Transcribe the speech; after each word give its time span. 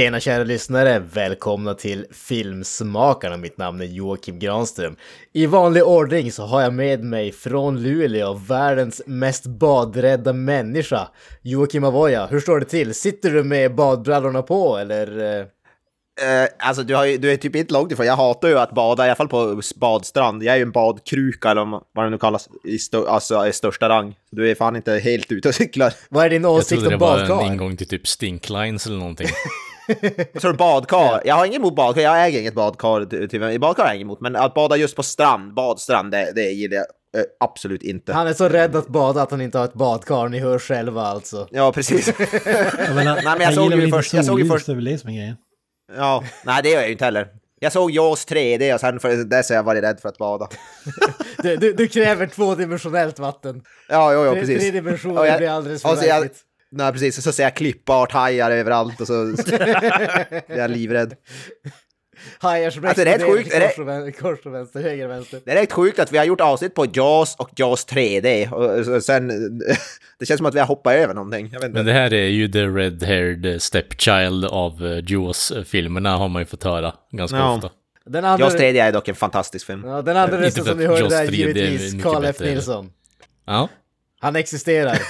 Tjena 0.00 0.20
kära 0.20 0.44
lyssnare! 0.44 0.98
Välkomna 1.12 1.74
till 1.74 2.06
Filmsmakarna. 2.12 3.36
Mitt 3.36 3.58
namn 3.58 3.80
är 3.80 3.84
Joakim 3.84 4.38
Granström. 4.38 4.96
I 5.32 5.46
vanlig 5.46 5.84
ordning 5.84 6.32
så 6.32 6.42
har 6.46 6.62
jag 6.62 6.74
med 6.74 7.04
mig 7.04 7.32
från 7.32 7.82
Luleå 7.82 8.34
världens 8.34 9.02
mest 9.06 9.46
badrädda 9.46 10.32
människa, 10.32 11.08
Joakim 11.42 11.84
Avoya. 11.84 12.26
Hur 12.26 12.40
står 12.40 12.60
det 12.60 12.66
till? 12.66 12.94
Sitter 12.94 13.30
du 13.30 13.44
med 13.44 13.74
badbrallorna 13.74 14.42
på 14.42 14.76
eller? 14.76 15.18
eh? 15.18 15.46
Eh, 16.42 16.48
alltså 16.58 16.82
du, 16.82 16.94
har 16.94 17.04
ju, 17.04 17.18
du 17.18 17.32
är 17.32 17.36
typ 17.36 17.56
inte 17.56 17.72
långt 17.72 17.92
ifrån. 17.92 18.06
Jag 18.06 18.16
hatar 18.16 18.48
ju 18.48 18.58
att 18.58 18.74
bada, 18.74 19.06
i 19.06 19.08
alla 19.08 19.16
fall 19.16 19.28
på 19.28 19.60
badstrand. 19.76 20.42
Jag 20.42 20.52
är 20.52 20.56
ju 20.56 20.62
en 20.62 20.72
badkruka 20.72 21.50
eller 21.50 21.80
vad 21.94 22.06
det 22.06 22.10
nu 22.10 22.18
kallas, 22.18 22.48
i, 22.64 22.78
stö, 22.78 23.08
alltså, 23.08 23.46
i 23.46 23.52
största 23.52 23.88
rang. 23.88 24.14
Du 24.30 24.50
är 24.50 24.54
fan 24.54 24.76
inte 24.76 24.92
helt 24.92 25.32
ute 25.32 25.48
och 25.48 25.54
cyklar. 25.54 25.92
Vad 26.08 26.24
är 26.24 26.30
din 26.30 26.42
Jag 26.42 26.52
åsikt 26.52 26.68
trodde 26.68 26.86
om 26.86 27.00
det 27.00 27.06
var 27.06 27.18
en 27.18 27.28
badkar? 27.28 27.52
ingång 27.52 27.76
till 27.76 27.88
typ 27.88 28.08
Stinklines 28.08 28.86
eller 28.86 28.98
någonting. 28.98 29.28
Så 30.40 30.48
är 30.48 30.52
det 30.52 30.58
badkar. 30.58 31.22
Jag 31.24 31.34
har 31.34 31.46
inget 31.46 31.58
emot 31.58 31.76
badkar, 31.76 32.02
jag 32.02 32.26
äger 32.26 32.40
inget 32.40 32.54
badkar. 32.54 33.04
ty- 33.04 33.28
Tyvärr. 33.28 33.58
Badkar 33.58 33.82
har 33.82 33.88
jag 33.90 33.96
inget 33.96 34.04
emot, 34.04 34.20
men 34.20 34.36
att 34.36 34.54
bada 34.54 34.76
just 34.76 34.96
på 34.96 35.02
strand, 35.02 35.54
badstrand, 35.54 36.10
det, 36.12 36.32
det 36.34 36.42
gillar 36.50 36.76
jag 36.76 36.86
eh, 37.20 37.26
absolut 37.40 37.82
inte. 37.82 38.12
Han 38.12 38.26
är 38.26 38.32
så 38.32 38.48
rädd 38.48 38.76
att 38.76 38.88
bada 38.88 39.22
att 39.22 39.30
han 39.30 39.40
inte 39.40 39.58
har 39.58 39.64
ett 39.64 39.74
badkar, 39.74 40.28
ni 40.28 40.38
hör 40.38 40.58
själva 40.58 41.02
alltså. 41.02 41.48
Ja, 41.50 41.72
precis. 41.72 42.06
Jag 42.86 42.94
menar, 42.94 43.22
men 43.24 43.40
jag 43.40 43.54
såg 43.54 43.72
ju 43.72 43.90
först- 43.90 44.14
jag 44.14 44.24
såg 44.24 44.40
ju 44.40 44.48
först- 44.48 44.66
Det 44.66 44.72
är 44.72 44.76
väl 44.76 44.84
det 44.84 44.98
som 44.98 45.10
är 45.10 45.14
grejen. 45.14 45.36
ja, 45.96 46.24
nej 46.44 46.62
det 46.62 46.68
gör 46.68 46.76
jag 46.78 46.86
ju 46.86 46.92
inte 46.92 47.04
heller. 47.04 47.28
Jag 47.62 47.72
såg 47.72 47.90
Jaws 47.90 48.26
3D 48.28 48.74
och 48.74 48.80
sen 48.80 49.00
för 49.00 49.16
det 49.24 49.42
så 49.42 49.52
har 49.52 49.56
jag 49.56 49.62
varit 49.62 49.82
rädd 49.84 50.00
för 50.00 50.08
att 50.08 50.18
bada. 50.18 50.48
Du, 51.42 51.56
du, 51.56 51.72
du 51.72 51.88
kräver 51.88 52.26
tvådimensionellt 52.26 53.18
vatten. 53.18 53.62
Ja, 53.88 54.12
jo, 54.14 54.24
jo, 54.24 54.32
precis. 54.34 54.60
tre 54.60 54.70
dimensioner 54.70 55.24
jag- 55.24 55.38
blir 55.38 55.48
alldeles 55.50 55.82
för 55.82 55.96
så 55.96 56.06
jag-. 56.06 56.28
Nej, 56.72 56.92
precis. 56.92 57.22
Så 57.22 57.32
ser 57.32 57.42
jag 57.42 57.56
klippart, 57.56 58.12
hajar 58.12 58.50
överallt 58.50 59.00
och 59.00 59.06
så 59.06 59.14
är 59.52 60.56
jag 60.58 60.70
livrädd. 60.70 61.14
Hajar 62.38 62.70
som 62.70 62.84
Alltså, 62.84 63.04
det 63.04 63.10
är 63.14 63.18
rätt 63.18 63.26
sjukt, 63.30 63.52
kors 63.52 63.78
och 63.78 63.88
vän- 63.88 64.12
kors 64.12 64.46
och 64.46 64.54
vänster, 64.54 64.82
höger 64.82 65.04
och 65.04 65.10
vänster. 65.10 65.40
Det 65.44 65.50
är 65.50 65.56
rätt 65.56 65.72
sjukt 65.72 65.98
att 65.98 66.12
vi 66.12 66.18
har 66.18 66.24
gjort 66.24 66.40
avsnitt 66.40 66.74
på 66.74 66.86
Jaws 66.92 67.36
och 67.38 67.50
Jaws 67.56 67.86
3D 67.86 68.52
och 68.96 69.02
sen... 69.02 69.28
Det 70.18 70.26
känns 70.26 70.38
som 70.38 70.46
att 70.46 70.54
vi 70.54 70.58
har 70.58 70.66
hoppat 70.66 70.94
över 70.94 71.14
någonting. 71.14 71.50
Jag 71.52 71.60
vet 71.60 71.66
inte. 71.68 71.76
Men 71.78 71.86
det 71.86 71.92
här 71.92 72.12
är 72.14 72.26
ju 72.26 72.48
the 72.48 72.58
red-haired 72.66 73.58
stepchild 73.58 74.44
av 74.44 74.82
uh, 74.82 75.04
Jaws-filmerna 75.10 76.16
har 76.16 76.28
man 76.28 76.42
ju 76.42 76.46
fått 76.46 76.64
höra 76.64 76.94
ganska 77.10 77.36
Ja. 77.36 77.54
ofta. 77.56 77.70
Den 78.06 78.24
andra, 78.24 78.44
Jaws 78.46 78.54
3D 78.60 78.82
är 78.82 78.92
dock 78.92 79.08
en 79.08 79.14
fantastisk 79.14 79.66
film. 79.66 79.82
ja, 79.86 80.02
den 80.02 80.16
andra 80.16 80.36
Inte 80.36 80.46
rösten 80.46 80.64
som 80.64 80.78
ni 80.78 80.86
hörde 80.86 81.00
Jaws 81.00 81.12
där 81.12 81.22
är 81.22 81.26
3D 81.26 81.32
är 81.32 81.70
givetvis 81.70 82.02
Carl 82.02 82.24
F. 82.24 82.36
Nilsson. 82.40 82.90
Ja, 83.46 83.68
Han 84.20 84.36
existerar. 84.36 84.98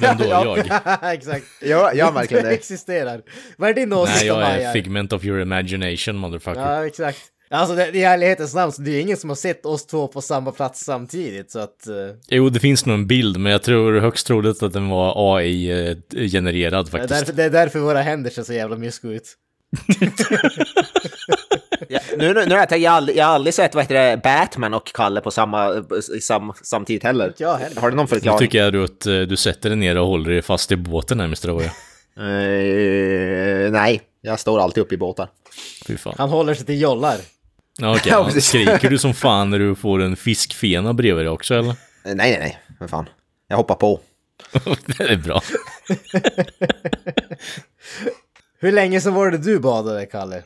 vem 0.00 0.16
då? 0.18 0.24
ja, 0.24 0.56
Jag? 0.58 0.58
Exakt. 1.14 1.44
Ja, 1.60 1.92
ja, 1.94 2.10
verkligen 2.10 2.44
det. 2.44 2.50
existerar. 2.54 3.22
Vad 3.56 3.70
är 3.70 3.74
din 3.74 3.92
åsikt 3.92 4.18
Nej, 4.20 4.30
om 4.30 4.40
jag 4.40 4.50
är 4.62 4.72
figment 4.72 5.12
of 5.12 5.24
your 5.24 5.40
imagination, 5.40 6.16
motherfucker. 6.16 6.60
Ja, 6.60 6.86
exakt. 6.86 7.18
Alltså 7.50 7.74
det, 7.76 7.88
i 7.88 8.02
ärlighetens 8.02 8.54
namn 8.54 8.72
så 8.72 8.82
det 8.82 8.90
är 8.90 9.00
ingen 9.00 9.16
som 9.16 9.30
har 9.30 9.34
sett 9.34 9.66
oss 9.66 9.86
två 9.86 10.08
på 10.08 10.20
samma 10.20 10.52
plats 10.52 10.84
samtidigt 10.84 11.50
så 11.50 11.58
att... 11.58 11.86
eh, 11.86 11.94
Jo, 12.28 12.48
det 12.48 12.60
finns 12.60 12.86
nog 12.86 12.94
en 12.94 13.06
bild, 13.06 13.38
men 13.40 13.52
jag 13.52 13.62
tror 13.62 14.00
högst 14.00 14.26
troligt 14.26 14.62
att 14.62 14.72
den 14.72 14.88
var 14.88 15.36
AI-genererad 15.36 16.84
det, 16.86 16.88
är 16.88 16.90
faktiskt. 16.90 17.20
därför, 17.20 17.32
det 17.32 17.44
är 17.44 17.50
därför 17.50 17.78
våra 17.78 18.00
händer 18.02 18.30
ser 18.30 18.42
så 18.42 18.52
jävla 18.52 18.76
mysko 18.76 19.08
ut. 19.08 19.34
Ja, 21.88 22.00
nu, 22.18 22.34
nu, 22.34 22.46
nu 22.46 22.50
har 22.50 22.58
jag 22.58 22.68
tänkt, 22.68 22.82
jag 22.84 22.90
har 22.90 22.96
aldrig, 22.96 23.16
jag 23.16 23.24
har 23.26 23.34
aldrig 23.34 23.54
sett 23.54 23.74
vad 23.74 23.84
heter 23.84 23.94
det, 23.94 24.16
Batman 24.22 24.74
och 24.74 24.92
Kalle 24.94 25.20
på 25.20 25.30
samma, 25.30 25.84
sam, 26.20 26.52
samtidigt 26.62 27.02
heller. 27.02 27.34
Ja, 27.36 27.54
heller. 27.56 27.80
Har 27.80 27.90
du 27.90 27.96
någon 27.96 28.04
Nu 28.04 28.08
förklaring? 28.08 28.38
tycker 28.38 28.58
jag 28.58 28.72
du 28.72 28.84
att 28.84 29.06
eh, 29.06 29.20
du 29.20 29.36
sätter 29.36 29.68
dig 29.68 29.78
ner 29.78 29.96
och 29.98 30.06
håller 30.06 30.30
dig 30.30 30.42
fast 30.42 30.72
i 30.72 30.76
båten 30.76 31.20
här, 31.20 31.26
Mr. 31.26 31.50
Oja. 31.50 31.70
Eh, 32.18 33.70
nej, 33.70 34.00
jag 34.20 34.40
står 34.40 34.60
alltid 34.60 34.82
upp 34.82 34.92
i 34.92 34.96
båtar. 34.96 35.28
Fy 35.86 35.96
fan. 35.96 36.14
Han 36.18 36.28
håller 36.30 36.54
sig 36.54 36.66
till 36.66 36.80
jollar. 36.80 37.16
Okej. 37.82 38.12
Precis. 38.24 38.46
Skriker 38.46 38.90
du 38.90 38.98
som 38.98 39.14
fan 39.14 39.50
när 39.50 39.58
du 39.58 39.74
får 39.74 40.02
en 40.02 40.16
fiskfena 40.16 40.92
bredvid 40.94 41.24
dig 41.24 41.30
också, 41.30 41.54
eller? 41.54 41.68
Eh, 41.70 41.74
nej, 42.04 42.14
nej, 42.14 42.38
nej, 42.38 42.58
men 42.80 42.88
fan. 42.88 43.08
Jag 43.48 43.56
hoppar 43.56 43.74
på. 43.74 44.00
det 44.98 45.04
är 45.04 45.16
bra. 45.16 45.42
Hur 48.60 48.72
länge 48.72 49.00
sedan 49.00 49.14
var 49.14 49.30
det 49.30 49.38
du 49.38 49.58
badade, 49.58 50.06
Kalle? 50.06 50.42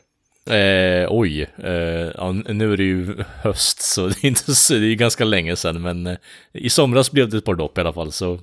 Eh, 0.49 1.07
oj, 1.09 1.41
eh, 1.57 2.11
ja, 2.15 2.31
nu 2.31 2.73
är 2.73 2.77
det 2.77 2.83
ju 2.83 3.23
höst 3.41 3.81
så 3.81 4.07
det 4.07 4.23
är, 4.23 4.25
inte 4.25 4.55
så, 4.55 4.73
det 4.73 4.87
är 4.87 4.95
ganska 4.95 5.23
länge 5.23 5.55
sedan 5.55 5.81
men 5.81 6.07
eh, 6.07 6.17
i 6.53 6.69
somras 6.69 7.11
blev 7.11 7.29
det 7.29 7.37
ett 7.37 7.45
par 7.45 7.55
dopp 7.55 7.77
i 7.77 7.81
alla 7.81 7.93
fall 7.93 8.11
så 8.11 8.39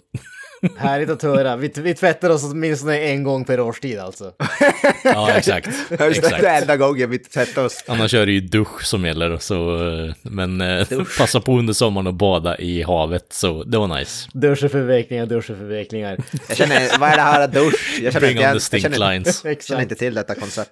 Härligt 0.76 1.10
att 1.10 1.22
höra. 1.22 1.56
Vi, 1.56 1.72
vi 1.76 1.94
tvättar 1.94 2.30
oss 2.30 2.44
åtminstone 2.44 2.98
en 2.98 3.22
gång 3.22 3.44
per 3.44 3.60
årstid 3.60 3.98
alltså. 3.98 4.32
ja 5.04 5.30
exakt. 5.30 5.68
Exakt. 5.90 6.40
det 6.40 6.48
är 6.48 6.60
enda 6.60 6.76
gången 6.76 7.10
vi 7.10 7.18
tvättar 7.18 7.64
oss. 7.64 7.84
Annars 7.86 8.14
är 8.14 8.26
det 8.26 8.32
ju 8.32 8.40
dusch 8.40 8.84
som 8.84 9.04
gäller 9.04 9.38
så 9.38 9.86
eh, 9.88 10.14
men 10.22 10.60
eh, 10.60 10.86
passa 11.18 11.40
på 11.40 11.58
under 11.58 11.72
sommaren 11.72 12.06
att 12.06 12.14
bada 12.14 12.58
i 12.58 12.82
havet 12.82 13.26
så 13.32 13.64
det 13.64 13.78
var 13.78 13.98
nice. 13.98 14.28
Duscheförvecklingar, 14.32 15.26
duscheförvecklingar. 15.26 16.18
Jag 16.48 16.56
känner, 16.56 16.98
vad 16.98 17.08
är 17.08 17.16
det 17.16 17.22
här 17.22 17.48
dusch? 17.48 18.00
Jag 18.02 18.12
känner, 18.12 18.20
Bring 18.20 18.30
inte, 18.30 18.42
on 18.42 18.46
jag, 18.46 18.54
the 18.54 18.60
stink 18.60 18.82
känner, 18.82 19.12
lines. 19.12 19.44
jag 19.44 19.62
känner 19.62 19.82
inte 19.82 19.94
till 19.94 20.14
detta 20.14 20.34
koncept. 20.34 20.70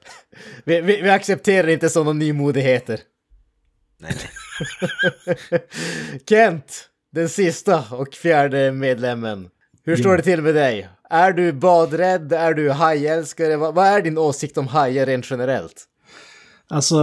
Vi, 0.65 0.81
vi, 0.81 1.03
vi 1.03 1.11
accepterar 1.11 1.69
inte 1.69 1.89
sådana 1.89 2.13
nymodigheter. 2.13 3.01
Nej, 4.01 4.13
nej. 5.51 5.61
Kent, 6.29 6.89
den 7.13 7.29
sista 7.29 7.85
och 7.91 8.15
fjärde 8.15 8.73
medlemmen. 8.73 9.49
Hur 9.89 9.97
står 9.97 10.17
det 10.17 10.23
till 10.23 10.43
med 10.43 10.55
dig? 10.55 10.89
Är 11.11 11.33
du 11.33 11.53
badrädd? 11.53 12.33
Är 12.33 12.55
du 12.55 12.71
hajälskare? 12.71 13.57
Vad, 13.57 13.79
är 13.79 14.03
din 14.03 14.19
åsikt 14.19 14.59
om 14.59 14.67
hajar 14.67 15.07
rent 15.07 15.31
generellt? 15.31 15.85
Alltså, 16.69 16.97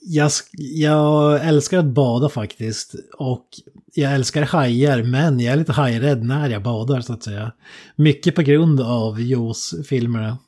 jag, 0.00 0.30
jag 0.52 1.46
älskar 1.46 1.78
att 1.78 1.84
bada 1.84 2.28
faktiskt. 2.28 2.94
Och 3.18 3.46
jag 3.94 4.12
älskar 4.12 4.42
hajar, 4.42 5.02
men 5.02 5.40
jag 5.40 5.52
är 5.52 5.56
lite 5.56 5.72
hajrädd 5.72 6.24
när 6.24 6.50
jag 6.50 6.62
badar 6.62 7.00
så 7.00 7.12
att 7.12 7.22
säga. 7.22 7.52
Mycket 7.96 8.34
på 8.34 8.42
grund 8.42 8.80
av 8.80 9.20
Jaws-filmerna. 9.20 10.38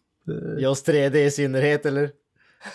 Jaws 0.58 0.84
3D 0.84 1.16
i 1.16 1.30
synnerhet 1.30 1.86
eller? 1.86 2.10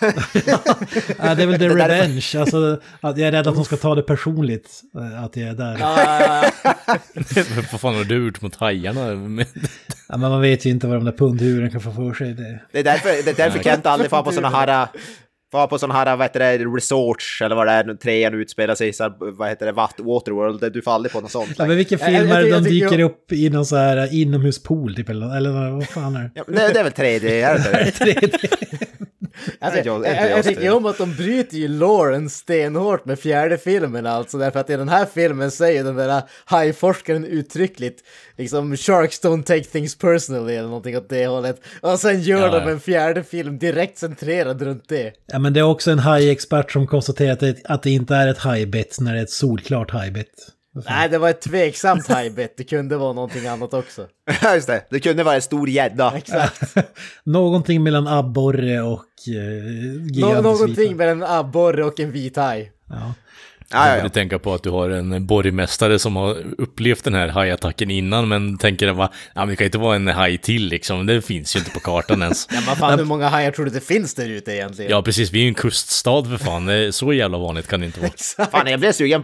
Ja, 1.18 1.34
det 1.34 1.42
är 1.42 1.46
väl 1.46 1.58
the 1.58 1.68
revenge, 1.68 2.34
alltså 2.40 2.80
att 3.00 3.18
jag 3.18 3.28
är 3.28 3.32
rädd 3.32 3.46
att 3.46 3.54
de 3.54 3.64
ska 3.64 3.76
ta 3.76 3.94
det 3.94 4.02
personligt. 4.02 4.80
eh, 4.96 5.24
Att 5.24 5.36
jag 5.36 5.48
är 5.48 5.54
där. 5.54 5.78
Vad 7.72 7.80
fan 7.80 7.94
har 7.94 8.04
du 8.04 8.24
gjort 8.24 8.40
mot 8.42 8.56
hajarna? 8.56 9.00
Ja, 10.08 10.16
men 10.16 10.30
man 10.30 10.40
vet 10.40 10.64
ju 10.66 10.70
inte 10.70 10.86
vad 10.86 10.96
de 10.96 11.04
där 11.04 11.12
pundhuren 11.12 11.70
kan 11.70 11.80
få 11.80 11.92
för 11.92 12.14
sig. 12.14 12.34
Det. 12.34 12.60
Det 12.72 12.78
är 12.78 12.84
därför, 12.84 13.08
det 13.08 13.30
är 13.30 13.34
därför 13.34 13.62
Kent 13.62 13.86
aldrig 13.86 14.10
får 14.10 14.22
på 14.22 14.32
såna 14.32 14.48
här... 14.50 14.88
Var 15.52 15.66
på 15.66 15.78
såna 15.78 15.94
här, 15.94 16.16
vad 16.16 16.24
heter 16.24 16.40
det, 16.58 16.64
resorts 16.64 17.42
eller 17.42 17.56
vad 17.56 17.66
det 17.66 17.72
är, 17.72 17.94
trean 17.94 18.34
utspelar 18.34 18.74
sig 18.74 18.88
i, 18.88 18.92
så 18.92 19.02
här, 19.02 19.12
vad 19.38 19.48
heter 19.48 19.66
det, 19.66 19.72
Wat- 19.72 19.98
Waterworld, 20.04 20.72
du 20.72 20.82
aldrig 20.84 21.12
på 21.12 21.20
något 21.20 21.30
sånt. 21.30 21.50
Ja, 21.58 21.66
men 21.66 21.76
vilken 21.76 21.98
film 21.98 22.30
är 22.30 22.42
det 22.42 22.50
de 22.50 22.62
dyker 22.64 22.98
jag- 22.98 23.00
upp 23.10 23.32
i 23.32 23.50
någon 23.50 23.66
så 23.66 23.76
här 23.76 24.14
inomhuspool 24.14 24.94
typ 24.94 25.08
eller, 25.08 25.36
eller 25.36 25.70
vad- 25.70 25.86
fan 25.88 26.16
är 26.16 26.20
det? 26.22 26.30
Ja, 26.34 26.44
men 26.46 26.54
det, 26.72 26.80
är 26.80 26.84
väl 26.84 26.92
3D, 26.92 27.24
är 27.28 27.54
det 27.54 27.86
inte 27.86 28.04
det? 28.04 28.14
Alltså, 28.16 28.38
Nej, 28.40 29.09
jag, 29.60 29.76
jag- 29.76 29.86
jag, 29.86 29.96
inte 29.96 30.08
jag, 30.10 30.30
jag 30.38 30.44
tycker 30.44 30.70
om 30.74 30.86
att 30.86 30.98
de 30.98 31.14
bryter 31.16 31.56
ju 31.56 31.68
Lauren 31.68 32.30
stenhårt 32.30 33.04
med 33.04 33.18
fjärde 33.18 33.58
filmen 33.58 34.06
alltså, 34.06 34.38
därför 34.38 34.60
att 34.60 34.70
i 34.70 34.76
den 34.76 34.88
här 34.88 35.06
filmen 35.14 35.50
säger 35.50 35.84
den 35.84 35.96
där 35.96 36.22
hajforskaren 36.44 37.24
uttryckligt 37.24 38.00
liksom 38.36 38.76
“Sharks 38.76 39.22
don't 39.24 39.42
take 39.42 39.64
things 39.64 39.98
personally” 39.98 40.54
eller 40.54 40.68
någonting 40.68 40.96
åt 40.96 41.08
det 41.08 41.26
hållet. 41.26 41.60
Och 41.80 42.00
sen 42.00 42.20
gör 42.22 42.40
Ja, 42.40 42.50
de 42.60 42.62
ja. 42.64 42.70
en 42.70 42.80
fjärde 42.80 43.24
film 43.24 43.58
direkt 43.58 43.98
centrerad 43.98 44.62
runt 44.62 44.88
det. 44.88 45.12
Ja, 45.26 45.38
men 45.38 45.52
det 45.52 45.60
är 45.60 45.64
också 45.64 45.90
en 45.90 45.98
hajexpert 45.98 46.72
som 46.72 46.86
konstaterar 46.86 47.32
att 47.32 47.40
det, 47.40 47.56
att 47.64 47.82
det 47.82 47.90
inte 47.90 48.14
är 48.14 48.28
ett 48.28 48.38
hajbett 48.38 49.00
när 49.00 49.12
det 49.12 49.18
är 49.18 49.22
ett 49.22 49.30
solklart 49.30 49.90
hajbett. 49.90 50.26
Nej, 50.88 51.08
det 51.08 51.18
var 51.18 51.30
ett 51.30 51.40
tveksamt 51.40 52.08
hajbett, 52.08 52.54
det 52.56 52.64
kunde 52.64 52.96
vara 52.96 53.12
någonting 53.12 53.46
annat 53.46 53.74
också. 53.74 54.06
Ja, 54.42 54.54
just 54.54 54.66
det. 54.66 54.86
Det 54.90 55.00
kunde 55.00 55.22
vara 55.24 55.34
en 55.34 55.42
stor 55.42 55.68
gädda. 55.68 56.12
Exakt. 56.16 56.76
Någonting 57.24 57.82
mellan 57.82 58.06
abborre 58.06 58.80
och 58.82 59.04
eh, 59.28 60.20
Nå- 60.20 60.42
någonting 60.42 60.96
med 60.96 61.08
en 61.08 61.22
abborre 61.22 61.84
och 61.84 62.00
en 62.00 62.12
vit 62.12 62.36
haj. 62.36 62.72
Ja. 62.88 63.14
Ja, 63.72 63.88
Jag 63.88 63.96
ja, 63.98 64.02
borde 64.02 64.14
tänka 64.14 64.38
på 64.38 64.54
att 64.54 64.62
du 64.62 64.70
har 64.70 64.90
en 64.90 65.26
borgmästare 65.26 65.98
som 65.98 66.16
har 66.16 66.36
upplevt 66.58 67.04
den 67.04 67.14
här 67.14 67.28
hajattacken 67.28 67.90
innan, 67.90 68.28
men 68.28 68.58
tänker 68.58 68.88
att 68.88 68.96
va, 68.96 69.12
ja, 69.34 69.46
det 69.46 69.56
kan 69.56 69.64
inte 69.64 69.78
vara 69.78 69.96
en 69.96 70.06
haj 70.08 70.38
till 70.38 70.68
liksom. 70.68 71.06
Det 71.06 71.22
finns 71.22 71.56
ju 71.56 71.58
inte 71.58 71.70
på 71.70 71.80
kartan 71.80 72.22
ens. 72.22 72.48
Ja, 72.52 72.60
men 72.66 72.76
fan, 72.76 72.98
hur 72.98 73.06
många 73.06 73.28
hajar 73.28 73.50
tror 73.50 73.64
du 73.64 73.70
det 73.70 73.80
finns 73.80 74.14
där 74.14 74.28
ute 74.28 74.52
egentligen? 74.52 74.90
Ja, 74.90 75.02
precis. 75.02 75.32
Vi 75.32 75.38
är 75.38 75.42
ju 75.42 75.48
en 75.48 75.54
kuststad 75.54 76.24
för 76.24 76.36
fan. 76.36 76.92
Så 76.92 77.12
jävla 77.12 77.38
vanligt 77.38 77.68
kan 77.68 77.80
det 77.80 77.86
inte 77.86 78.00
vara. 78.00 78.46
Fan, 78.50 78.66
jag 78.66 78.80
blev 78.80 78.92
sugen 78.92 79.22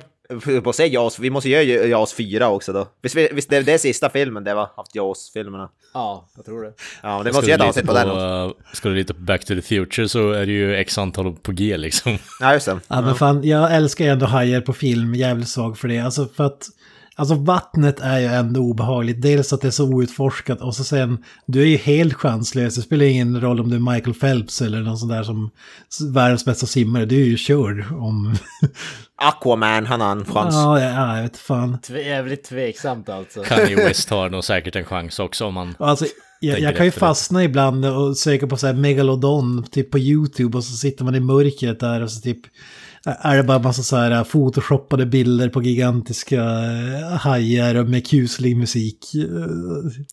på 0.62 0.70
att 0.70 0.76
se 0.76 0.86
Jaws. 0.86 1.18
Vi 1.18 1.30
måste 1.30 1.48
göra 1.48 1.62
Jaws 1.86 2.12
4 2.12 2.48
också 2.48 2.72
då. 2.72 2.88
Visst, 3.02 3.14
vi- 3.14 3.28
visst 3.32 3.50
det 3.50 3.56
är 3.56 3.62
det 3.62 3.78
sista 3.78 4.10
filmen 4.10 4.44
det 4.44 4.54
var? 4.54 4.68
Haft 4.76 4.94
Jaws-filmerna. 4.94 5.68
Ja, 5.94 6.28
jag 6.36 6.44
tror 6.44 6.62
det. 6.62 6.72
Ja, 7.02 7.16
men 7.16 7.24
det 7.24 7.32
måste 7.32 7.50
göra 7.50 7.62
ett 7.62 7.68
avsnitt 7.68 7.86
på 7.86 7.92
den 7.92 8.10
också. 8.10 8.24
uh, 8.26 8.52
Ska 8.72 8.88
du 8.88 8.94
lita 8.94 9.14
på 9.14 9.20
Back 9.20 9.44
to 9.44 9.54
the 9.54 9.62
Future 9.62 10.08
så 10.08 10.30
är 10.32 10.46
det 10.46 10.52
ju 10.52 10.76
x 10.76 10.98
antal 10.98 11.32
på 11.36 11.52
G 11.52 11.76
liksom. 11.76 12.18
Ja, 12.40 12.52
just 12.52 12.66
det. 12.66 12.80
Ja, 12.88 13.00
men 13.00 13.14
fan, 13.14 13.44
jag 13.44 13.74
älskar 13.76 14.04
ju 14.04 14.10
ändå 14.10 14.26
hajar 14.26 14.60
på 14.60 14.72
film, 14.72 15.14
jävligt 15.14 15.48
svag 15.48 15.78
för 15.78 15.88
det. 15.88 15.98
Alltså 15.98 16.26
för 16.36 16.44
att, 16.44 16.66
alltså 17.16 17.34
vattnet 17.34 18.00
är 18.00 18.18
ju 18.18 18.26
ändå 18.26 18.60
obehagligt. 18.60 19.22
Dels 19.22 19.52
att 19.52 19.60
det 19.60 19.66
är 19.66 19.70
så 19.70 19.84
outforskat 19.84 20.60
och 20.60 20.74
så 20.74 20.84
sen, 20.84 21.24
du 21.46 21.62
är 21.62 21.66
ju 21.66 21.76
helt 21.76 22.14
chanslös. 22.14 22.74
Det 22.74 22.82
spelar 22.82 23.06
ingen 23.06 23.40
roll 23.40 23.60
om 23.60 23.70
du 23.70 23.76
är 23.76 23.94
Michael 23.94 24.14
Phelps 24.14 24.62
eller 24.62 24.80
någon 24.80 24.98
sån 24.98 25.08
där 25.08 25.22
som 25.22 25.50
världens 26.12 26.44
bästa 26.44 26.66
simmare. 26.66 27.04
Du 27.04 27.22
är 27.22 27.26
ju 27.26 27.36
körd 27.36 27.84
om... 27.92 28.34
Aquaman, 29.22 29.86
han 29.86 30.00
har 30.00 30.12
en 30.12 30.24
chans. 30.24 30.54
ja, 30.54 30.80
ja, 30.80 31.16
jag 31.16 31.22
vet 31.22 31.36
fan. 31.36 31.78
Tve, 31.80 32.02
jävligt 32.02 32.44
tveksamt 32.44 33.08
alltså. 33.08 33.42
Kanye 33.42 33.76
West 33.88 34.10
har 34.10 34.30
nog 34.30 34.44
säkert 34.44 34.76
en 34.76 34.84
chans 34.84 35.18
också 35.18 35.46
om 35.46 35.54
man... 35.54 35.74
Alltså, 35.78 36.06
jag, 36.40 36.60
jag 36.60 36.76
kan 36.76 36.84
ju 36.84 36.88
efter 36.88 37.00
det. 37.00 37.06
fastna 37.06 37.44
ibland 37.44 37.84
och 37.84 38.16
söka 38.16 38.46
på 38.46 38.56
så 38.56 38.66
här 38.66 38.74
megalodon, 38.74 39.66
typ 39.70 39.90
på 39.90 39.98
YouTube 39.98 40.58
och 40.58 40.64
så 40.64 40.76
sitter 40.76 41.04
man 41.04 41.14
i 41.14 41.20
mörkret 41.20 41.80
där 41.80 42.02
och 42.02 42.10
så 42.10 42.20
typ 42.20 42.40
är 43.06 43.36
det 43.36 43.42
bara 43.42 43.58
massa 43.58 43.82
så 43.82 43.96
här 43.96 44.24
photoshoppade 44.24 45.06
bilder 45.06 45.48
på 45.48 45.62
gigantiska 45.62 46.42
eh, 46.42 47.16
hajar 47.16 47.74
och 47.74 47.86
med 47.86 48.06
kuslig 48.06 48.56
musik. 48.56 49.14
Eh, 49.14 49.22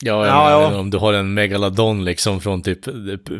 Ja, 0.01 0.28
Ja, 0.28 0.51
ja, 0.51 0.80
om 0.80 0.90
du 0.90 0.98
har 0.98 1.13
en 1.13 1.34
megalodon 1.34 2.06
liksom 2.06 2.42
från 2.42 2.62
typ 2.62 2.80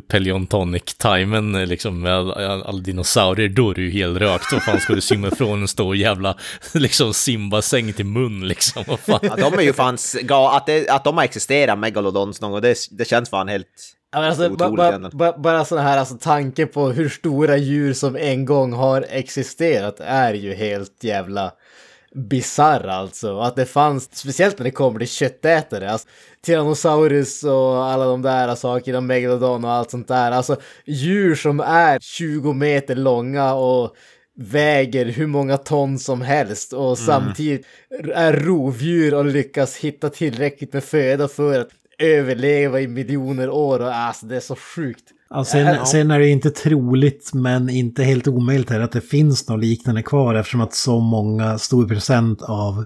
paleontonic-timen 0.08 1.66
liksom 1.66 2.02
med 2.02 2.14
alla 2.14 2.64
all 2.64 2.84
dinosaurier, 2.84 3.50
då 3.50 3.70
är 3.70 3.74
du 3.74 3.86
ju 3.86 3.92
helt 3.92 4.18
rökt. 4.18 4.54
Vad 4.54 4.64
fan 4.64 4.80
ska 4.80 4.94
du 4.94 5.02
simma 5.02 5.28
ifrån 5.28 5.62
en 5.62 5.68
stor 5.68 5.96
jävla 5.96 6.38
liksom 6.74 7.14
simbassäng 7.14 7.94
till 7.94 8.06
mun 8.06 8.48
liksom? 8.48 8.84
Ja, 9.06 9.20
de 9.38 9.54
är 9.54 9.62
ju 9.62 9.74
fan... 9.74 9.98
Att, 10.52 10.66
det, 10.66 10.90
att 10.90 11.04
de 11.04 11.18
har 11.18 11.24
existerat, 11.24 11.80
megalodons 11.80 12.42
någon 12.42 12.52
gång, 12.52 12.62
det, 12.62 12.76
det 12.92 13.06
känns 13.06 13.30
fan 13.30 13.48
helt... 13.48 13.68
Alltså, 14.14 14.50
ba, 14.50 14.54
Otroligt 14.56 14.78
ba, 14.78 14.88
egentligen. 14.88 15.18
ba, 15.18 15.38
bara 15.38 15.66
sådana 15.66 15.88
här 15.88 15.98
alltså, 15.98 16.18
tanke 16.18 16.66
på 16.66 16.90
hur 16.90 17.10
stora 17.10 17.58
djur 17.58 17.94
som 17.94 18.16
en 18.16 18.46
gång 18.46 18.74
har 18.74 19.06
existerat 19.10 20.00
är 20.00 20.34
ju 20.34 20.54
helt 20.54 21.04
jävla 21.04 21.52
bisarr 22.16 22.88
alltså. 22.88 23.40
Att 23.40 23.56
det 23.56 23.66
fanns, 23.66 24.10
speciellt 24.14 24.58
när 24.58 24.64
det 24.64 24.72
kommer 24.72 25.00
till 25.00 25.08
köttätare, 25.08 25.92
alltså, 25.92 26.08
Tyrannosaurus 26.46 27.44
och 27.44 27.86
alla 27.86 28.06
de 28.06 28.22
där 28.22 28.56
sakerna, 28.56 29.02
Megalodon 29.02 29.66
och 29.66 29.72
allt 29.72 29.92
sånt 29.92 30.08
där. 30.08 30.32
Alltså 30.32 30.56
djur 30.86 31.36
som 31.36 31.60
är 31.60 32.00
20 32.00 32.54
meter 32.54 32.96
långa 32.96 33.54
och 33.54 33.96
väger 34.36 35.06
hur 35.06 35.28
många 35.28 35.58
ton 35.58 36.00
som 36.00 36.22
helst 36.22 36.74
och 36.74 36.98
samtidigt 36.98 37.66
är 38.14 38.34
rovdjur 38.34 39.14
och 39.14 39.26
lyckas 39.26 39.78
hitta 39.78 40.10
tillräckligt 40.10 40.74
med 40.74 40.84
föda 40.84 41.28
för 41.28 41.60
att 41.60 41.70
överleva 42.04 42.82
i 42.82 42.88
miljoner 42.88 43.50
år 43.50 43.80
och 43.80 43.96
alltså 43.96 44.26
det 44.26 44.36
är 44.36 44.40
så 44.40 44.56
sjukt. 44.56 45.04
Ja, 45.30 45.46
sen, 45.46 45.86
sen 45.86 46.12
är 46.12 46.20
det 46.20 46.30
inte 46.30 46.50
troligt 46.52 47.34
men 47.34 47.70
inte 47.70 48.04
helt 48.04 48.28
omöjligt 48.28 48.70
här 48.70 48.80
att 48.80 48.92
det 48.92 49.02
finns 49.02 49.48
något 49.50 49.60
liknande 49.60 50.04
kvar 50.04 50.36
eftersom 50.36 50.62
att 50.62 50.74
så 50.74 51.00
många, 51.00 51.58
stor 51.58 51.88
procent 51.88 52.42
av 52.42 52.86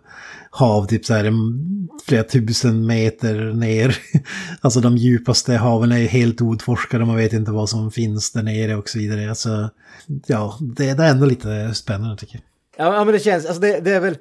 hav, 0.50 0.86
typ 0.86 1.06
så 1.06 1.14
här 1.14 1.26
en- 1.26 1.88
flera 2.08 2.24
tusen 2.24 2.86
meter 2.86 3.54
ner. 3.54 3.98
Alltså 4.62 4.80
de 4.80 4.98
djupaste 4.98 5.54
haven 5.54 5.92
är 5.92 5.98
ju 5.98 6.08
helt 6.08 6.42
outforskade, 6.42 7.06
man 7.06 7.16
vet 7.16 7.34
inte 7.34 7.52
vad 7.52 7.70
som 7.70 7.92
finns 7.92 8.32
där 8.32 8.44
nere 8.44 8.76
och 8.76 8.90
så 8.90 9.00
vidare. 9.00 9.30
Alltså, 9.30 9.70
ja, 10.28 10.58
det, 10.60 10.94
det 10.94 11.04
är 11.04 11.12
ändå 11.12 11.26
lite 11.26 11.74
spännande 11.74 12.18
tycker 12.18 12.36
jag. 12.36 12.44
Ja 12.88 13.04
men 13.06 13.14
det 13.14 13.20
känns, 13.20 13.46
alltså 13.46 13.62
det, 13.62 13.80
det 13.80 13.92
är 13.92 14.00
väl 14.00 14.18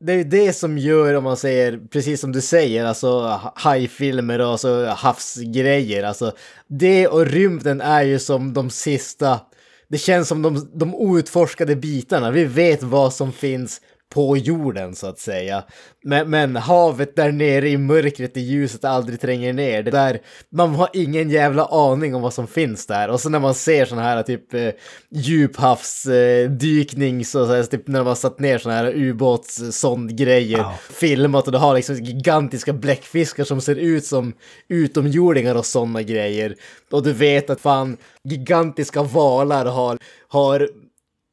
det 0.00 0.12
är 0.12 0.16
ju 0.16 0.24
det 0.24 0.52
som 0.52 0.78
gör, 0.78 1.14
om 1.14 1.24
man 1.24 1.36
säger, 1.36 1.80
precis 1.90 2.20
som 2.20 2.32
du 2.32 2.40
säger, 2.40 2.84
alltså 2.84 3.40
hajfilmer 3.54 4.38
och 4.38 4.46
alltså, 4.46 4.84
havsgrejer. 4.84 6.02
Alltså, 6.02 6.32
det 6.68 7.08
och 7.08 7.26
rymden 7.26 7.80
är 7.80 8.02
ju 8.02 8.18
som 8.18 8.52
de 8.52 8.70
sista, 8.70 9.40
det 9.88 9.98
känns 9.98 10.28
som 10.28 10.42
de, 10.42 10.70
de 10.74 10.94
outforskade 10.94 11.76
bitarna. 11.76 12.30
Vi 12.30 12.44
vet 12.44 12.82
vad 12.82 13.14
som 13.14 13.32
finns 13.32 13.80
på 14.14 14.36
jorden 14.36 14.94
så 14.94 15.06
att 15.06 15.18
säga. 15.18 15.64
Men, 16.04 16.30
men 16.30 16.56
havet 16.56 17.16
där 17.16 17.32
nere 17.32 17.68
i 17.68 17.78
mörkret, 17.78 18.36
i 18.36 18.40
ljuset, 18.40 18.84
aldrig 18.84 19.20
tränger 19.20 19.52
ner. 19.52 19.82
Det 19.82 19.90
där, 19.90 20.20
man 20.50 20.74
har 20.74 20.88
ingen 20.92 21.30
jävla 21.30 21.64
aning 21.64 22.14
om 22.14 22.22
vad 22.22 22.34
som 22.34 22.46
finns 22.46 22.86
där. 22.86 23.08
Och 23.08 23.20
så 23.20 23.28
när 23.28 23.38
man 23.38 23.54
ser 23.54 23.84
såna 23.84 24.02
här 24.02 24.22
typ 24.22 24.54
eh, 24.54 24.68
djuphavsdykning, 25.10 27.24
så, 27.24 27.46
så 27.46 27.54
här, 27.54 27.62
typ 27.62 27.88
när 27.88 27.98
de 27.98 28.06
har 28.08 28.14
satt 28.14 28.38
ner 28.38 28.58
såna 28.58 28.74
här 28.74 28.92
ubåtssondgrejer, 28.94 30.58
Ja. 30.58 30.74
filmat 30.90 31.46
och 31.46 31.52
du 31.52 31.58
har 31.58 31.74
liksom 31.74 31.96
gigantiska 31.96 32.72
bläckfiskar 32.72 33.44
som 33.44 33.60
ser 33.60 33.76
ut 33.76 34.04
som 34.04 34.32
utomjordingar 34.68 35.54
och 35.54 35.66
sådana 35.66 36.02
grejer. 36.02 36.54
Och 36.90 37.02
du 37.02 37.12
vet 37.12 37.50
att 37.50 37.60
fan 37.60 37.96
gigantiska 38.24 39.02
valar 39.02 39.66
har, 39.66 39.98
har 40.28 40.68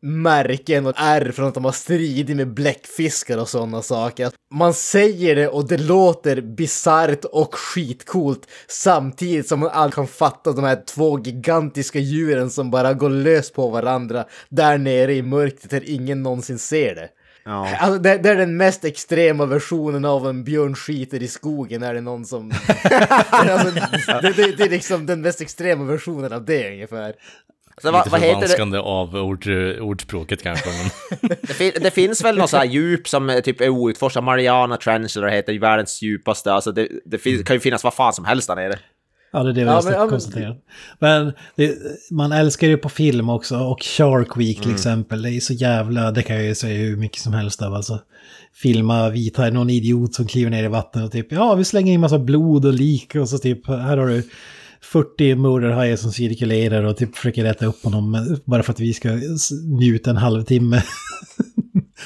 märken 0.02 0.86
och 0.86 0.94
ärr 0.98 1.32
från 1.32 1.48
att 1.48 1.54
de 1.54 1.66
har 1.66 1.72
stridit 1.72 2.36
med 2.38 2.54
bläckfiskar 2.54 3.38
och 3.38 3.50
sådana 3.50 3.82
saker. 3.82 4.32
Man 4.54 4.74
säger 4.74 5.36
det 5.36 5.48
och 5.48 5.68
det 5.68 5.78
låter 5.78 6.42
bisarrt 6.42 7.26
och 7.26 7.56
skitcoolt 7.56 8.48
samtidigt 8.68 9.48
som 9.48 9.60
man 9.60 9.70
aldrig 9.70 9.96
kan 9.96 10.08
fatta 10.08 10.52
de 10.52 10.64
här 10.64 10.84
två 10.86 11.20
gigantiska 11.20 12.00
djuren 12.00 12.50
som 12.50 12.72
bara 12.72 12.94
går 12.94 13.10
lös 13.10 13.52
på 13.52 13.70
varandra 13.70 14.26
där 14.50 14.78
nere 14.78 15.14
i 15.14 15.22
mörkret 15.22 15.70
där 15.70 15.90
ingen 15.90 16.24
någonsin 16.24 16.60
ser 16.60 16.96
det. 16.96 17.10
Ja. 17.44 17.78
Alltså, 17.78 18.00
det, 18.00 18.18
det 18.18 18.30
är 18.30 18.36
den 18.36 18.58
mest 18.58 18.86
extrema 18.86 19.46
versionen 19.46 20.06
av 20.06 20.28
en 20.28 20.44
björn 20.44 20.76
skiter 20.76 21.24
i 21.24 21.28
skogen, 21.28 21.84
är 21.84 21.94
det 21.94 22.02
någon 22.02 22.26
som... 22.26 22.52
alltså, 23.30 23.72
det, 24.22 24.34
det, 24.36 24.56
det 24.58 24.64
är 24.64 24.70
liksom 24.70 25.06
den 25.06 25.22
mest 25.22 25.42
extrema 25.42 25.84
versionen 25.84 26.34
av 26.34 26.46
det 26.46 26.72
ungefär. 26.72 27.16
Så 27.82 27.92
vad, 27.92 28.00
Lite 28.00 28.10
vad 28.10 28.22
heter 28.22 28.42
det? 28.42 28.48
förvanskande 28.48 28.78
av 28.78 29.16
ord, 29.16 29.48
ordspråket 29.82 30.44
kanske. 30.44 30.70
Men... 30.70 31.30
Det, 31.42 31.54
fin, 31.54 31.72
det 31.82 31.92
finns 31.92 32.24
väl 32.24 32.38
något 32.38 32.50
så 32.50 32.58
här 32.58 32.66
djup 32.66 33.08
som 33.08 33.30
eh, 33.30 33.40
typ 33.40 33.62
är 33.62 33.70
outforskat, 33.70 34.24
Mariana 34.24 34.78
Trench 34.78 35.18
eller 35.18 35.28
heter, 35.28 35.60
världens 35.60 36.02
djupaste. 36.02 36.54
Alltså 36.54 36.72
det, 36.72 36.88
det 37.06 37.18
fin, 37.18 37.44
kan 37.44 37.56
ju 37.56 37.60
finnas 37.60 37.84
vad 37.84 37.94
fan 37.94 38.14
som 38.14 38.26
helst 38.26 38.48
där 38.48 38.56
nere. 38.56 38.80
Ja, 39.34 39.44
det 39.44 39.50
är 39.50 39.54
det 39.54 39.62
vi 39.62 39.68
Ja, 39.68 39.82
har 39.82 39.92
ja, 39.92 40.10
konstaterat. 40.10 40.58
Men 41.00 41.34
det, 41.56 41.78
man 42.12 42.32
älskar 42.32 42.68
ju 42.68 42.78
på 42.78 42.90
film 42.90 43.30
också 43.30 43.58
och 43.58 43.84
Shark 43.84 44.38
Week 44.38 44.62
till 44.62 44.72
exempel. 44.72 45.22
Det 45.22 45.30
är 45.32 45.40
så 45.40 45.54
jävla, 45.54 46.12
det 46.12 46.24
kan 46.24 46.36
jag 46.36 46.46
ju 46.46 46.56
säga 46.56 46.78
hur 46.78 46.98
mycket 46.98 47.22
som 47.22 47.34
helst 47.34 47.62
av 47.62 47.74
alltså. 47.74 48.00
Filma 48.54 49.10
vita, 49.10 49.50
någon 49.50 49.70
idiot 49.70 50.14
som 50.14 50.28
kliver 50.28 50.52
ner 50.52 50.64
i 50.64 50.68
vattnet 50.68 51.06
och 51.06 51.12
typ 51.12 51.32
ja 51.32 51.56
vi 51.56 51.64
slänger 51.64 51.94
in 51.94 52.00
massa 52.00 52.20
blod 52.20 52.66
och 52.66 52.74
lik 52.74 53.16
och 53.16 53.30
så 53.30 53.38
typ 53.38 53.68
här 53.68 53.98
har 53.98 54.08
du 54.08 54.24
40 54.84 55.36
murderhajar 55.36 55.96
som 55.96 56.12
cirkulerar 56.12 56.84
och 56.84 56.98
typ 56.98 57.16
försöker 57.16 57.44
rätta 57.44 57.66
upp 57.66 57.84
honom 57.84 58.38
bara 58.46 58.64
för 58.64 58.74
att 58.74 58.80
vi 58.80 58.94
ska 58.94 59.10
njuta 59.80 60.10
en 60.10 60.18
halvtimme. 60.18 60.84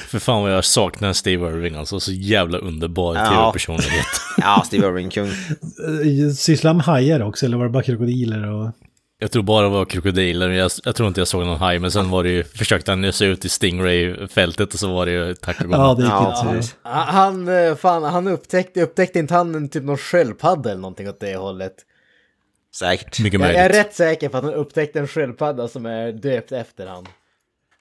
För 0.08 0.18
fan 0.18 0.42
vad 0.42 0.52
jag 0.52 0.64
saknar 0.64 1.12
Steve 1.12 1.48
Irving 1.50 1.74
alltså. 1.74 2.00
Så 2.00 2.12
jävla 2.12 2.58
underbar 2.58 3.14
Ja. 3.14 3.24
tv-personlighet. 3.30 4.06
Ja, 4.38 4.62
Steve 4.66 4.86
Irving, 4.86 5.10
kung. 5.10 5.26
Eh, 5.26 6.30
Sysslar 6.36 6.74
med 6.74 6.84
hajar 6.84 7.20
också 7.20 7.46
eller 7.46 7.56
var 7.56 7.64
det 7.64 7.70
bara 7.70 7.82
krokodiler 7.82 8.52
och... 8.52 8.70
Jag 9.18 9.30
tror 9.30 9.42
bara 9.42 9.62
det 9.62 9.68
var 9.72 9.84
krokodiler, 9.84 10.50
jag, 10.50 10.70
jag 10.84 10.94
tror 10.96 11.08
inte 11.08 11.20
jag 11.20 11.28
såg 11.28 11.46
någon 11.46 11.58
haj, 11.58 11.78
men 11.78 11.90
sen 11.90 12.10
var 12.10 12.22
det 12.24 12.30
ju, 12.30 12.44
försökte 12.44 12.90
han 12.92 13.00
nysa 13.00 13.24
ut 13.24 13.44
i 13.44 13.48
Stingray-fältet 13.48 14.74
och 14.74 14.80
så 14.80 14.94
var 14.94 15.06
det 15.06 15.12
ju 15.12 15.34
tack 15.34 15.60
och 15.60 15.66
Ja, 15.72 15.94
det 15.94 16.02
gick 16.02 16.10
Ja, 16.12 16.50
inte 16.54 16.66
så. 16.66 16.74
Han, 16.88 17.48
eh, 17.48 17.74
fan, 17.74 18.02
han 18.04 18.26
upptäckte, 18.28 18.82
upptäckte 18.82 19.18
inte 19.18 19.34
han 19.34 19.54
en, 19.54 19.68
typ 19.68 19.84
någon 19.84 19.96
sköldpadda 19.98 20.70
eller 20.70 20.80
någonting 20.80 21.08
åt 21.08 21.20
det 21.20 21.36
hållet? 21.36 21.72
Säkert. 22.78 23.20
Mycket 23.20 23.32
Jag, 23.32 23.40
möjligt. 23.40 23.56
jag 23.56 23.64
är 23.64 23.72
rätt 23.84 23.94
säker 23.94 24.28
på 24.28 24.36
att 24.38 24.44
han 24.44 24.54
upptäckte 24.54 24.98
en 24.98 25.08
sköldpadda 25.08 25.68
som 25.68 25.86
är 25.86 26.12
döpt 26.12 26.52
efter 26.52 26.86
han. 26.86 27.06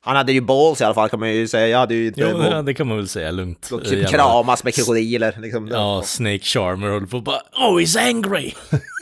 Han 0.02 0.16
hade 0.16 0.32
ju 0.32 0.42
balls 0.42 0.82
i 0.82 0.84
alla 0.84 0.94
fall 0.94 1.10
kan 1.10 1.20
man 1.20 1.34
ju 1.34 1.48
säga. 1.48 1.68
Jag 1.68 1.80
hade 1.80 1.96
ju 1.96 2.08
inte... 2.08 2.22
Jo, 2.22 2.44
ja, 2.52 2.62
det 2.62 2.74
kan 2.74 2.88
man 2.88 2.98
väl 2.98 3.08
säga 3.08 3.32
lugnt. 3.32 3.70
och 3.72 3.80
Eh, 3.82 3.84
typ 3.90 3.94
jävla- 3.94 4.10
kramas 4.18 4.64
med 4.64 4.74
krokodiler. 4.76 5.38
Liksom. 5.42 5.68
Ja, 5.68 6.02
Snake 6.06 6.40
Charmer 6.40 6.90
håller 6.90 7.08
på 7.08 7.20
bara 7.22 7.42
Oh, 7.54 7.80
he's 7.80 8.00
angry! 8.08 8.52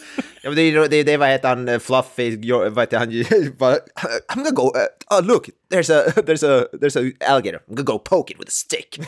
Ja, 0.46 0.50
men 0.50 0.56
det 0.56 0.62
är 0.62 0.90
det, 0.90 1.04
det 1.04 1.18
vad 1.18 1.30
heter 1.30 1.48
han, 1.50 1.70
eh, 1.70 1.80
Fluffy, 1.80 2.38
vad 2.70 2.80
heter 2.80 2.98
han, 2.98 3.10
bara, 3.58 3.76
I'm 3.76 4.36
gonna 4.36 4.50
go, 4.52 4.64
uh, 4.64 5.18
oh 5.20 5.26
look, 5.26 5.50
there's 5.74 5.92
a, 5.94 6.04
there's 6.16 6.44
a, 6.44 6.66
there's 6.82 6.98
a 7.00 7.12
alligator, 7.32 7.60
I'm 7.68 7.76
gonna 7.76 7.84
go 7.84 8.00
poke 8.00 8.32
it 8.34 8.40
with 8.40 8.48
a 8.48 8.52
stick. 8.52 9.00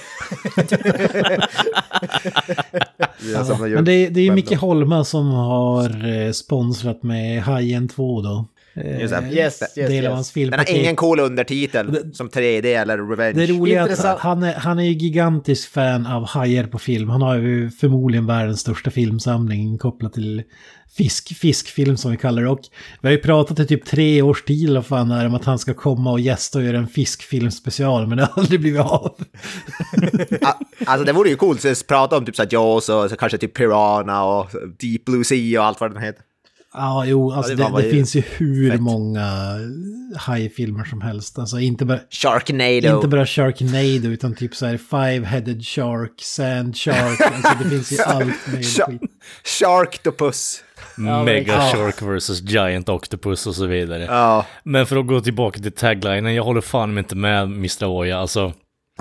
ja. 3.34 3.68
Men 3.75 3.86
det, 3.86 3.92
är- 3.94 4.10
det 4.10 4.20
är 4.20 4.24
ju 4.24 4.32
Micke 4.32 4.56
Holma 4.56 5.04
som 5.06 5.27
har 5.32 6.08
eh, 6.08 6.32
sponsrat 6.32 7.04
med 7.04 7.44
Hajen 7.44 7.88
2 7.88 8.22
då. 8.22 8.46
Just 8.75 9.13
det. 9.13 9.29
Yes, 9.32 9.62
yes, 9.62 9.75
del 9.75 10.05
av 10.05 10.12
yes. 10.12 10.13
hans 10.13 10.34
Den 10.34 10.53
har 10.53 10.75
ingen 10.75 10.96
cool 10.96 11.20
undertitel 11.20 12.13
som 12.13 12.29
3D 12.29 12.65
eller 12.65 12.98
Revenge. 12.98 13.46
Det 13.46 13.53
roliga 13.53 13.82
är 13.82 14.05
att 14.05 14.20
han 14.20 14.44
är, 14.44 14.53
han 14.53 14.79
är 14.79 14.84
ju 14.84 14.91
gigantisk 14.91 15.72
fan 15.72 16.05
av 16.05 16.27
hajar 16.27 16.63
på 16.63 16.79
film. 16.79 17.10
Han 17.10 17.22
har 17.22 17.36
ju 17.36 17.70
förmodligen 17.70 18.27
världens 18.27 18.60
största 18.60 18.91
filmsamling 18.91 19.77
kopplat 19.77 20.13
till 20.13 20.44
fisk, 20.98 21.38
fiskfilm 21.38 21.98
som 21.98 22.12
vi 22.12 22.17
kallar 22.17 22.44
det. 22.44 22.50
Och 22.50 22.60
vi 23.01 23.08
har 23.08 23.12
ju 23.12 23.22
pratat 23.22 23.60
i 23.60 23.65
typ 23.65 23.86
tre 23.86 24.22
års 24.22 24.44
tid 24.44 24.70
eller 24.70 24.82
fan 24.82 25.12
är 25.12 25.20
det, 25.20 25.27
om 25.27 25.36
att 25.36 25.46
han 25.46 25.60
ska 25.60 25.74
komma 25.74 26.12
och 26.12 26.20
gästa 26.20 26.60
och 26.60 26.65
göra 26.65 26.77
en 26.77 26.88
fiskfilmspecial. 26.88 28.08
Men 28.08 28.17
det 28.17 28.24
har 28.24 28.41
aldrig 28.41 28.60
blivit 28.60 28.82
av. 28.82 29.15
Alltså 30.86 31.05
det 31.05 31.13
vore 31.13 31.29
ju 31.29 31.36
coolt 31.36 31.65
att 31.65 31.88
prata 31.88 32.17
om 32.17 32.25
typ 32.25 32.36
såhär 32.36 32.50
Jaws 32.51 32.89
och 32.89 33.10
så 33.10 33.15
kanske 33.15 33.38
typ 33.38 33.53
Piranha 33.53 34.24
och 34.24 34.50
Deep 34.79 35.05
Blue 35.05 35.24
Sea 35.24 35.60
och 35.60 35.65
allt 35.65 35.79
vad 35.82 35.94
den 35.94 36.03
heter. 36.03 36.22
Ja, 36.77 37.05
jo, 37.05 37.32
alltså 37.32 37.55
det 37.55 37.63
det, 37.63 37.70
var 37.70 37.82
det 37.82 37.88
ju 37.88 37.91
finns 37.94 38.15
ju 38.15 38.24
hur 38.38 38.72
fett. 38.72 38.82
många 38.82 39.58
hajfilmer 40.17 40.84
som 40.84 41.01
helst. 41.01 41.39
Alltså 41.39 41.60
inte 41.60 41.86
bara... 41.86 42.00
Sharknado. 42.10 42.96
Inte 42.96 43.08
bara 43.08 43.25
Sharknado 43.25 44.08
utan 44.08 44.36
typ 44.36 44.55
så 44.55 44.65
här 44.65 44.77
Five-Headed 44.77 45.63
Shark, 45.63 46.22
Sand 46.22 46.77
Shark. 46.77 47.22
Alltså 47.22 47.63
det 47.63 47.70
finns 47.70 47.91
ju 47.91 47.98
allt 48.05 48.48
möjligt 48.48 48.82
skit. 48.88 49.01
Sharktopus. 49.60 50.62
Mega 50.98 51.53
ja. 51.53 51.72
Shark 51.74 52.01
vs 52.01 52.41
Giant 52.41 52.89
Octopus 52.89 53.48
och 53.48 53.55
så 53.55 53.65
vidare. 53.65 54.03
Ja. 54.03 54.46
Men 54.63 54.86
för 54.86 54.98
att 54.98 55.08
gå 55.08 55.22
tillbaka 55.22 55.60
till 55.60 55.72
taglinen, 55.72 56.36
jag 56.36 56.44
håller 56.44 56.62
fan 56.62 56.98
inte 56.98 57.15
med 57.15 57.44
Mr. 57.44 57.86
Oya. 57.86 58.17
Alltså, 58.20 58.53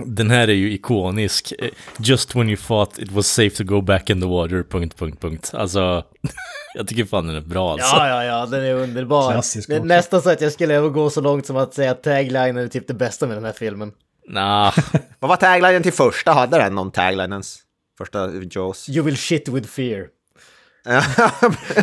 den 0.02 0.30
här 0.30 0.48
är 0.48 0.52
ju 0.52 0.72
ikonisk. 0.72 1.52
Eh, 1.58 1.68
Just 1.98 2.36
when 2.36 2.48
you 2.48 2.56
thought 2.56 2.98
it 2.98 3.10
was 3.10 3.26
safe 3.26 3.50
to 3.50 3.64
go 3.64 3.80
back 3.80 4.10
in 4.10 4.20
the 4.20 4.26
water, 4.26 4.62
punkt, 4.62 4.96
punkt, 4.98 5.20
punkt. 5.20 5.50
Alltså, 5.54 6.04
jag 6.74 6.88
tycker 6.88 7.04
fan 7.04 7.26
den 7.26 7.36
är 7.36 7.40
bra 7.40 7.72
alltså. 7.72 7.96
Ja, 7.96 8.08
ja, 8.08 8.24
ja, 8.24 8.46
den 8.46 8.64
är 8.64 8.74
underbar. 8.74 9.32
Klassisk 9.32 9.68
Det 9.68 9.76
är 9.76 9.80
nästan 9.80 10.22
så 10.22 10.30
att 10.30 10.40
jag 10.40 10.52
skulle 10.52 10.80
gå 10.80 11.10
så 11.10 11.20
långt 11.20 11.46
som 11.46 11.56
att 11.56 11.74
säga 11.74 11.90
att 11.90 12.02
taglinen 12.02 12.56
är 12.56 12.68
typ 12.68 12.86
det 12.86 12.94
bästa 12.94 13.26
med 13.26 13.36
den 13.36 13.44
här 13.44 13.52
filmen. 13.52 13.92
Nah, 14.28 14.74
Vad 15.18 15.28
var 15.28 15.36
taglinen 15.36 15.82
till 15.82 15.92
första? 15.92 16.32
Hade 16.32 16.58
den 16.58 16.74
någon 16.74 16.90
tagline 16.90 17.32
ens? 17.32 17.58
Första 17.98 18.30
Jaws? 18.50 18.88
You 18.88 19.04
will 19.04 19.16
shit 19.16 19.48
with 19.48 19.68
fear. 19.68 20.06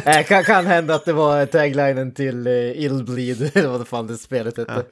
Eh, 0.05 0.23
kan, 0.27 0.43
kan 0.43 0.65
hända 0.65 0.95
att 0.95 1.05
det 1.05 1.13
var 1.13 1.45
taglinen 1.45 2.13
till 2.13 2.47
uh, 2.47 2.81
Illbleed, 2.83 3.51
eller 3.57 3.67
vad 3.67 3.87
fan 3.87 4.07
det 4.07 4.17
spelet 4.17 4.57
hette. 4.57 4.83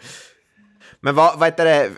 Men 1.01 1.15
vad, 1.15 1.39
vad 1.39 1.47
heter 1.47 1.65
det? 1.65 1.89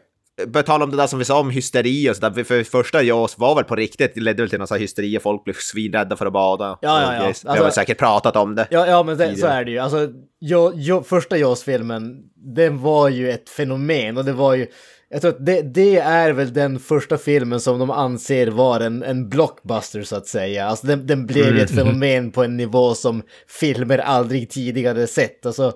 Börja 0.47 0.63
tala 0.63 0.83
om 0.83 0.91
det 0.91 0.97
där 0.97 1.07
som 1.07 1.19
vi 1.19 1.25
sa 1.25 1.39
om 1.39 1.49
hysteri 1.49 2.09
och 2.09 2.15
sådär. 2.15 2.43
För 2.43 2.63
första 2.63 3.03
Jaws 3.03 3.37
var 3.37 3.55
väl 3.55 3.63
på 3.63 3.75
riktigt, 3.75 4.11
det 4.15 4.21
ledde 4.21 4.41
väl 4.43 4.49
till 4.49 4.59
någon 4.59 4.67
sån 4.67 4.75
här 4.75 4.81
hysteri 4.81 5.17
och 5.17 5.21
folk 5.21 5.43
blev 5.43 5.53
svinrädda 5.53 6.15
för 6.15 6.25
att 6.25 6.33
bada. 6.33 6.77
Ja, 6.81 7.01
ja, 7.01 7.13
ja. 7.15 7.19
Och, 7.29 7.35
Vi 7.43 7.47
har 7.47 7.51
Alltså- 7.51 7.63
väl 7.63 7.71
säkert 7.71 7.97
pratat 7.99 8.35
om 8.35 8.55
det. 8.55 8.67
Ja, 8.69 8.87
ja 8.87 9.03
men 9.03 9.17
det, 9.17 9.35
så 9.35 9.47
är 9.47 9.65
det 9.65 9.71
ju. 9.71 9.79
Alltså, 9.79 10.07
jo, 10.41 10.71
jo, 10.75 11.03
första 11.03 11.37
Jaws-filmen, 11.37 12.23
den 12.55 12.81
var 12.81 13.09
ju 13.09 13.31
ett 13.31 13.49
fenomen 13.49 14.17
och 14.17 14.25
det 14.25 14.33
var 14.33 14.55
ju... 14.55 14.67
Jag 15.11 15.21
tror 15.21 15.31
att 15.31 15.45
det, 15.45 15.61
det 15.61 15.97
är 15.97 16.31
väl 16.33 16.53
den 16.53 16.79
första 16.79 17.17
filmen 17.17 17.59
som 17.59 17.79
de 17.79 17.91
anser 17.91 18.47
vara 18.47 18.85
en, 18.85 19.03
en 19.03 19.29
blockbuster 19.29 20.03
så 20.03 20.15
att 20.15 20.27
säga. 20.27 20.65
Alltså 20.65 20.87
den, 20.87 21.07
den 21.07 21.25
blev 21.25 21.55
ju 21.55 21.61
ett 21.61 21.71
fenomen 21.75 22.31
på 22.31 22.43
en 22.43 22.57
nivå 22.57 22.95
som 22.95 23.21
filmer 23.47 23.97
aldrig 23.97 24.49
tidigare 24.49 25.07
sett. 25.07 25.45
Alltså, 25.45 25.73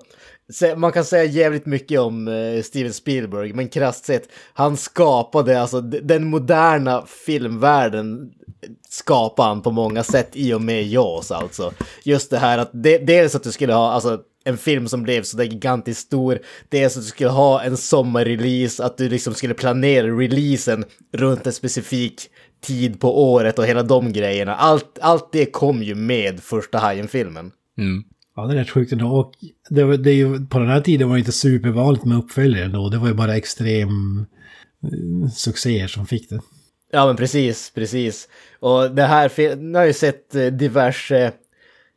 man 0.76 0.92
kan 0.92 1.04
säga 1.04 1.24
jävligt 1.24 1.66
mycket 1.66 2.00
om 2.00 2.28
eh, 2.28 2.62
Steven 2.62 2.92
Spielberg, 2.92 3.52
men 3.52 3.68
krasst 3.68 4.04
sett, 4.04 4.28
han 4.54 4.76
skapade 4.76 5.60
alltså 5.60 5.80
den 5.80 6.26
moderna 6.26 7.04
filmvärlden 7.26 8.30
skapade 8.88 9.48
han 9.48 9.62
på 9.62 9.70
många 9.70 10.02
sätt 10.02 10.30
i 10.32 10.54
och 10.54 10.62
med 10.62 10.86
Jaws 10.86 11.30
alltså. 11.30 11.72
Just 12.04 12.30
det 12.30 12.38
här 12.38 12.58
att 12.58 12.70
det, 12.72 12.98
dels 12.98 13.34
att 13.34 13.42
du 13.42 13.52
skulle 13.52 13.72
ha 13.72 13.92
alltså, 13.92 14.20
en 14.46 14.56
film 14.56 14.88
som 14.88 15.02
blev 15.02 15.22
så 15.22 15.36
där 15.36 15.44
gigantiskt 15.44 16.00
stor, 16.06 16.38
dels 16.68 16.96
att 16.96 17.02
du 17.02 17.08
skulle 17.08 17.30
ha 17.30 17.62
en 17.62 17.76
sommarrelease, 17.76 18.84
att 18.84 18.98
du 18.98 19.08
liksom 19.08 19.34
skulle 19.34 19.54
planera 19.54 20.06
releasen 20.06 20.84
runt 21.12 21.46
en 21.46 21.52
specifik 21.52 22.20
tid 22.62 23.00
på 23.00 23.32
året 23.32 23.58
och 23.58 23.66
hela 23.66 23.82
de 23.82 24.12
grejerna. 24.12 24.54
Allt, 24.54 24.98
allt 25.00 25.28
det 25.32 25.46
kom 25.46 25.82
ju 25.82 25.94
med 25.94 26.40
första 26.40 26.78
Hajen-filmen. 26.78 27.50
Ja, 28.36 28.46
det 28.46 28.54
är 28.54 28.58
rätt 28.58 28.70
sjukt 28.70 28.92
ändå. 28.92 29.06
Och 29.06 29.32
det, 29.70 29.84
var- 29.84 29.96
det 29.96 30.10
är 30.10 30.14
ju, 30.14 30.46
på 30.46 30.58
den 30.58 30.68
här 30.68 30.80
tiden 30.80 31.08
var 31.08 31.14
det 31.16 31.18
inte 31.20 31.32
supervanligt 31.32 32.04
med 32.04 32.18
uppföljare 32.18 32.64
ändå. 32.64 32.88
Det 32.88 32.98
var 32.98 33.08
ju 33.08 33.14
bara 33.14 33.36
extrem 33.36 34.18
eh, 34.82 35.28
succéer 35.34 35.86
som 35.86 36.06
fick 36.06 36.30
det. 36.30 36.40
Ja 36.92 37.06
men 37.06 37.16
precis, 37.16 37.72
precis. 37.74 38.28
Och 38.60 38.90
det 38.94 39.02
här, 39.02 39.56
nu 39.56 39.72
har 39.74 39.80
jag 39.80 39.86
ju 39.86 39.92
sett 39.92 40.34
eh, 40.34 40.46
diverse, 40.46 41.32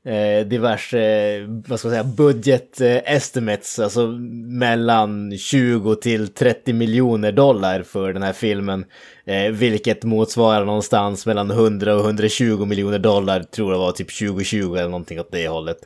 eh, 0.10 0.46
diverse, 0.46 1.00
eh, 1.00 1.48
vad 1.68 1.80
ska 1.80 1.88
man 1.88 1.96
säga, 1.96 2.04
budget 2.04 2.82
eh, 2.82 3.14
estimates, 3.16 3.80
alltså 3.80 4.08
mellan 4.48 5.38
20 5.38 5.96
till 5.96 6.28
30 6.28 6.74
miljoner 6.74 7.32
dollar 7.32 7.84
för 7.84 8.14
den 8.14 8.24
här 8.24 8.34
filmen. 8.34 8.86
Eh, 9.26 9.52
vilket 9.52 10.04
motsvarar 10.04 10.66
någonstans 10.66 11.26
mellan 11.26 11.52
100 11.52 11.96
och 11.96 12.06
120 12.06 12.66
miljoner 12.66 13.00
dollar, 13.00 13.44
tror 13.44 13.72
jag 13.72 13.80
var 13.80 13.92
typ 13.92 14.20
2020 14.20 14.76
eller 14.76 14.90
någonting 14.90 15.20
åt 15.20 15.32
det 15.32 15.48
hållet. 15.48 15.78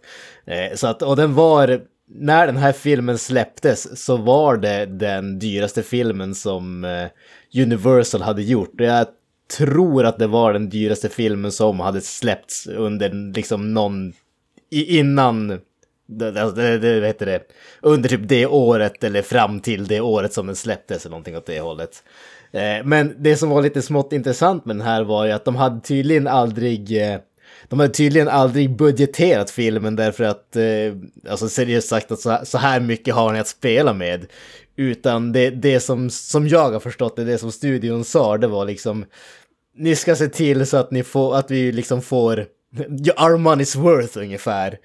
Eh, 0.45 0.75
så 0.75 0.87
att, 0.87 1.01
och 1.01 1.15
den 1.15 1.33
var, 1.33 1.81
när 2.09 2.47
den 2.47 2.57
här 2.57 2.71
filmen 2.71 3.17
släpptes 3.17 4.05
så 4.05 4.17
var 4.17 4.57
det 4.57 4.85
den 4.85 5.39
dyraste 5.39 5.83
filmen 5.83 6.35
som 6.35 6.85
eh, 6.85 7.61
Universal 7.61 8.21
hade 8.21 8.43
gjort. 8.43 8.73
Jag 8.77 9.07
tror 9.57 10.05
att 10.05 10.19
det 10.19 10.27
var 10.27 10.53
den 10.53 10.69
dyraste 10.69 11.09
filmen 11.09 11.51
som 11.51 11.79
hade 11.79 12.01
släppts 12.01 12.67
under 12.67 13.33
liksom 13.35 13.73
någon... 13.73 14.13
Innan... 14.71 15.59
Det, 16.05 16.31
det, 16.31 16.77
det, 16.77 16.99
vad 16.99 17.07
heter 17.07 17.25
det? 17.25 17.41
Under 17.81 18.09
typ 18.09 18.21
det 18.23 18.45
året 18.45 19.03
eller 19.03 19.21
fram 19.21 19.59
till 19.59 19.87
det 19.87 20.01
året 20.01 20.33
som 20.33 20.47
den 20.47 20.55
släpptes 20.55 21.05
eller 21.05 21.11
någonting 21.11 21.37
åt 21.37 21.45
det 21.45 21.59
hållet. 21.59 22.03
Eh, 22.51 22.85
men 22.85 23.15
det 23.17 23.35
som 23.35 23.49
var 23.49 23.61
lite 23.61 23.81
smått 23.81 24.13
intressant 24.13 24.65
med 24.65 24.75
den 24.75 24.87
här 24.87 25.03
var 25.03 25.25
ju 25.25 25.31
att 25.31 25.45
de 25.45 25.55
hade 25.55 25.81
tydligen 25.81 26.27
aldrig... 26.27 27.01
Eh, 27.01 27.19
de 27.67 27.79
hade 27.79 27.93
tydligen 27.93 28.27
aldrig 28.27 28.75
budgeterat 28.77 29.51
filmen 29.51 29.95
därför 29.95 30.23
att, 30.23 30.55
eh, 30.55 31.31
alltså 31.31 31.49
seriöst 31.49 31.87
sagt 31.87 32.11
att 32.11 32.19
så, 32.19 32.39
så 32.43 32.57
här 32.57 32.79
mycket 32.79 33.15
har 33.15 33.33
ni 33.33 33.39
att 33.39 33.47
spela 33.47 33.93
med. 33.93 34.25
Utan 34.75 35.31
det, 35.31 35.49
det 35.49 35.79
som, 35.79 36.09
som 36.09 36.47
jag 36.47 36.71
har 36.71 36.79
förstått 36.79 37.15
det, 37.15 37.23
det 37.23 37.37
som 37.37 37.51
studion 37.51 38.03
sa, 38.03 38.37
det 38.37 38.47
var 38.47 38.65
liksom, 38.65 39.05
ni 39.75 39.95
ska 39.95 40.15
se 40.15 40.27
till 40.27 40.65
så 40.65 40.77
att 40.77 40.91
ni 40.91 41.03
får, 41.03 41.35
att 41.35 41.51
vi 41.51 41.71
liksom 41.71 42.01
får, 42.01 42.37
our 43.17 43.37
money's 43.37 43.77
worth 43.77 44.17
ungefär. 44.17 44.77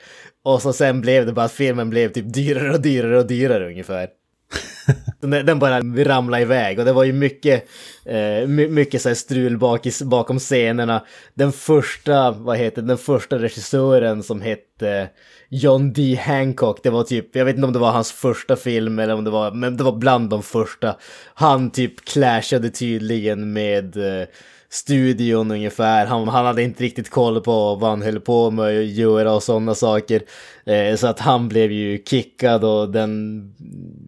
Och 0.44 0.62
så 0.62 0.72
sen 0.72 1.00
blev 1.00 1.26
det 1.26 1.32
bara 1.32 1.44
att 1.44 1.52
filmen 1.52 1.90
blev 1.90 2.12
typ 2.12 2.34
dyrare 2.34 2.72
och 2.72 2.80
dyrare 2.80 3.18
och 3.18 3.26
dyrare 3.26 3.68
ungefär. 3.68 4.08
Den, 5.20 5.30
den 5.30 5.58
bara 5.58 5.80
ramlade 5.80 6.42
iväg 6.42 6.78
och 6.78 6.84
det 6.84 6.92
var 6.92 7.04
ju 7.04 7.12
mycket, 7.12 7.64
eh, 8.04 8.46
my, 8.46 8.68
mycket 8.68 9.02
så 9.02 9.14
strul 9.14 9.58
bak 9.58 9.86
i, 9.86 9.92
bakom 10.04 10.38
scenerna. 10.38 11.06
Den 11.34 11.52
första, 11.52 12.30
vad 12.30 12.58
heter 12.58 12.82
den 12.82 12.98
första 12.98 13.38
regissören 13.38 14.22
som 14.22 14.40
hette 14.40 15.08
John 15.50 15.92
D. 15.92 16.14
Hancock, 16.14 16.82
det 16.82 16.90
var 16.90 17.02
typ, 17.02 17.36
jag 17.36 17.44
vet 17.44 17.54
inte 17.54 17.66
om 17.66 17.72
det 17.72 17.78
var 17.78 17.90
hans 17.90 18.12
första 18.12 18.56
film 18.56 18.98
eller 18.98 19.14
om 19.14 19.24
det 19.24 19.30
var, 19.30 19.50
men 19.50 19.76
det 19.76 19.84
var 19.84 19.92
bland 19.92 20.30
de 20.30 20.42
första. 20.42 20.96
Han 21.34 21.70
typ 21.70 22.04
clashade 22.04 22.70
tydligen 22.70 23.52
med 23.52 23.96
eh, 23.96 24.26
studion 24.68 25.50
ungefär. 25.50 26.06
Han, 26.06 26.28
han 26.28 26.46
hade 26.46 26.62
inte 26.62 26.84
riktigt 26.84 27.10
koll 27.10 27.40
på 27.40 27.74
vad 27.74 27.90
han 27.90 28.02
höll 28.02 28.20
på 28.20 28.50
med 28.50 28.64
att 28.64 28.86
göra 28.86 29.32
och 29.32 29.42
sådana 29.42 29.74
saker. 29.74 30.22
Eh, 30.66 30.96
så 30.96 31.06
att 31.06 31.20
han 31.20 31.48
blev 31.48 31.72
ju 31.72 32.02
kickad 32.04 32.64
och 32.64 32.90
den, 32.90 33.42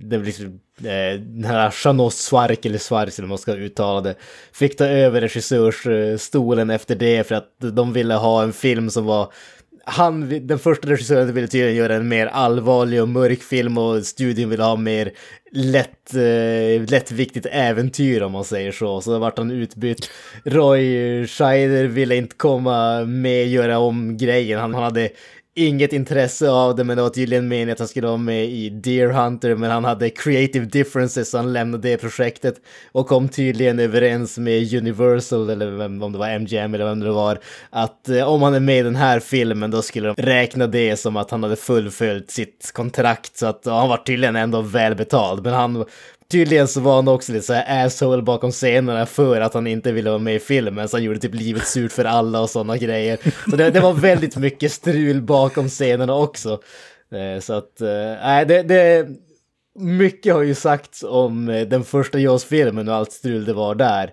den 0.00 0.24
liksom, 0.24 0.60
eh, 0.78 1.20
den 1.20 1.44
här 1.44 1.74
Janos 1.84 2.16
Svark 2.16 2.66
eller 2.66 2.78
Svark 2.78 3.18
eller 3.18 3.28
man 3.28 3.38
ska 3.38 3.54
uttala 3.54 4.00
det, 4.00 4.14
fick 4.52 4.76
ta 4.76 4.84
över 4.84 5.20
regissörsstolen 5.20 6.70
efter 6.70 6.94
det 6.94 7.28
för 7.28 7.34
att 7.34 7.48
de 7.58 7.92
ville 7.92 8.14
ha 8.14 8.42
en 8.42 8.52
film 8.52 8.90
som 8.90 9.04
var 9.04 9.32
han, 9.84 10.46
den 10.46 10.58
första 10.58 10.88
regissören 10.88 11.34
ville 11.34 11.46
tydligen 11.46 11.76
göra 11.76 11.94
en 11.94 12.08
mer 12.08 12.26
allvarlig 12.26 13.02
och 13.02 13.08
mörk 13.08 13.42
film 13.42 13.78
och 13.78 14.06
studion 14.06 14.50
ville 14.50 14.62
ha 14.62 14.76
mer 14.76 15.12
lätt, 15.52 16.14
eh, 16.14 16.90
lättviktigt 16.90 17.46
äventyr 17.50 18.22
om 18.22 18.32
man 18.32 18.44
säger 18.44 18.72
så. 18.72 19.00
Så 19.00 19.10
då 19.12 19.18
vart 19.18 19.38
han 19.38 19.50
utbytt. 19.50 20.10
Roy 20.44 21.26
Scheider 21.26 21.84
ville 21.84 22.16
inte 22.16 22.36
komma 22.36 23.04
med 23.04 23.42
och 23.42 23.48
göra 23.48 23.78
om 23.78 24.16
grejen. 24.16 24.60
Han, 24.60 24.74
han 24.74 24.82
hade 24.82 25.10
inget 25.54 25.92
intresse 25.92 26.50
av 26.50 26.76
det 26.76 26.84
men 26.84 26.96
det 26.96 27.02
var 27.02 27.10
tydligen 27.10 27.48
meningen 27.48 27.72
att 27.72 27.78
han 27.78 27.88
skulle 27.88 28.06
vara 28.06 28.16
med 28.16 28.44
i 28.44 28.70
Deer 28.70 29.08
Hunter 29.08 29.54
men 29.54 29.70
han 29.70 29.84
hade 29.84 30.10
creative 30.10 30.66
differences 30.66 31.30
så 31.30 31.36
han 31.36 31.52
lämnade 31.52 31.88
det 31.88 31.96
projektet 31.96 32.54
och 32.92 33.06
kom 33.06 33.28
tydligen 33.28 33.78
överens 33.78 34.38
med 34.38 34.74
Universal 34.74 35.50
eller 35.50 35.70
vem, 35.70 36.02
om 36.02 36.12
det 36.12 36.18
var 36.18 36.28
MGM 36.28 36.74
eller 36.74 36.84
vem 36.84 37.00
det 37.00 37.10
var 37.10 37.38
att 37.70 38.08
eh, 38.08 38.28
om 38.28 38.42
han 38.42 38.54
är 38.54 38.60
med 38.60 38.78
i 38.78 38.82
den 38.82 38.96
här 38.96 39.20
filmen 39.20 39.70
då 39.70 39.82
skulle 39.82 40.08
de 40.08 40.22
räkna 40.22 40.66
det 40.66 40.96
som 40.96 41.16
att 41.16 41.30
han 41.30 41.42
hade 41.42 41.56
fullföljt 41.56 42.30
sitt 42.30 42.70
kontrakt 42.74 43.36
så 43.36 43.46
att 43.46 43.62
ja, 43.64 43.78
han 43.78 43.88
var 43.88 43.96
tydligen 43.96 44.36
ändå 44.36 44.60
välbetald 44.60 45.44
men 45.44 45.54
han 45.54 45.84
Tydligen 46.30 46.68
så 46.68 46.80
var 46.80 46.94
han 46.94 47.08
också 47.08 47.32
lite 47.32 47.46
så 47.46 47.52
här 47.52 47.86
asshole 47.86 48.22
bakom 48.22 48.50
scenerna 48.50 49.06
för 49.06 49.40
att 49.40 49.54
han 49.54 49.66
inte 49.66 49.92
ville 49.92 50.10
vara 50.10 50.18
med 50.18 50.34
i 50.34 50.38
filmen 50.38 50.88
så 50.88 50.96
han 50.96 51.04
gjorde 51.04 51.18
typ 51.18 51.34
livet 51.34 51.66
surt 51.66 51.92
för 51.92 52.04
alla 52.04 52.40
och 52.40 52.50
sådana 52.50 52.76
grejer. 52.76 53.18
Så 53.50 53.56
det, 53.56 53.70
det 53.70 53.80
var 53.80 53.92
väldigt 53.92 54.36
mycket 54.36 54.72
strul 54.72 55.22
bakom 55.22 55.68
scenerna 55.68 56.14
också. 56.14 56.60
Eh, 57.12 57.40
så 57.40 57.52
att, 57.52 57.80
eh, 57.80 57.88
nej, 58.22 58.46
det, 58.46 58.62
det... 58.62 59.08
Mycket 59.78 60.34
har 60.34 60.42
ju 60.42 60.54
sagts 60.54 61.02
om 61.02 61.48
eh, 61.48 61.66
den 61.66 61.84
första 61.84 62.18
Jaws-filmen 62.18 62.88
och 62.88 62.94
allt 62.94 63.12
strul 63.12 63.44
det 63.44 63.52
var 63.52 63.74
där. 63.74 64.12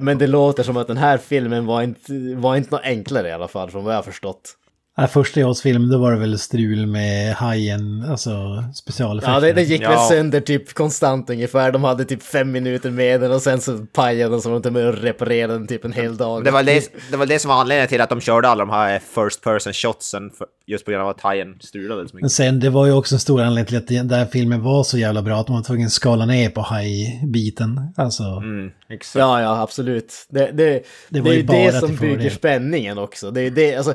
Men 0.00 0.18
det 0.18 0.26
låter 0.26 0.62
som 0.62 0.76
att 0.76 0.86
den 0.86 0.96
här 0.96 1.18
filmen 1.18 1.66
var 1.66 1.82
inte, 1.82 2.12
var 2.36 2.56
inte 2.56 2.70
något 2.70 2.84
enklare 2.84 3.28
i 3.28 3.32
alla 3.32 3.48
fall, 3.48 3.70
från 3.70 3.84
vad 3.84 3.92
jag 3.92 3.98
har 3.98 4.02
förstått. 4.02 4.56
Nej, 4.98 5.08
första 5.08 5.40
Jaws 5.40 5.62
film 5.62 5.88
då 5.90 5.98
var 5.98 6.12
det 6.12 6.18
väl 6.18 6.38
strul 6.38 6.86
med 6.86 7.34
hajen, 7.34 8.04
alltså 8.10 8.30
specialeffekter. 8.74 9.34
Ja, 9.34 9.40
det, 9.40 9.52
det 9.52 9.62
gick 9.62 9.82
väl 9.82 9.92
Ja. 9.92 10.06
sönder 10.08 10.40
typ 10.40 10.74
konstant 10.74 11.30
ungefär. 11.30 11.72
De 11.72 11.84
hade 11.84 12.04
typ 12.04 12.22
fem 12.22 12.52
minuter 12.52 12.90
med 12.90 13.20
den 13.20 13.32
och 13.32 13.42
sen 13.42 13.60
så 13.60 13.78
pajade 13.92 14.30
den 14.34 14.40
så 14.42 14.48
de 14.48 14.56
inte 14.56 14.70
med 14.70 14.88
att 14.88 15.02
reparera 15.02 15.52
den 15.52 15.66
typ 15.66 15.84
en 15.84 15.92
hel 15.92 16.16
dag. 16.16 16.44
Det 16.44 16.50
var 16.50 16.62
det, 16.62 16.92
det 17.10 17.16
var 17.16 17.26
det 17.26 17.38
som 17.38 17.48
var 17.48 17.60
anledningen 17.60 17.88
till 17.88 18.00
att 18.00 18.08
de 18.10 18.20
körde 18.20 18.48
alla 18.48 18.64
de 18.64 18.70
här 18.72 18.98
first 18.98 19.40
person 19.42 19.72
shotsen, 19.72 20.30
för, 20.30 20.46
just 20.66 20.84
på 20.84 20.90
grund 20.90 21.02
av 21.02 21.08
att 21.08 21.20
hajen 21.20 21.56
strulade 21.60 22.08
så 22.08 22.14
Men 22.14 22.20
mycket. 22.22 22.32
sen, 22.32 22.60
det 22.60 22.70
var 22.70 22.86
ju 22.86 22.92
också 22.92 23.14
en 23.14 23.18
stor 23.20 23.40
anledning 23.42 23.66
till 23.66 23.76
att 23.78 23.86
den 23.88 24.08
där 24.08 24.26
filmen 24.26 24.62
var 24.62 24.84
så 24.84 24.98
jävla 24.98 25.22
bra 25.22 25.40
att 25.40 25.48
man 25.48 25.56
var 25.56 25.64
tvungen 25.64 25.86
att 25.86 25.92
skala 25.92 26.26
ner 26.26 26.50
på 26.50 26.60
hajbiten. 26.60 27.80
Alltså, 27.96 28.22
Mm, 28.24 28.70
exakt. 28.88 29.20
Ja, 29.20 29.42
ja, 29.42 29.60
absolut. 29.62 30.12
Det, 30.30 30.40
det, 30.46 30.52
det, 30.52 30.82
Det 31.08 31.20
var 31.20 31.28
är 31.28 31.32
ju 31.32 31.40
ju 31.40 31.46
bara 31.46 31.58
det 31.70 31.80
som 31.80 31.96
bygger 31.96 32.30
spänningen 32.30 32.98
också. 32.98 33.30
Det 33.30 33.40
är 33.40 33.50
det, 33.50 33.76
alltså, 33.76 33.94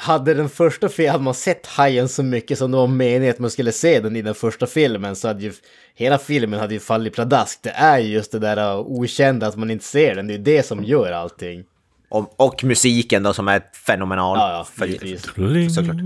hade 0.00 0.34
den 0.34 0.48
första 0.48 0.88
filmen, 0.88 1.12
hade 1.12 1.24
man 1.24 1.34
sett 1.34 1.66
hajen 1.66 2.08
så 2.08 2.22
mycket 2.22 2.58
som 2.58 2.70
det 2.70 2.76
var 2.76 2.86
meningen 2.86 3.30
att 3.30 3.38
man 3.38 3.50
skulle 3.50 3.72
se 3.72 4.00
den 4.00 4.16
i 4.16 4.22
den 4.22 4.34
första 4.34 4.66
filmen 4.66 5.16
så 5.16 5.28
hade 5.28 5.42
ju 5.42 5.52
hela 5.94 6.18
filmen 6.18 6.60
hade 6.60 6.74
ju 6.74 6.80
fallit 6.80 7.14
pladask. 7.14 7.62
Det 7.62 7.70
är 7.70 7.98
ju 7.98 8.08
just 8.08 8.32
det 8.32 8.38
där 8.38 8.74
uh, 8.74 8.78
okända 8.78 9.46
att 9.46 9.56
man 9.56 9.70
inte 9.70 9.84
ser 9.84 10.14
den, 10.14 10.26
det 10.26 10.34
är 10.34 10.38
det 10.38 10.66
som 10.66 10.84
gör 10.84 11.12
allting. 11.12 11.64
Och, 12.08 12.34
och 12.36 12.64
musiken 12.64 13.22
då 13.22 13.32
som 13.32 13.48
är 13.48 13.62
fenomenal. 13.86 14.38
Ja, 14.38 14.52
ja, 14.52 14.64
För-. 14.64 15.68
Såklart. 15.68 15.96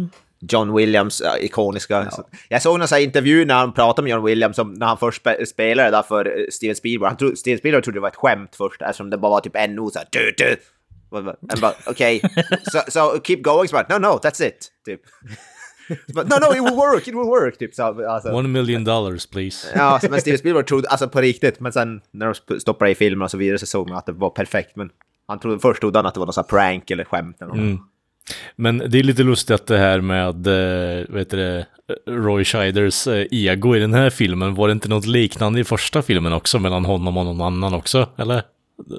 John 0.48 0.74
Williams, 0.74 1.20
äh, 1.20 1.44
ikoniska. 1.44 2.10
Jag 2.48 2.62
såg 2.62 2.78
någon 2.78 2.88
sån 2.88 2.96
här 2.96 3.02
intervju 3.02 3.44
när 3.44 3.54
han 3.54 3.72
pratade 3.72 4.02
med 4.02 4.10
John 4.10 4.24
Williams, 4.24 4.58
om, 4.58 4.74
när 4.74 4.86
han 4.86 4.98
först 4.98 5.20
spe, 5.20 5.46
spelade 5.46 5.90
där 5.90 6.02
för 6.02 6.26
eh, 6.26 6.44
Steven 6.50 6.76
Spielberg. 6.76 7.08
Han 7.08 7.16
tro, 7.16 7.36
Steven 7.36 7.58
Spielberg 7.58 7.82
trodde 7.82 7.96
det 7.96 8.00
var 8.00 8.08
ett 8.08 8.16
skämt 8.16 8.56
först, 8.56 8.82
eftersom 8.82 9.10
det 9.10 9.18
bara 9.18 9.30
var 9.30 9.40
typ 9.40 9.56
en 9.56 9.74
not 9.74 9.92
såhär 9.92 10.08
Han 11.14 11.60
bara, 11.60 11.74
okej, 11.86 12.20
so, 12.72 12.78
so 12.88 13.20
keep 13.24 13.42
going, 13.42 13.68
så 13.68 13.76
bara, 13.76 13.98
no, 13.98 14.08
no, 14.08 14.18
that's 14.18 14.46
it, 14.46 14.70
typ. 14.86 15.00
Bara, 16.14 16.24
no, 16.24 16.36
no, 16.40 16.56
it 16.56 16.62
will 16.64 16.76
work, 16.76 17.08
it 17.08 17.14
will 17.14 17.28
work, 17.28 17.58
typ. 17.58 17.74
Så, 17.74 18.08
alltså. 18.08 18.32
One 18.32 18.48
million 18.48 18.84
dollars 18.84 19.26
please. 19.26 19.68
Ja, 19.74 20.00
men 20.10 20.20
Steven 20.20 20.38
Spielberg 20.38 20.64
trodde, 20.64 20.88
alltså 20.88 21.08
på 21.08 21.20
riktigt, 21.20 21.60
men 21.60 21.72
sen 21.72 22.00
när 22.10 22.26
de 22.26 22.60
stoppade 22.60 22.90
i 22.90 22.94
filmen 22.94 23.24
och 23.24 23.30
så 23.30 23.36
vidare 23.36 23.58
så 23.58 23.66
såg 23.66 23.88
man 23.88 23.98
att 23.98 24.06
det 24.06 24.12
var 24.12 24.30
perfekt. 24.30 24.76
Men 24.76 24.90
han 25.28 25.38
trodde, 25.38 25.58
först 25.58 25.80
trodde 25.80 25.98
han 25.98 26.06
att 26.06 26.14
det 26.14 26.20
var 26.20 26.26
någon 26.26 26.32
sån 26.32 26.44
prank 26.44 26.90
eller 26.90 27.04
skämt 27.04 27.42
eller 27.42 27.54
något. 27.54 27.80
Men 28.56 28.78
det 28.78 28.98
är 28.98 29.02
lite 29.02 29.22
lustigt 29.22 29.66
det 29.66 29.78
här 29.78 30.00
med, 30.00 30.46
eh, 30.46 31.06
vad 31.08 31.18
heter 31.18 31.36
det, 31.36 31.66
Roy 32.06 32.44
Scheiders 32.44 33.06
eh, 33.06 33.26
ego 33.30 33.76
i 33.76 33.78
den 33.78 33.94
här 33.94 34.10
filmen. 34.10 34.54
Var 34.54 34.68
det 34.68 34.72
inte 34.72 34.88
något 34.88 35.06
liknande 35.06 35.60
i 35.60 35.64
första 35.64 36.02
filmen 36.02 36.32
också 36.32 36.58
mellan 36.58 36.84
honom 36.84 37.16
och 37.16 37.24
någon 37.24 37.40
annan 37.40 37.74
också? 37.74 38.08
Eller? 38.16 38.42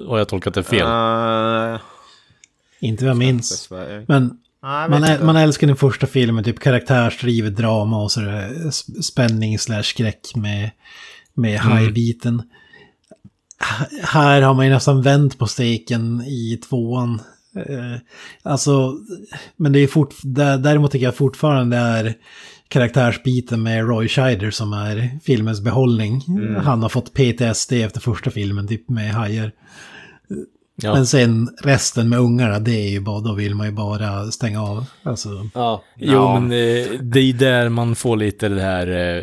Har 0.08 0.18
jag 0.18 0.28
tolkat 0.28 0.54
det 0.54 0.62
fel? 0.62 0.86
Uh, 0.86 1.80
inte 2.86 3.04
vad 3.04 3.10
jag 3.10 3.16
minns. 3.18 3.66
Men 4.08 4.30
man, 4.90 5.04
äl, 5.04 5.24
man 5.24 5.36
älskar 5.36 5.66
den 5.66 5.76
första 5.76 6.06
filmen, 6.06 6.44
typ 6.44 6.60
karaktärsdrivet 6.60 7.56
drama 7.56 8.02
och 8.02 8.12
sådär 8.12 8.48
sp- 8.54 9.00
spänning 9.02 9.58
slash 9.58 9.82
skräck 9.82 10.20
med, 10.34 10.70
med 11.34 11.58
hajbiten. 11.58 12.42
H- 13.78 13.86
Här 14.02 14.42
har 14.42 14.54
man 14.54 14.66
ju 14.66 14.72
nästan 14.72 15.02
vänt 15.02 15.38
på 15.38 15.46
steken 15.46 16.22
i 16.22 16.60
tvåan. 16.68 17.20
Eh, 17.56 17.96
alltså, 18.42 18.94
men 19.56 19.72
det 19.72 19.78
är 19.78 19.86
fort, 19.86 20.14
där, 20.22 20.58
däremot 20.58 20.92
tycker 20.92 21.06
jag 21.06 21.16
fortfarande 21.16 21.76
är 21.76 22.14
karaktärsbiten 22.68 23.62
med 23.62 23.86
Roy 23.88 24.08
Scheider 24.08 24.50
som 24.50 24.72
är 24.72 25.18
filmens 25.24 25.60
behållning. 25.60 26.22
Han 26.64 26.82
har 26.82 26.88
fått 26.88 27.12
PTSD 27.14 27.72
efter 27.72 28.00
första 28.00 28.30
filmen, 28.30 28.68
typ 28.68 28.88
med 28.90 29.10
hajar. 29.14 29.52
Ja. 30.82 30.94
Men 30.94 31.06
sen 31.06 31.48
resten 31.62 32.08
med 32.08 32.18
ungarna, 32.18 32.58
det 32.58 32.70
är 32.70 32.88
ju 32.90 33.00
bara, 33.00 33.20
då 33.20 33.34
vill 33.34 33.54
man 33.54 33.66
ju 33.66 33.72
bara 33.72 34.30
stänga 34.30 34.62
av. 34.62 34.84
Alltså, 35.02 35.28
Ja, 35.54 35.82
Jo, 35.96 36.12
Ja. 36.12 36.40
men 36.40 36.52
eh, 36.52 36.86
det 37.00 37.20
är 37.20 37.32
där 37.32 37.68
man 37.68 37.94
får 37.94 38.16
lite 38.16 38.48
det 38.48 38.60
här 38.62 38.86
eh, 39.16 39.22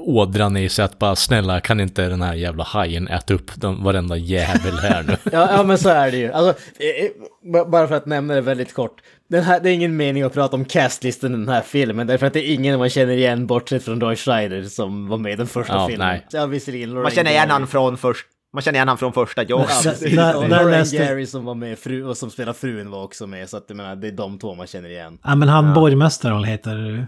ådran 0.00 0.56
i 0.56 0.68
sig 0.68 0.84
att 0.84 0.98
bara 0.98 1.16
snälla 1.16 1.60
kan 1.60 1.80
inte 1.80 2.08
den 2.08 2.22
här 2.22 2.34
jävla 2.34 2.64
hajen 2.64 3.08
äta 3.08 3.34
upp 3.34 3.50
den, 3.60 3.82
varenda 3.84 4.16
jävel 4.16 4.78
här 4.78 5.02
nu? 5.02 5.16
Ja, 5.32 5.48
ja, 5.56 5.62
men 5.62 5.78
så 5.78 5.88
är 5.88 6.10
det 6.10 6.16
ju. 6.16 6.32
Alltså, 6.32 6.62
eh, 6.82 7.64
bara 7.70 7.88
för 7.88 7.94
att 7.94 8.06
nämna 8.06 8.34
det 8.34 8.40
väldigt 8.40 8.74
kort. 8.74 8.96
Den 9.30 9.44
här, 9.44 9.60
det 9.60 9.70
är 9.70 9.74
ingen 9.74 9.96
mening 9.96 10.22
att 10.22 10.34
prata 10.34 10.56
om 10.56 10.64
castlistan 10.64 11.30
i 11.34 11.36
den 11.36 11.48
här 11.48 11.60
filmen, 11.62 12.06
därför 12.06 12.26
att 12.26 12.32
det 12.32 12.48
är 12.48 12.54
ingen 12.54 12.78
man 12.78 12.90
känner 12.90 13.12
igen 13.12 13.46
bortsett 13.46 13.84
från 13.84 14.00
Roy 14.00 14.16
Scheider 14.16 14.62
som 14.62 15.08
var 15.08 15.18
med 15.18 15.32
i 15.32 15.36
den 15.36 15.46
första 15.46 15.72
Ja, 15.74 15.88
filmen. 15.88 16.06
nej. 16.08 16.26
Ja, 16.30 16.46
visserligen 16.46 16.88
Man 16.88 16.96
Lorraine 16.96 17.14
känner 17.16 17.30
igen 17.30 17.50
han 17.50 17.66
från 17.66 17.96
först. 17.98 18.26
Man 18.54 18.62
känner 18.62 18.76
igen 18.78 18.88
han 18.88 18.98
från 18.98 19.12
första 19.12 19.42
Ja, 19.42 19.48
Jaws. 19.58 19.82
precis. 19.82 20.98
Gary 21.00 21.26
som 21.26 21.44
var 21.44 21.54
med 21.54 21.78
fru 21.78 22.04
och 22.04 22.16
som 22.16 22.30
spelar 22.30 22.52
frun 22.52 22.90
var 22.90 23.02
också 23.04 23.26
med, 23.26 23.48
så 23.48 23.56
att 23.56 23.64
jag 23.68 23.76
menar, 23.76 23.96
det 23.96 24.08
är 24.08 24.12
de 24.12 24.38
två 24.38 24.54
man 24.54 24.66
känner 24.66 24.88
igen. 24.88 25.18
ja 25.24 25.34
men 25.34 25.48
han 25.48 25.74
borgmästaren 25.74 26.34
han 26.34 26.44
heter 26.44 27.06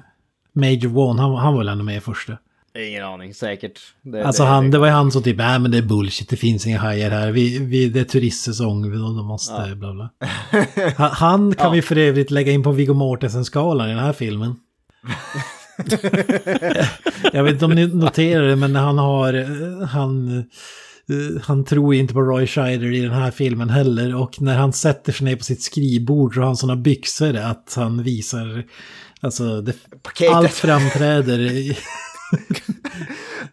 Major 0.52 0.98
One, 0.98 1.22
han, 1.22 1.34
han 1.34 1.52
var 1.52 1.60
väl 1.60 1.68
ändå 1.68 1.84
med 1.84 1.96
i 1.96 2.00
första. 2.00 2.32
Ingen 2.78 3.04
aning, 3.04 3.34
säkert. 3.34 3.80
Det, 4.02 4.24
Alltså 4.24 4.42
han, 4.44 4.70
det 4.70 4.78
var 4.78 4.86
ju 4.86 4.92
han 4.92 5.12
som 5.12 5.22
typ, 5.22 5.36
nej 5.36 5.58
men 5.58 5.70
det 5.70 5.78
är 5.78 5.82
bullshit, 5.82 6.28
det 6.28 6.36
finns 6.36 6.66
inga 6.66 6.78
hajar 6.78 7.10
här, 7.10 7.30
vi, 7.30 7.58
vi, 7.58 7.88
det 7.88 8.00
är 8.00 8.04
turistsäsong, 8.04 8.90
vi- 8.90 8.96
de 8.96 9.26
måste 9.26 9.74
bla 9.76 9.92
bla. 9.92 10.10
Han, 10.96 11.10
han 11.10 11.54
kan 11.54 11.72
vi 11.72 11.82
för 11.82 11.98
övrigt 11.98 12.30
lägga 12.30 12.52
in 12.52 12.62
på 12.62 12.72
Viggo 12.72 12.94
Mortensen-skalan 12.94 13.86
i 13.88 13.90
den 13.90 13.98
här 14.04 14.12
filmen. 14.12 14.56
Jag 17.32 17.44
vet 17.44 17.52
inte 17.52 17.64
om 17.64 17.70
ni 17.74 17.86
noterar 17.86 18.46
det, 18.48 18.56
men 18.56 18.76
han 18.76 18.98
har, 18.98 19.34
eh, 19.34 19.86
han, 19.88 20.44
han 21.42 21.64
tror 21.64 21.94
inte 21.94 22.14
på 22.14 22.20
Roy 22.20 22.46
Scheider 22.46 22.92
i 22.92 23.00
den 23.00 23.12
här 23.12 23.30
filmen 23.30 23.70
heller. 23.70 24.14
Och 24.14 24.42
när 24.42 24.56
han 24.56 24.72
sätter 24.72 25.12
sig 25.12 25.24
ner 25.24 25.36
på 25.36 25.44
sitt 25.44 25.62
skrivbord 25.62 26.34
så 26.34 26.40
har 26.40 26.46
han 26.46 26.56
sådana 26.56 26.80
byxor 26.80 27.36
att 27.36 27.74
han 27.76 28.02
visar, 28.02 28.64
alltså 29.20 29.60
det, 29.60 29.74
allt 30.30 30.52
framträder. 30.52 31.76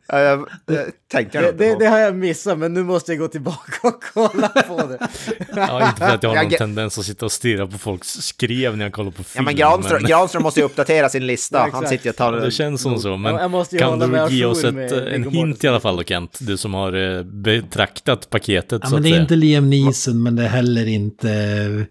Ja, 0.07 0.19
jag, 0.19 0.47
jag 0.65 0.85
tänkte 1.11 1.41
det, 1.41 1.51
det, 1.51 1.75
det 1.79 1.85
har 1.85 1.99
jag 1.99 2.15
missat, 2.15 2.57
men 2.57 2.73
nu 2.73 2.83
måste 2.83 3.11
jag 3.11 3.19
gå 3.19 3.27
tillbaka 3.27 3.87
och 3.87 4.03
kolla 4.13 4.47
på 4.47 4.87
det. 4.87 5.07
Ja, 5.55 5.87
inte 5.89 5.99
för 6.07 6.15
att 6.15 6.23
jag 6.23 6.29
har 6.29 6.35
någon 6.43 6.49
Jag- 6.51 6.57
tendens 6.57 6.97
att 6.97 7.05
sitta 7.05 7.25
och 7.25 7.31
stirra 7.31 7.67
på 7.67 7.77
folks 7.77 8.07
skrev 8.07 8.77
när 8.77 8.85
jag 8.85 8.93
kollar 8.93 9.11
på 9.11 9.17
Ja 9.19 9.23
film. 9.23 9.45
men 9.45 9.55
Granström, 9.55 10.03
Granström 10.03 10.43
måste 10.43 10.59
ju 10.59 10.65
uppdatera 10.65 11.09
sin 11.09 11.27
lista. 11.27 11.57
Ja, 11.67 11.69
han 11.73 11.87
sitter 11.87 12.09
och 12.09 12.15
tar... 12.15 12.33
Det 12.33 12.51
känns 12.51 12.81
som 12.81 12.99
så, 12.99 13.17
men 13.17 13.33
Jag- 13.33 13.43
jag 13.43 13.51
måste 13.51 13.75
ju 13.75 13.79
kan 13.79 13.99
du 13.99 14.27
ge 14.35 14.45
oss 14.45 14.63
ett, 14.63 14.73
med 14.75 14.93
eh, 15.07 15.13
en 15.15 15.29
hint 15.31 15.63
i 15.63 15.67
alla 15.67 15.79
fall 15.79 15.97
då 15.97 16.03
Kent? 16.03 16.37
Du 16.41 16.57
som 16.57 16.73
har 16.73 16.93
eh, 17.17 17.23
betraktat 17.23 18.29
paketet 18.29 18.79
Ja, 18.83 18.89
så 18.89 18.93
men 18.93 19.03
det 19.03 19.09
är 19.09 19.11
säga. 19.11 19.21
inte 19.21 19.35
Liam 19.35 19.69
Neeson, 19.69 20.23
men 20.23 20.35
det 20.35 20.43
är 20.43 20.47
heller 20.49 20.87
inte 20.87 21.29
eh, 21.31 21.85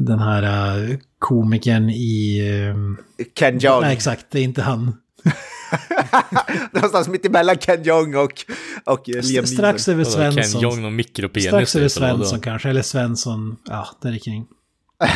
den 0.00 0.18
här 0.18 0.98
komikern 1.18 1.90
i... 1.90 2.40
Ken 3.38 3.58
Jeong. 3.58 3.80
Nej, 3.82 3.92
exakt, 3.92 4.26
det 4.30 4.38
är 4.38 4.42
inte 4.42 4.62
han. 4.62 4.94
Någonstans 6.72 7.08
mitt 7.08 7.26
emellan 7.26 7.56
Ken 7.56 7.82
Jeong 7.82 8.16
och, 8.16 8.44
och 8.84 9.02
Liam 9.06 9.46
Strax 9.46 9.88
över 9.88 10.04
Vadå, 10.04 10.16
Ken 10.16 10.32
Svensson. 10.32 10.60
Jong 10.60 10.82
någon 10.82 10.96
mikropenis? 10.96 11.46
Strax 11.46 11.76
över 11.76 11.88
typ? 11.88 11.98
Svensson 11.98 12.40
kanske, 12.40 12.68
eller 12.68 12.82
Svensson, 12.82 13.56
ja, 13.64 13.88
där 14.00 14.18
kring. 14.18 14.46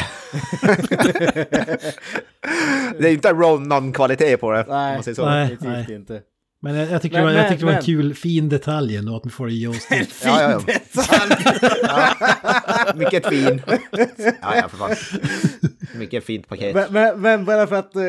Det 2.99 3.09
är 3.09 3.13
inte 3.13 3.33
Ronan-kvalitet 3.33 4.37
på 4.37 4.53
det. 4.53 4.65
Nej. 4.69 5.03
Nej. 5.19 5.49
definitivt 5.49 5.89
inte. 5.89 6.21
Men 6.63 6.75
jag, 6.75 6.91
jag 6.91 7.03
tycker, 7.03 7.17
Men- 7.17 7.27
det, 7.27 7.33
var, 7.33 7.39
jag 7.39 7.43
men- 7.43 7.53
tycker 7.53 7.61
det 7.61 7.67
var 7.67 7.73
en 7.73 7.77
men- 7.77 7.85
kul, 7.85 8.15
fin 8.15 8.49
detalj 8.49 8.97
ändå 8.97 9.17
att 9.17 9.25
man 9.25 9.31
får 9.31 9.47
det 9.47 9.53
i 9.53 9.67
oss. 9.67 9.87
till. 9.89 10.07
Ja, 10.25 10.43
ja, 10.43 10.61
ja. 11.83 12.93
Mycket 12.95 13.27
fin. 13.27 13.63
Ja, 14.43 14.57
ja, 14.57 14.69
för 14.69 14.77
fan. 14.77 14.97
Mycket 15.99 16.25
fint 16.25 16.49
paket. 16.49 16.75
Men, 16.75 16.93
men, 16.93 17.21
men 17.21 17.45
bara 17.45 17.67
för 17.67 17.77
att 17.77 17.97
eh, 17.97 18.03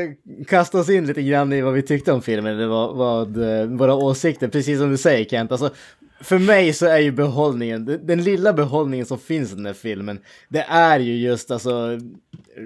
kasta 0.47 0.79
oss 0.79 0.89
in 0.89 1.05
lite 1.07 1.21
grann 1.23 1.53
i 1.53 1.61
vad 1.61 1.73
vi 1.73 1.81
tyckte 1.81 2.11
om 2.11 2.21
filmen, 2.21 2.55
eller 2.55 2.67
vad, 2.67 2.95
vad 2.95 3.59
eh, 3.59 3.65
våra 3.65 3.93
åsikter, 3.93 4.47
precis 4.47 4.79
som 4.79 4.91
du 4.91 4.97
säger 4.97 5.25
Kent. 5.25 5.51
Alltså, 5.51 5.69
för 6.21 6.39
mig 6.39 6.73
så 6.73 6.85
är 6.85 6.97
ju 6.97 7.11
behållningen, 7.11 7.99
den, 8.03 8.23
lilla 8.23 8.53
behållningen 8.53 9.05
som 9.05 9.19
finns 9.19 9.51
i 9.51 9.55
den 9.55 9.65
här 9.65 9.73
filmen, 9.73 10.19
det 10.49 10.65
är 10.69 10.99
ju 10.99 11.17
just 11.17 11.51
alltså 11.51 11.99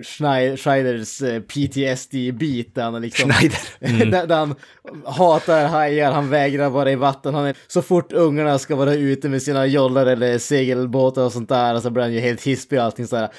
Schnei- 0.04 0.58
Schneiders 0.58 1.22
eh, 1.22 1.42
PTSD-bit 1.42 2.76
där 2.76 2.84
han 2.84 3.02
liksom... 3.02 3.32
Schneider. 3.32 4.06
där, 4.12 4.28
där 4.28 4.36
han 4.36 4.56
hatar 5.06 5.68
hajar, 5.68 6.12
han 6.12 6.30
vägrar 6.30 6.70
vara 6.70 6.92
i 6.92 6.96
vatten. 6.96 7.34
Han 7.34 7.46
är, 7.46 7.56
så 7.68 7.82
fort 7.82 8.14
ungarna 8.14 8.60
ska 8.60 8.76
vara 8.76 8.94
ute 8.94 9.30
med 9.30 9.42
sina 9.42 9.66
jollar 9.66 10.06
eller 10.06 10.38
segelbåtar 10.38 11.26
och 11.26 11.32
sånt 11.32 11.50
där, 11.50 11.80
så 11.80 11.90
blir 11.90 12.04
han 12.04 12.14
ju 12.14 12.20
helt 12.20 12.44
hispig 12.44 12.80
och 12.80 12.86
allting 12.86 13.08
sådär. 13.08 13.30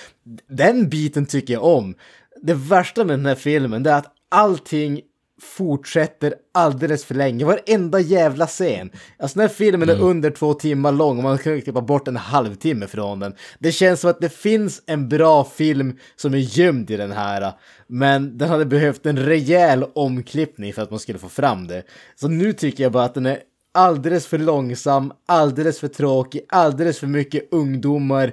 Den 0.49 0.89
biten 0.89 1.27
tycker 1.27 1.55
jag 1.55 1.65
om. 1.65 1.95
Det 2.43 2.55
värsta 2.55 3.05
med 3.05 3.19
den 3.19 3.27
här 3.27 3.35
filmen 3.35 3.83
det 3.83 3.91
är 3.91 3.99
att 3.99 4.13
allting 4.31 5.01
fortsätter 5.43 6.35
alldeles 6.55 7.05
för 7.05 7.15
länge. 7.15 7.45
Varenda 7.45 8.01
jävla 8.01 8.47
scen. 8.47 8.91
Alltså 9.19 9.39
den 9.39 9.49
här 9.49 9.55
filmen 9.55 9.89
är 9.89 10.01
under 10.01 10.31
två 10.31 10.55
timmar 10.55 10.93
lång 10.93 11.17
och 11.17 11.23
man 11.23 11.39
kan 11.39 11.63
klippa 11.63 11.81
bort 11.81 12.09
en 12.09 12.17
halvtimme 12.17 12.87
från 12.87 13.21
den. 13.21 13.35
Det 13.59 13.73
känns 13.73 14.01
som 14.01 14.11
att 14.11 14.21
det 14.21 14.29
finns 14.29 14.83
en 14.87 15.09
bra 15.09 15.45
film 15.45 15.99
som 16.17 16.35
är 16.35 16.39
gömd 16.39 16.91
i 16.91 16.97
den 16.97 17.13
här. 17.13 17.53
Men 17.87 18.39
den 18.39 18.49
hade 18.49 18.65
behövt 18.65 19.07
en 19.07 19.19
rejäl 19.19 19.85
omklippning 19.95 20.73
för 20.73 20.83
att 20.83 20.91
man 20.91 21.01
skulle 21.01 21.19
få 21.19 21.29
fram 21.29 21.67
det. 21.67 21.83
Så 22.17 22.29
nu 22.29 22.53
tycker 22.53 22.83
jag 22.83 22.93
bara 22.93 23.05
att 23.05 23.15
den 23.15 23.27
är 23.27 23.39
alldeles 23.75 24.27
för 24.27 24.39
långsam, 24.39 25.13
alldeles 25.27 25.81
för 25.81 25.89
tråkig, 25.89 26.43
alldeles 26.49 26.99
för 26.99 27.07
mycket 27.07 27.49
ungdomar, 27.53 28.33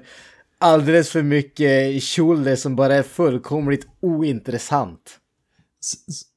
alldeles 0.58 1.10
för 1.10 1.22
mycket 1.22 2.04
kjolle 2.04 2.58
som 2.58 2.76
bara 2.76 2.95
är 2.95 3.04
fullkomligt 3.04 3.88
ointressant. 4.02 5.18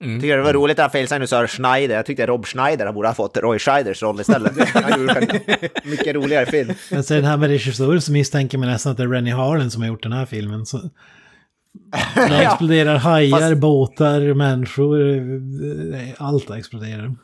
Tycker 0.01 0.37
det 0.37 0.43
var 0.43 0.53
roligt 0.53 0.79
att 0.79 1.11
han 1.11 1.21
nu 1.21 1.27
sa 1.27 1.47
Schneider. 1.47 1.95
Jag 1.95 2.07
tyckte 2.07 2.27
Rob 2.27 2.47
Schneider 2.47 2.93
borde 2.93 3.09
ha 3.09 3.15
fått 3.15 3.37
Roy 3.37 3.59
Scheiders 3.59 4.03
roll 4.03 4.21
istället. 4.21 4.69
Han 4.75 5.01
gjorde 5.01 5.15
en 5.15 5.91
mycket 5.91 6.15
roligare 6.15 6.47
film. 6.47 6.75
Men 6.91 7.05
sen 7.05 7.25
här 7.25 7.37
med 7.37 7.49
regissörer 7.49 7.99
så 7.99 8.13
misstänker 8.13 8.59
man 8.59 8.69
nästan 8.69 8.93
att 8.93 8.99
det 8.99 9.05
är 9.05 9.09
Rennie 9.09 9.33
Harlan 9.35 9.71
som 9.71 9.83
har 9.83 9.89
gjort 9.89 10.03
den 10.03 10.13
här 10.13 10.27
filmen. 10.27 10.67
Så... 10.67 10.79
Det 12.15 12.43
exploderar 12.43 12.97
hajar, 12.97 13.41
Fast- 13.41 13.61
båtar, 13.61 14.35
människor, 14.35 15.17
eh, 15.95 16.09
allt 16.19 16.51
exploderar. 16.51 17.15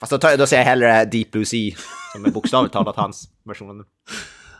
Fast 0.00 0.12
då, 0.12 0.18
tar 0.18 0.30
jag, 0.30 0.38
då 0.38 0.46
säger 0.46 0.62
jag 0.62 0.68
hellre 0.68 1.04
Deep 1.04 1.30
Blue 1.30 1.44
Sea, 1.44 1.76
som 2.12 2.24
är 2.24 2.30
bokstavligt 2.30 2.72
talat 2.72 2.96
hans 2.96 3.28
version. 3.44 3.84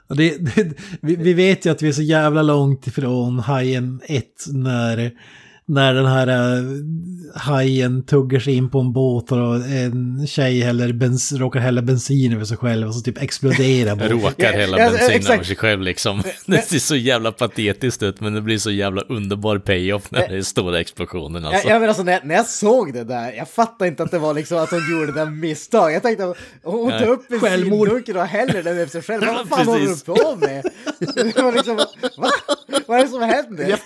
Det, 0.09 0.37
det, 0.38 0.72
vi, 1.02 1.16
vi 1.16 1.33
vet 1.33 1.66
ju 1.66 1.70
att 1.70 1.83
vi 1.83 1.88
är 1.88 1.92
så 1.92 2.02
jävla 2.02 2.42
långt 2.42 2.87
ifrån 2.87 3.38
Hajen 3.38 4.00
1 4.05 4.24
när, 4.52 5.12
när 5.68 5.94
den 5.94 6.07
här 6.07 6.29
äh, 6.29 6.62
hajen 7.35 8.02
tuggar 8.02 8.40
sig 8.40 8.55
in 8.55 8.70
på 8.70 8.81
en 8.81 8.92
båt 8.92 9.33
och 9.33 9.55
en 9.57 10.26
tjej 10.26 10.61
häller 10.61 10.92
bens, 10.92 11.33
råkar 11.33 11.61
hälla 11.61 11.83
bensin 11.83 12.33
över 12.33 12.44
sig 12.44 12.57
själv 12.57 12.88
och 12.88 12.94
så 12.94 13.00
typ 13.00 13.22
exploderar 13.22 13.94
båten. 13.96 14.11
Råkar 14.11 14.52
Ja, 14.52 14.59
hela 14.59 14.79
ja, 14.79 14.90
bensin 14.90 15.11
exakt. 15.11 15.35
över 15.35 15.44
sig 15.44 15.57
själv 15.57 15.81
liksom. 15.83 16.22
Det 16.46 16.62
ser 16.62 16.79
så 16.79 16.96
jävla 16.96 17.33
patetiskt 17.33 18.02
ut 18.02 18.20
men 18.20 18.35
det 18.35 18.40
blir 18.40 18.59
så 18.59 18.70
jävla 18.70 19.02
underbar 19.02 19.59
payoff 19.59 20.11
när 20.11 20.29
det 20.29 20.37
är 20.37 20.42
stora 20.42 20.81
explosionen 20.81 21.44
alltså. 21.44 21.68
jag 21.68 21.74
menar 21.74 21.88
alltså 21.88 22.02
när, 22.02 22.20
när 22.24 22.35
jag 22.35 22.46
såg 22.46 22.92
det 22.92 23.05
där, 23.05 23.33
jag 23.33 23.48
fattade 23.48 23.88
inte 23.88 24.02
att 24.02 24.11
det 24.11 24.18
var 24.18 24.35
liksom 24.35 24.59
att 24.59 24.70
hon 24.70 24.90
gjorde 24.90 25.07
det 25.07 25.12
där 25.18 25.26
misstag. 25.31 25.92
Jag 25.92 26.02
tänkte 26.02 26.24
att 26.24 26.37
hon 26.62 26.90
tar 26.90 27.07
upp 27.07 27.29
bensindunken 27.29 28.16
och 28.16 28.26
häller 28.26 28.62
den 28.62 28.79
efter 28.79 29.00
sig 29.00 29.02
själv. 29.02 29.26
Vad 29.26 29.48
fan 29.48 29.66
håller 29.66 29.87
du 29.87 29.96
på 30.14 30.37
med? 30.37 30.64
Det 31.35 31.42
var 31.42 31.52
liksom, 31.52 31.76
va? 31.76 32.31
Vad 32.87 32.98
är 32.98 33.02
det 33.02 33.09
som 33.09 33.22
händer? 33.22 33.68
Jag, 33.68 33.79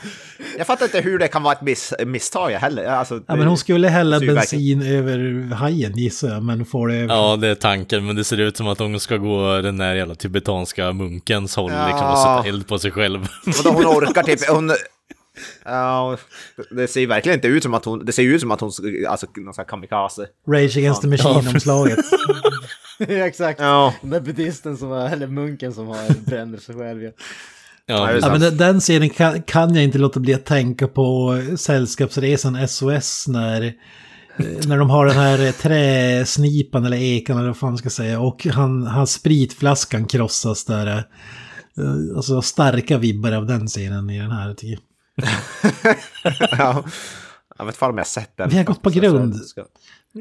jag 0.58 0.66
fattar 0.66 0.84
inte 0.84 1.00
hur 1.00 1.18
det 1.18 1.28
kan 1.28 1.42
vara 1.42 1.54
ett 1.54 1.60
miss, 1.70 1.94
misstag 2.06 2.50
heller. 2.50 2.84
Alltså, 2.84 3.20
Ja 3.26 3.36
men 3.36 3.46
hon 3.46 3.58
skulle 3.58 3.88
hälla 3.88 4.16
verkligen- 4.18 4.34
bensin 4.34 4.82
över 4.82 5.54
hajen 5.54 5.96
gissar 5.98 6.28
jag, 6.28 6.42
men 6.42 6.64
får 6.64 6.88
det... 6.88 6.94
Ja, 6.96 7.36
det 7.36 7.48
är 7.48 7.54
tanken, 7.54 8.06
men 8.06 8.16
det 8.16 8.24
ser 8.24 8.40
ut 8.40 8.56
som 8.56 8.68
att 8.68 8.78
hon 8.78 9.00
ska 9.00 9.16
gå 9.16 9.60
den 9.60 9.76
där 9.78 9.94
jävla 9.94 10.14
tibetanska 10.14 10.92
munkens 10.92 11.56
håll 11.56 11.72
Ja. 11.72 11.86
liksom 11.88 12.06
och 12.10 12.18
sätta 12.18 12.48
eld 12.48 12.66
på 12.68 12.78
sig 12.78 12.90
själv. 12.90 13.20
Och 13.46 13.64
då 13.64 13.70
hon 13.70 13.86
orkar 13.86 14.22
typ, 14.22 14.40
hon... 14.48 14.72
Ja, 15.64 16.16
det 16.70 16.88
ser 16.88 17.00
ju 17.00 17.06
verkligen 17.06 17.38
inte 17.38 17.48
ut 17.48 17.62
som 17.62 17.74
att 17.74 17.84
hon, 17.84 18.04
det 18.04 18.12
ser 18.12 18.22
ut 18.22 18.40
som 18.40 18.50
att 18.50 18.60
hon, 18.60 18.70
alltså 19.08 19.26
någon 19.36 19.54
sån 19.54 19.62
här 19.62 19.68
kamikaze. 19.68 20.26
Rage 20.48 20.76
Against 20.76 21.02
the 21.02 21.08
Machine-omslaget. 21.08 21.98
Ja, 22.98 23.06
exakt. 23.26 23.60
Ja. 23.60 23.94
Den 24.00 24.10
där 24.10 24.20
buddhisten 24.20 24.76
som 24.76 24.88
har, 24.88 25.08
eller 25.08 25.26
munken 25.26 25.72
som 25.72 25.86
har 25.86 26.24
bränner 26.26 26.58
sig 26.58 26.74
själv. 26.74 27.10
Ja. 27.90 28.12
Ja, 28.12 28.18
Ja, 28.22 28.28
men 28.30 28.40
den- 28.40 28.56
den 28.56 28.80
scenen 28.80 29.10
kan, 29.10 29.42
kan 29.42 29.74
jag 29.74 29.84
inte 29.84 29.98
låta 29.98 30.20
bli 30.20 30.34
att 30.34 30.44
tänka 30.44 30.88
på 30.88 31.36
Sällskapsresan 31.56 32.68
SOS 32.68 33.24
när, 33.28 33.62
eh, 33.62 33.72
när 34.66 34.78
de 34.78 34.90
har 34.90 35.06
den 35.06 35.16
här 35.16 35.52
träsnipan 35.52 36.84
eller 36.84 36.96
ekan 36.96 37.38
eller 37.38 37.46
vad 37.48 37.56
fan 37.56 37.70
man 37.70 37.78
ska 37.78 37.90
säga 37.90 38.20
och 38.20 38.46
han, 38.50 38.86
hans 38.86 39.12
spritflaskan 39.12 40.04
krossas 40.06 40.64
där. 40.64 40.86
eh, 40.96 42.16
Alltså 42.16 42.42
starka 42.42 42.98
vibbar 42.98 43.32
av 43.32 43.46
den 43.46 43.66
scenen 43.66 44.10
i 44.10 44.18
den 44.18 44.30
här 44.30 44.54
tycker 44.54 44.78
jag. 45.16 45.28
ja. 46.58 46.84
Jag 47.58 47.64
vet 47.66 47.76
fan 47.76 47.90
om 47.90 47.96
jag 47.98 48.04
har 48.04 48.08
sett 48.08 48.36
den. 48.36 48.48
Vi 48.48 48.56
har 48.56 48.64
gått 48.64 48.82
på 48.82 48.90
grund. 48.90 49.34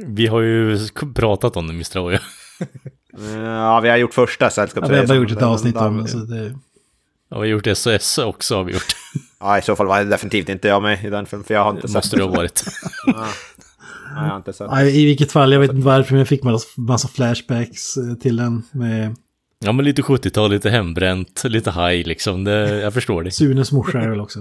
vi 0.05 0.27
har 0.27 0.41
ju 0.41 0.77
pratat 1.15 1.57
om 1.57 1.67
det, 1.67 1.73
Mr. 1.73 1.99
Oja. 1.99 2.19
Ja, 3.35 3.79
vi 3.79 3.89
har 3.89 3.97
gjort 3.97 4.13
första 4.13 4.45
Ja, 4.45 4.49
sällskapsresan. 4.49 4.93
vi 4.95 4.99
har 4.99 5.07
bara 5.07 5.17
gjort 5.17 5.31
ett 5.31 5.41
avsnitt 5.43 5.75
om 5.75 5.97
det. 6.29 6.55
Ja, 7.29 7.39
vi 7.39 7.51
har 7.51 7.59
gjort 7.59 7.77
SOS 7.77 8.17
också 8.17 8.55
har 8.55 8.63
vi 8.63 8.73
gjort. 8.73 8.95
Ja, 9.41 9.57
i 9.57 9.61
så 9.61 9.75
fall 9.75 9.87
var 9.87 10.03
det 10.03 10.09
definitivt 10.09 10.49
inte 10.49 10.67
jag 10.67 10.81
med 10.81 11.05
i 11.05 11.09
den 11.09 11.25
filmen, 11.25 11.43
för 11.43 11.53
jag 11.53 11.63
har 11.63 11.71
inte 11.71 11.87
sett 11.87 11.95
måste 11.95 12.15
det 12.15 12.23
ha 12.23 12.29
varit. 12.29 12.63
Nej, 13.07 13.15
jag 14.15 14.29
har 14.29 14.37
inte 14.37 14.53
sett 14.53 14.67
ja, 14.71 14.83
I 14.83 15.05
vilket 15.05 15.31
fall, 15.31 15.51
jag 15.51 15.59
vet 15.59 15.71
inte 15.71 15.85
varför, 15.85 16.11
men 16.11 16.19
jag 16.19 16.27
fick 16.27 16.43
massa, 16.43 16.67
massa 16.77 17.07
flashbacks 17.07 17.97
eh, 17.97 18.13
till 18.13 18.35
den 18.35 18.63
med 18.71 19.15
Ja, 19.59 19.71
men 19.71 19.85
lite 19.85 20.01
70-tal, 20.01 20.51
lite 20.51 20.69
hembränt, 20.69 21.43
lite 21.43 21.71
high 21.71 22.07
liksom. 22.07 22.43
Det, 22.43 22.79
jag 22.79 22.93
förstår 22.93 23.23
det. 23.23 23.31
Sunes 23.31 23.71
morsa 23.71 23.99
är 24.01 24.09
väl 24.09 24.21
också. 24.21 24.39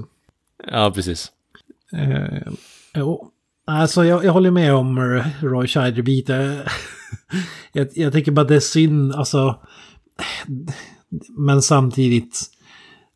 Ja, 0.71 0.93
precis. 0.95 1.33
Eh, 1.93 2.53
jo. 2.95 3.31
Alltså 3.67 4.05
jag, 4.05 4.25
jag 4.25 4.33
håller 4.33 4.51
med 4.51 4.75
om 4.75 4.99
Roy 5.41 5.67
Scheider-biten. 5.67 6.59
jag, 7.73 7.89
jag 7.95 8.13
tycker 8.13 8.33
bara 8.33 8.47
det 8.47 8.57
är 8.57 8.61
synd, 8.61 9.13
alltså. 9.15 9.59
Men 11.29 11.63
samtidigt. 11.63 12.51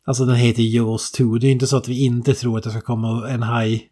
Alltså 0.05 0.25
den 0.25 0.35
heter 0.35 0.63
Jaws 0.63 1.11
2. 1.11 1.37
Det 1.37 1.47
är 1.47 1.51
inte 1.51 1.67
så 1.67 1.77
att 1.77 1.87
vi 1.87 2.05
inte 2.05 2.33
tror 2.33 2.57
att 2.57 2.63
det 2.63 2.71
ska 2.71 2.81
komma 2.81 3.29
en 3.29 3.43
haj. 3.43 3.89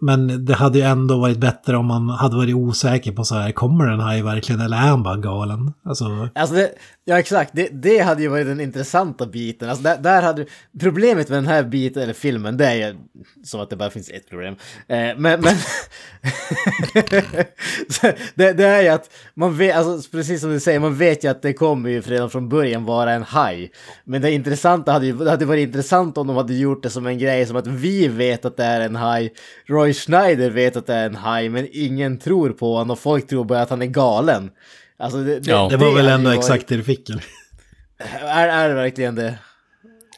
Men 0.00 0.44
det 0.44 0.54
hade 0.54 0.78
ju 0.78 0.84
ändå 0.84 1.18
varit 1.18 1.38
bättre 1.38 1.76
om 1.76 1.86
man 1.86 2.08
hade 2.08 2.36
varit 2.36 2.54
osäker 2.54 3.12
på 3.12 3.24
så 3.24 3.34
här, 3.34 3.52
kommer 3.52 3.86
den 3.86 4.00
haj 4.00 4.22
verkligen 4.22 4.60
eller 4.60 4.76
är 4.76 4.80
han 4.80 5.02
bara 5.02 5.16
galen? 5.16 5.72
Alltså, 5.84 6.28
Alltså 6.34 6.54
det, 6.54 6.70
ja 7.04 7.18
exakt, 7.18 7.50
det, 7.54 7.68
det 7.72 7.98
hade 7.98 8.22
ju 8.22 8.28
varit 8.28 8.46
den 8.46 8.60
intressanta 8.60 9.26
biten. 9.26 9.68
Alltså 9.68 9.82
där, 9.82 9.98
där 9.98 10.22
hade, 10.22 10.46
problemet 10.80 11.28
med 11.28 11.38
den 11.38 11.46
här 11.46 11.62
biten, 11.62 12.02
eller 12.02 12.12
filmen, 12.12 12.56
det 12.56 12.66
är 12.66 12.74
ju 12.74 12.96
som 13.44 13.60
att 13.60 13.70
det 13.70 13.76
bara 13.76 13.90
finns 13.90 14.10
ett 14.10 14.28
problem. 14.28 14.54
Eh, 14.88 15.16
men 15.16 15.40
men 15.40 15.54
det, 18.34 18.52
det 18.52 18.64
är 18.64 18.82
ju 18.82 18.88
att 18.88 19.10
man 19.34 19.56
vet, 19.56 19.76
alltså 19.76 20.10
precis 20.10 20.40
som 20.40 20.50
du 20.50 20.60
säger, 20.60 20.80
man 20.80 20.94
vet 20.94 21.24
ju 21.24 21.28
att 21.28 21.42
det 21.42 21.52
kommer 21.52 21.90
ju 21.90 22.00
redan 22.00 22.30
från 22.30 22.48
början 22.48 22.84
vara 22.84 23.12
en 23.12 23.22
haj. 23.22 23.72
Men 24.04 24.22
det 24.22 24.30
intressanta 24.30 24.92
hade 24.92 25.06
ju, 25.06 25.12
det 25.12 25.30
hade 25.30 25.44
varit 25.44 25.68
intressant 25.68 26.18
om 26.18 26.26
de 26.26 26.36
hade 26.36 26.54
gjort 26.54 26.82
det 26.82 26.90
som 26.90 27.06
en 27.06 27.18
grej, 27.18 27.46
som 27.46 27.56
att 27.56 27.66
vi 27.66 28.08
vet 28.08 28.44
att 28.44 28.56
det 28.56 28.64
är 28.64 28.80
en 28.80 28.96
haj, 28.96 29.32
Roy 29.66 29.89
Schneider 29.94 30.50
vet 30.50 30.76
att 30.76 30.86
det 30.86 30.94
är 30.94 31.06
en 31.06 31.14
haj, 31.14 31.48
men 31.48 31.68
ingen 31.72 32.18
tror 32.18 32.50
på 32.50 32.72
honom 32.74 32.90
och 32.90 32.98
folk 32.98 33.26
tror 33.28 33.44
bara 33.44 33.62
att 33.62 33.70
han 33.70 33.82
är 33.82 33.86
galen. 33.86 34.50
Alltså 34.98 35.18
det, 35.18 35.40
det, 35.40 35.50
Ja. 35.50 35.68
det 35.70 35.76
var 35.76 35.94
väl 35.94 36.06
ändå 36.08 36.30
varit- 36.30 36.38
exakt 36.38 36.68
det 36.68 36.76
du 36.76 36.84
fick. 36.84 37.10
Eller? 37.10 37.24
är, 38.24 38.48
är 38.48 38.68
det 38.68 38.74
verkligen 38.74 39.14
det? 39.14 39.34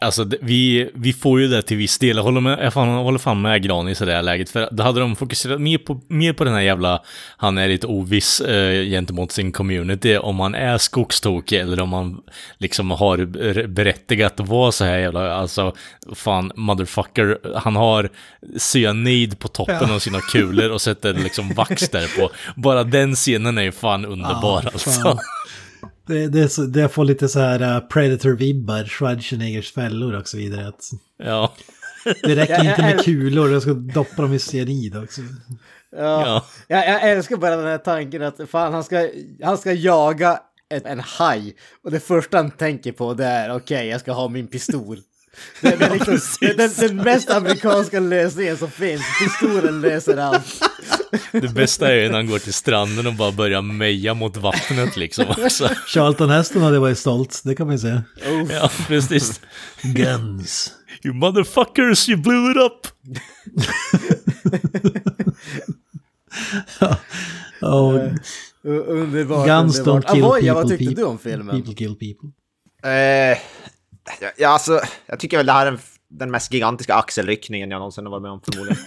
Alltså, 0.03 0.27
vi, 0.41 0.91
vi 0.95 1.13
får 1.13 1.41
ju 1.41 1.49
det 1.49 1.63
till 1.63 1.77
viss 1.77 1.99
del. 1.99 2.17
Jag 2.17 2.25
håller, 2.25 2.41
med, 2.41 2.59
jag 2.63 2.73
fan, 2.73 2.89
håller 2.89 3.19
fan 3.19 3.43
med 3.43 3.63
Granis 3.63 4.03
i 4.03 4.05
det 4.05 4.13
här 4.13 4.23
läget. 4.23 4.51
För 4.51 4.69
då 4.73 4.83
hade 4.83 5.01
de 5.01 5.17
fokuserat 5.17 5.61
mer 5.61 5.79
på, 5.79 6.01
mer 6.09 6.33
på 6.33 6.45
den 6.45 6.55
här 6.55 6.61
jävla... 6.61 7.03
Han 7.37 7.59
är 7.59 7.69
lite 7.69 7.87
oviss 7.87 8.41
eh, 8.41 8.85
gentemot 8.85 9.33
sin 9.33 9.53
community. 9.53 10.17
Om 10.17 10.41
han 10.41 10.55
är 10.55 10.79
skogstokig 10.79 11.59
eller 11.61 11.81
om 11.81 11.93
han 11.93 12.21
liksom 12.59 12.91
har 12.91 13.19
ber- 13.19 13.67
berättigat 13.67 14.41
att 14.41 14.49
vara 14.49 14.73
så 14.73 14.85
här 14.85 14.99
jävla... 14.99 15.35
Alltså, 15.35 15.75
fan, 16.15 16.53
motherfucker. 16.57 17.39
Han 17.59 17.77
har 17.77 18.09
cyanid 18.57 19.39
på 19.39 19.49
toppen 19.49 19.91
av 19.91 19.99
sina 19.99 20.21
kulor 20.21 20.71
och 20.71 20.81
sätter 20.81 21.15
liksom 21.15 21.55
vax 21.55 21.89
där 21.89 22.21
på. 22.21 22.31
Bara 22.61 22.85
den 22.85 23.15
scenen 23.15 23.59
är 23.59 23.63
ju 23.63 23.73
fan 23.73 24.05
underbar 24.05 24.61
Ja, 24.65 24.71
alltså. 24.73 25.19
Det, 26.07 26.29
det, 26.29 26.49
så, 26.49 26.63
det 26.63 26.89
får 26.89 27.05
lite 27.05 27.29
så 27.29 27.41
här 27.41 27.63
uh, 27.63 27.89
Predator-vibbar, 27.89 28.85
Schwarzeneggers 28.85 29.73
fällor 29.73 30.15
och 30.15 30.29
så 30.29 30.37
vidare. 30.37 30.69
Att 30.69 30.91
Ja. 31.19 31.53
det 32.23 32.37
räcker 32.37 32.65
inte 32.71 32.83
med 32.83 33.05
kulor, 33.05 33.53
jag 33.53 33.63
ska 33.63 33.73
doppa 33.73 34.23
dem 34.23 34.33
i 34.35 34.39
cyanid 34.39 34.97
också. 34.97 35.21
Ja. 35.97 35.99
Ja. 35.99 36.45
Jag, 36.69 36.89
jag 36.89 37.11
älskar 37.11 37.37
bara 37.37 37.57
den 37.57 37.67
här 37.67 37.79
tanken 37.79 38.23
att 38.23 38.41
fan, 38.51 38.73
han 38.73 38.85
ska, 38.85 39.09
han 39.43 39.59
ska 39.59 39.73
jaga 39.73 40.41
en, 40.69 40.87
en 40.87 41.01
haj 41.01 41.57
och 41.85 41.91
det 41.91 42.01
första 42.01 42.37
han 42.37 42.51
tänker 42.51 42.93
på 42.93 43.15
det 43.15 43.25
är 43.25 43.57
okej, 43.57 43.87
jag 43.89 44.01
ska 44.01 44.13
ha 44.13 44.29
min 44.29 44.47
pistol. 44.47 44.99
Är 45.61 45.91
liksom, 45.93 46.19
det, 46.41 46.53
den, 46.53 46.71
den 46.79 46.97
mest 46.97 47.31
amerikanska 47.31 48.01
lösningen 48.01 48.57
som 48.57 48.71
finns. 48.71 49.03
Pistolen 49.19 49.81
löser 49.81 50.17
allt. 50.17 50.63
Det 51.33 51.55
bästa 51.55 51.89
är 51.93 51.95
ju 51.97 52.09
när 52.09 52.15
han 52.17 52.27
går 52.27 52.39
till 52.39 52.53
stranden 52.55 53.07
och 53.07 53.15
bara 53.15 53.33
börjar 53.33 53.63
meja 53.63 54.15
mot 54.15 54.37
vattnet 54.37 54.97
liksom 54.97 55.25
också. 55.29 55.69
Charlton 55.87 56.31
Heston 56.31 56.63
hade 56.63 56.79
varit 56.79 56.99
stolt, 56.99 57.41
det 57.45 57.55
kan 57.55 57.67
man 57.67 57.77
ju 57.77 57.81
säga. 57.81 58.03
Ja, 58.51 58.71
precis. 58.89 59.41
Guns. 59.83 60.73
You 61.05 61.15
motherfuckers, 61.15 62.09
you 62.09 62.19
blew 62.19 62.51
it 62.51 62.57
up! 62.57 62.87
Och 67.61 67.95
U- 68.65 68.85
Underbart, 68.87 69.47
guns 69.47 69.79
underbart. 69.79 70.05
don't 70.05 70.13
kill 70.15 70.25
Avoya, 70.25 70.41
people. 70.41 70.53
vad 70.55 70.69
tyckte 70.69 70.85
people. 70.85 71.03
du 71.03 71.07
om 71.09 71.19
filmen? 71.19 71.57
People 71.63 71.75
kill 71.75 71.95
people. 71.97 72.29
Eh, 72.91 73.39
ja, 74.37 74.49
alltså, 74.49 74.81
jag 75.07 75.21
tycker 75.21 75.37
väl 75.37 75.47
det 75.47 75.53
här 75.53 75.67
är 75.67 75.79
den, 76.09 76.31
mest 76.31 76.53
gigantiska 76.53 76.95
axelryckningen 76.95 77.71
jag 77.71 77.79
någonsin 77.79 78.05
har 78.07 78.11
varit 78.11 78.23
med 78.23 78.31
om 78.31 78.41
förmodligen. 78.41 78.83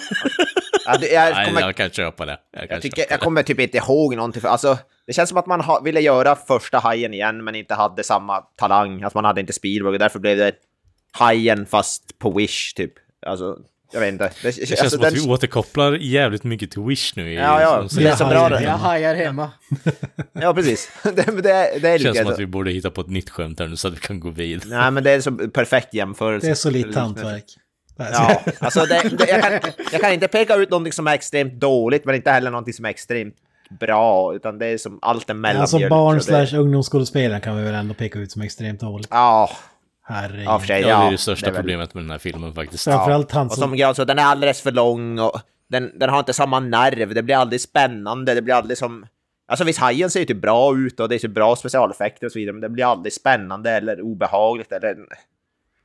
Ja, 0.88 0.98
det- 0.98 1.08
jag, 1.12 1.34
Nej, 1.34 1.48
kommer, 1.48 1.62
jag 1.62 1.76
kan 1.76 1.90
köpa 1.90 2.26
det. 2.26 2.38
Jag, 2.52 2.72
jag, 2.72 2.82
tycker, 2.82 3.06
jag 3.10 3.20
kommer 3.20 3.44
typ 3.44 3.60
inte 3.60 3.78
ihåg 3.78 4.16
någonting. 4.16 4.42
För, 4.42 4.50
alltså, 4.50 4.78
det 5.08 5.14
känns 5.14 5.30
som 5.30 5.38
att 5.38 5.46
man 5.46 5.62
ha, 5.62 5.80
ville 5.80 6.00
göra 6.02 6.36
första 6.36 6.80
hajen 6.80 7.14
igen, 7.14 7.44
men 7.44 7.56
inte 7.56 7.74
hade 7.74 8.04
samma 8.04 8.42
talang. 8.42 9.04
Alltså 9.04 9.18
man 9.18 9.26
hade 9.26 9.42
inte 9.42 9.54
Spielberg 9.54 9.94
och 9.94 10.00
därför 10.00 10.20
blev 10.20 10.38
det 10.38 10.52
hajen 11.12 11.66
fast 11.66 12.20
på 12.20 12.32
Wish 12.32 12.74
typ. 12.74 12.94
Alltså, 13.26 13.58
jag 13.92 14.00
vet 14.00 14.12
inte. 14.14 14.32
Det, 14.42 14.48
Det 14.48 14.52
känns 14.68 14.72
alltså, 14.82 14.90
som 14.98 15.06
att 15.08 15.14
den- 15.14 15.24
vi 15.24 15.30
återkopplar 15.30 15.94
jävligt 15.94 16.44
mycket 16.44 16.72
till 16.72 16.82
Wish 16.82 17.16
nu. 17.16 17.32
i- 17.34 17.36
Ja, 17.36 17.62
ja, 17.62 17.90
som 17.90 18.04
det 18.04 18.10
är 18.10 18.16
så 18.16 18.26
bra 18.26 18.50
det. 18.50 18.64
Jag 18.64 18.72
hajar 18.72 19.16
hemma. 19.16 19.52
Ja, 20.34 20.54
precis. 20.54 20.90
det, 21.04 21.12
det, 21.12 21.42
det 21.42 21.52
är 21.52 21.80
Det 21.80 21.98
lika 21.98 22.04
känns 22.04 22.18
som 22.18 22.26
så. 22.28 22.32
att 22.34 22.40
vi 22.40 22.46
borde 22.46 22.72
hitta 22.72 22.92
på 22.92 23.02
ett 23.02 23.10
nytt 23.10 23.30
skämt 23.30 23.60
här 23.60 23.68
nu 23.68 23.76
så 23.76 23.88
att 23.88 23.94
vi 23.94 23.98
kan 24.00 24.20
gå 24.20 24.30
vidare. 24.30 24.70
Nej, 24.82 24.92
men 24.92 25.04
det 25.04 25.12
är 25.12 25.16
en 25.16 25.24
så 25.24 25.32
perfekt 25.32 25.94
jämförelse. 25.94 26.48
Det 26.48 26.52
är 26.52 26.56
solitt 26.56 26.96
hantverk. 26.96 27.44
Ja, 27.98 28.42
alltså 28.60 28.80
det, 28.86 29.10
det, 29.18 29.30
jag, 29.30 29.42
kan, 29.42 29.72
jag 29.92 30.02
kan 30.02 30.14
inte 30.14 30.28
peka 30.28 30.56
ut 30.56 30.70
någonting 30.70 30.94
som 30.94 31.08
är 31.08 31.14
extremt 31.14 31.54
dåligt, 31.54 32.06
men 32.06 32.16
inte 32.16 32.32
heller 32.32 32.52
någonting 32.52 32.74
som 32.74 32.86
är 32.86 32.90
extremt 32.90 33.36
bra, 33.80 34.36
utan 34.36 34.58
det 34.60 34.66
är 34.66 34.78
som 34.78 35.00
allt 35.02 35.30
emellan. 35.30 35.62
Alltså 35.62 35.90
barn 35.90 36.14
lite- 36.18 36.26
slash 36.48 36.60
ungdomsskådespelaren 36.60 37.42
kan 37.42 37.58
vi 37.58 37.64
väl 37.64 37.76
ändå 37.76 37.94
peka 37.94 38.20
ut 38.20 38.32
som 38.32 38.42
extremt 38.42 38.80
dåligt. 38.80 39.08
Ja, 39.12 39.50
Herregud. 40.08 40.46
ja, 40.46 40.60
för 40.60 40.68
sig. 40.68 40.82
Ja, 40.82 40.88
Ja, 40.88 41.00
det 41.00 41.08
är 41.08 41.12
det 41.12 41.18
största 41.18 41.48
är 41.48 41.52
väl- 41.52 41.62
problemet 41.62 41.94
med 41.94 42.04
den 42.04 42.12
här 42.12 42.18
filmen 42.18 42.54
faktiskt. 42.54 42.84
Framförallt 42.84 43.32
han 43.32 43.48
Och 43.48 43.54
som... 43.54 43.78
som 43.78 43.88
alltså, 43.88 44.06
den 44.06 44.20
är 44.20 44.24
alldeles 44.24 44.62
för 44.62 44.72
lång 44.72 45.20
och 45.20 45.42
den, 45.70 46.00
den 46.00 46.10
har 46.10 46.20
inte 46.20 46.34
samma 46.34 46.60
nerv, 46.60 47.14
det 47.14 47.24
blir 47.24 47.36
aldrig 47.36 47.62
spännande, 47.62 48.34
det 48.34 48.42
blir 48.42 48.54
aldrig 48.54 48.78
som... 48.78 49.06
Alltså 49.48 49.66
visst, 49.66 49.80
hajen 49.80 50.10
ser 50.10 50.20
ju 50.20 50.26
typ 50.26 50.42
bra 50.42 50.78
ut 50.78 51.00
och 51.00 51.10
det 51.10 51.16
är 51.16 51.20
så 51.20 51.28
bra 51.28 51.56
specialeffekter 51.56 52.26
och 52.26 52.32
så 52.32 52.40
vidare, 52.40 52.54
men 52.54 52.62
det 52.62 52.70
blir 52.70 52.86
aldrig 52.86 53.14
spännande 53.14 53.72
eller 53.72 54.02
obehagligt 54.02 54.72
eller... 54.72 54.96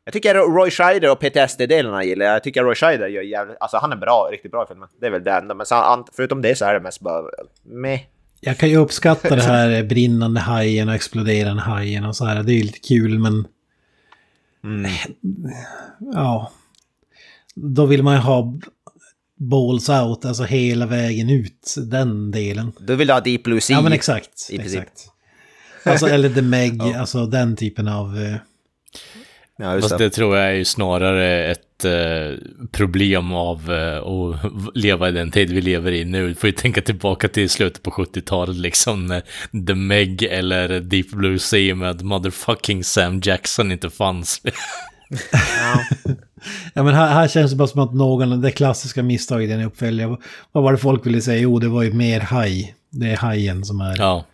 Jag 0.05 0.13
tycker 0.13 0.35
Roy 0.35 0.71
Scheider 0.71 1.11
och 1.13 1.21
PTSD-delarna 1.21 2.05
gillar 2.05 2.27
jag. 2.27 2.35
Jag 2.35 2.43
tycker 2.43 2.63
Roy 2.65 2.75
Scheider 2.75 3.09
gör 3.09 3.23
jävligt... 3.23 3.57
Alltså 3.61 3.77
han 3.77 3.93
är 3.93 3.97
bra, 3.97 4.29
riktigt 4.33 4.51
bra 4.51 4.65
i 4.65 4.67
filmen. 4.67 4.89
Det 5.01 5.07
är 5.07 5.11
väl 5.11 5.25
det 5.25 5.33
enda, 5.33 5.55
men 5.55 5.67
förutom 6.17 6.43
det 6.43 6.55
så 6.59 6.65
är 6.65 6.75
det 6.75 6.81
mest 6.81 7.01
bara... 7.01 7.23
Meh. 7.63 8.01
Jag 8.41 8.59
kan 8.59 8.69
ju 8.69 8.77
uppskatta 8.77 9.37
det 9.37 9.43
här 9.43 9.83
brinnande 9.83 10.41
hajen 10.41 10.89
och 10.89 10.95
exploderande 10.95 11.63
hajen 11.63 12.05
och 12.05 12.17
så 12.17 12.25
här. 12.25 12.43
Det 12.43 12.53
är 12.53 12.57
ju 12.57 12.63
lite 12.63 12.79
kul 12.79 13.19
men... 13.19 13.45
Mm. 14.65 14.91
Ja. 16.13 16.53
Då 17.55 17.87
vill 17.87 18.03
man 18.03 18.15
ju 18.15 18.21
ha 18.21 18.59
balls 19.37 19.89
out, 19.89 20.25
alltså 20.25 20.45
hela 20.45 20.87
vägen 20.87 21.31
ut, 21.31 21.75
den 21.87 22.31
delen. 22.31 22.73
Du 22.79 22.97
vill 22.97 23.11
ha 23.11 23.21
Deep 23.21 23.43
Blue 23.43 23.61
Sea? 23.61 23.77
Ja 23.77 23.83
men 23.83 23.93
exakt. 23.93 24.49
exakt. 24.51 25.07
Alltså, 25.85 26.07
eller 26.07 26.31
The 26.31 26.43
Meg, 26.43 26.83
alltså 26.97 27.27
den 27.27 27.57
typen 27.57 27.89
av... 27.89 28.39
Ja, 29.61 29.75
just 29.75 29.89
Fast 29.89 29.99
det. 29.99 30.05
det 30.05 30.11
tror 30.11 30.37
jag 30.37 30.47
är 30.47 30.53
ju 30.53 30.65
snarare 30.65 31.51
ett 31.51 31.85
eh, 31.85 32.39
problem 32.73 33.33
av 33.33 33.73
eh, 33.73 33.99
att 33.99 34.77
leva 34.77 35.09
i 35.09 35.13
den 35.13 35.31
tid 35.31 35.53
vi 35.53 35.61
lever 35.61 35.93
i 35.93 36.05
nu. 36.05 36.29
Du 36.29 36.35
får 36.35 36.49
ju 36.49 36.53
tänka 36.53 36.81
tillbaka 36.81 37.29
till 37.29 37.51
slutet 37.51 37.83
på 37.83 37.91
70-talet 37.91 38.57
liksom 38.57 39.07
när 39.07 39.23
The 39.67 39.75
Meg 39.75 40.23
eller 40.23 40.81
Deep 40.81 41.11
Blue 41.11 41.39
Sea 41.39 41.75
med 41.75 42.03
motherfucking 42.03 42.85
Sam 42.85 43.21
Jackson 43.25 43.73
inte 43.73 43.91
fanns. 43.91 44.43
Ja 46.75 46.83
men 46.83 46.95
här, 46.95 47.09
här 47.09 47.29
känns 47.29 47.51
det 47.51 47.57
bara 47.57 47.69
som 47.69 47.81
att 47.81 47.95
någon, 47.95 48.41
det 48.41 48.51
klassiska 48.51 49.03
misstaget 49.03 49.51
i 49.51 49.53
en 49.53 49.61
uppföljare, 49.61 50.17
vad 50.53 50.65
var 50.65 50.73
det 50.73 50.79
folk 50.79 51.07
ville 51.07 51.21
säga? 51.21 51.39
Jo, 51.39 51.59
det 51.59 51.69
var 51.69 51.83
ju 51.83 51.93
mer 51.93 52.21
haj. 52.21 52.75
Det 52.91 53.11
är 53.11 53.17
hajen 53.17 53.65
som 53.65 53.81
är... 53.81 53.99
ja. 53.99 54.25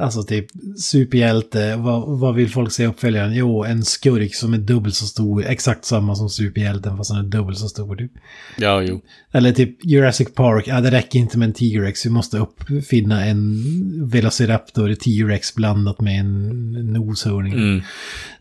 Alltså 0.00 0.22
typ 0.22 0.46
superhjälte, 0.78 1.76
vad, 1.76 2.18
vad 2.18 2.34
vill 2.34 2.50
folk 2.50 2.72
se 2.72 2.86
uppföljaren? 2.86 3.34
Jo, 3.34 3.64
en 3.64 3.84
skurk 3.84 4.34
som 4.34 4.54
är 4.54 4.58
dubbelt 4.58 4.94
så 4.94 5.06
stor, 5.06 5.44
exakt 5.46 5.84
samma 5.84 6.14
som 6.14 6.28
superhjälten 6.28 6.96
fast 6.96 7.12
han 7.12 7.24
är 7.24 7.28
dubbelt 7.28 7.58
så 7.58 7.68
stor. 7.68 7.96
Typ. 7.96 8.12
ja, 8.58 8.82
jo. 8.82 9.00
Eller 9.32 9.52
typ 9.52 9.84
Jurassic 9.84 10.34
Park, 10.34 10.68
ja 10.68 10.80
det 10.80 10.90
räcker 10.90 11.18
inte 11.18 11.38
med 11.38 11.46
en 11.46 11.52
T-Rex, 11.52 12.06
vi 12.06 12.10
måste 12.10 12.38
uppfinna 12.38 13.24
en 13.24 13.64
Velociraptor 14.08 14.94
T-Rex 14.94 15.54
blandat 15.54 16.00
med 16.00 16.20
en 16.20 16.70
noshörning. 16.92 17.52
Mm. 17.52 17.82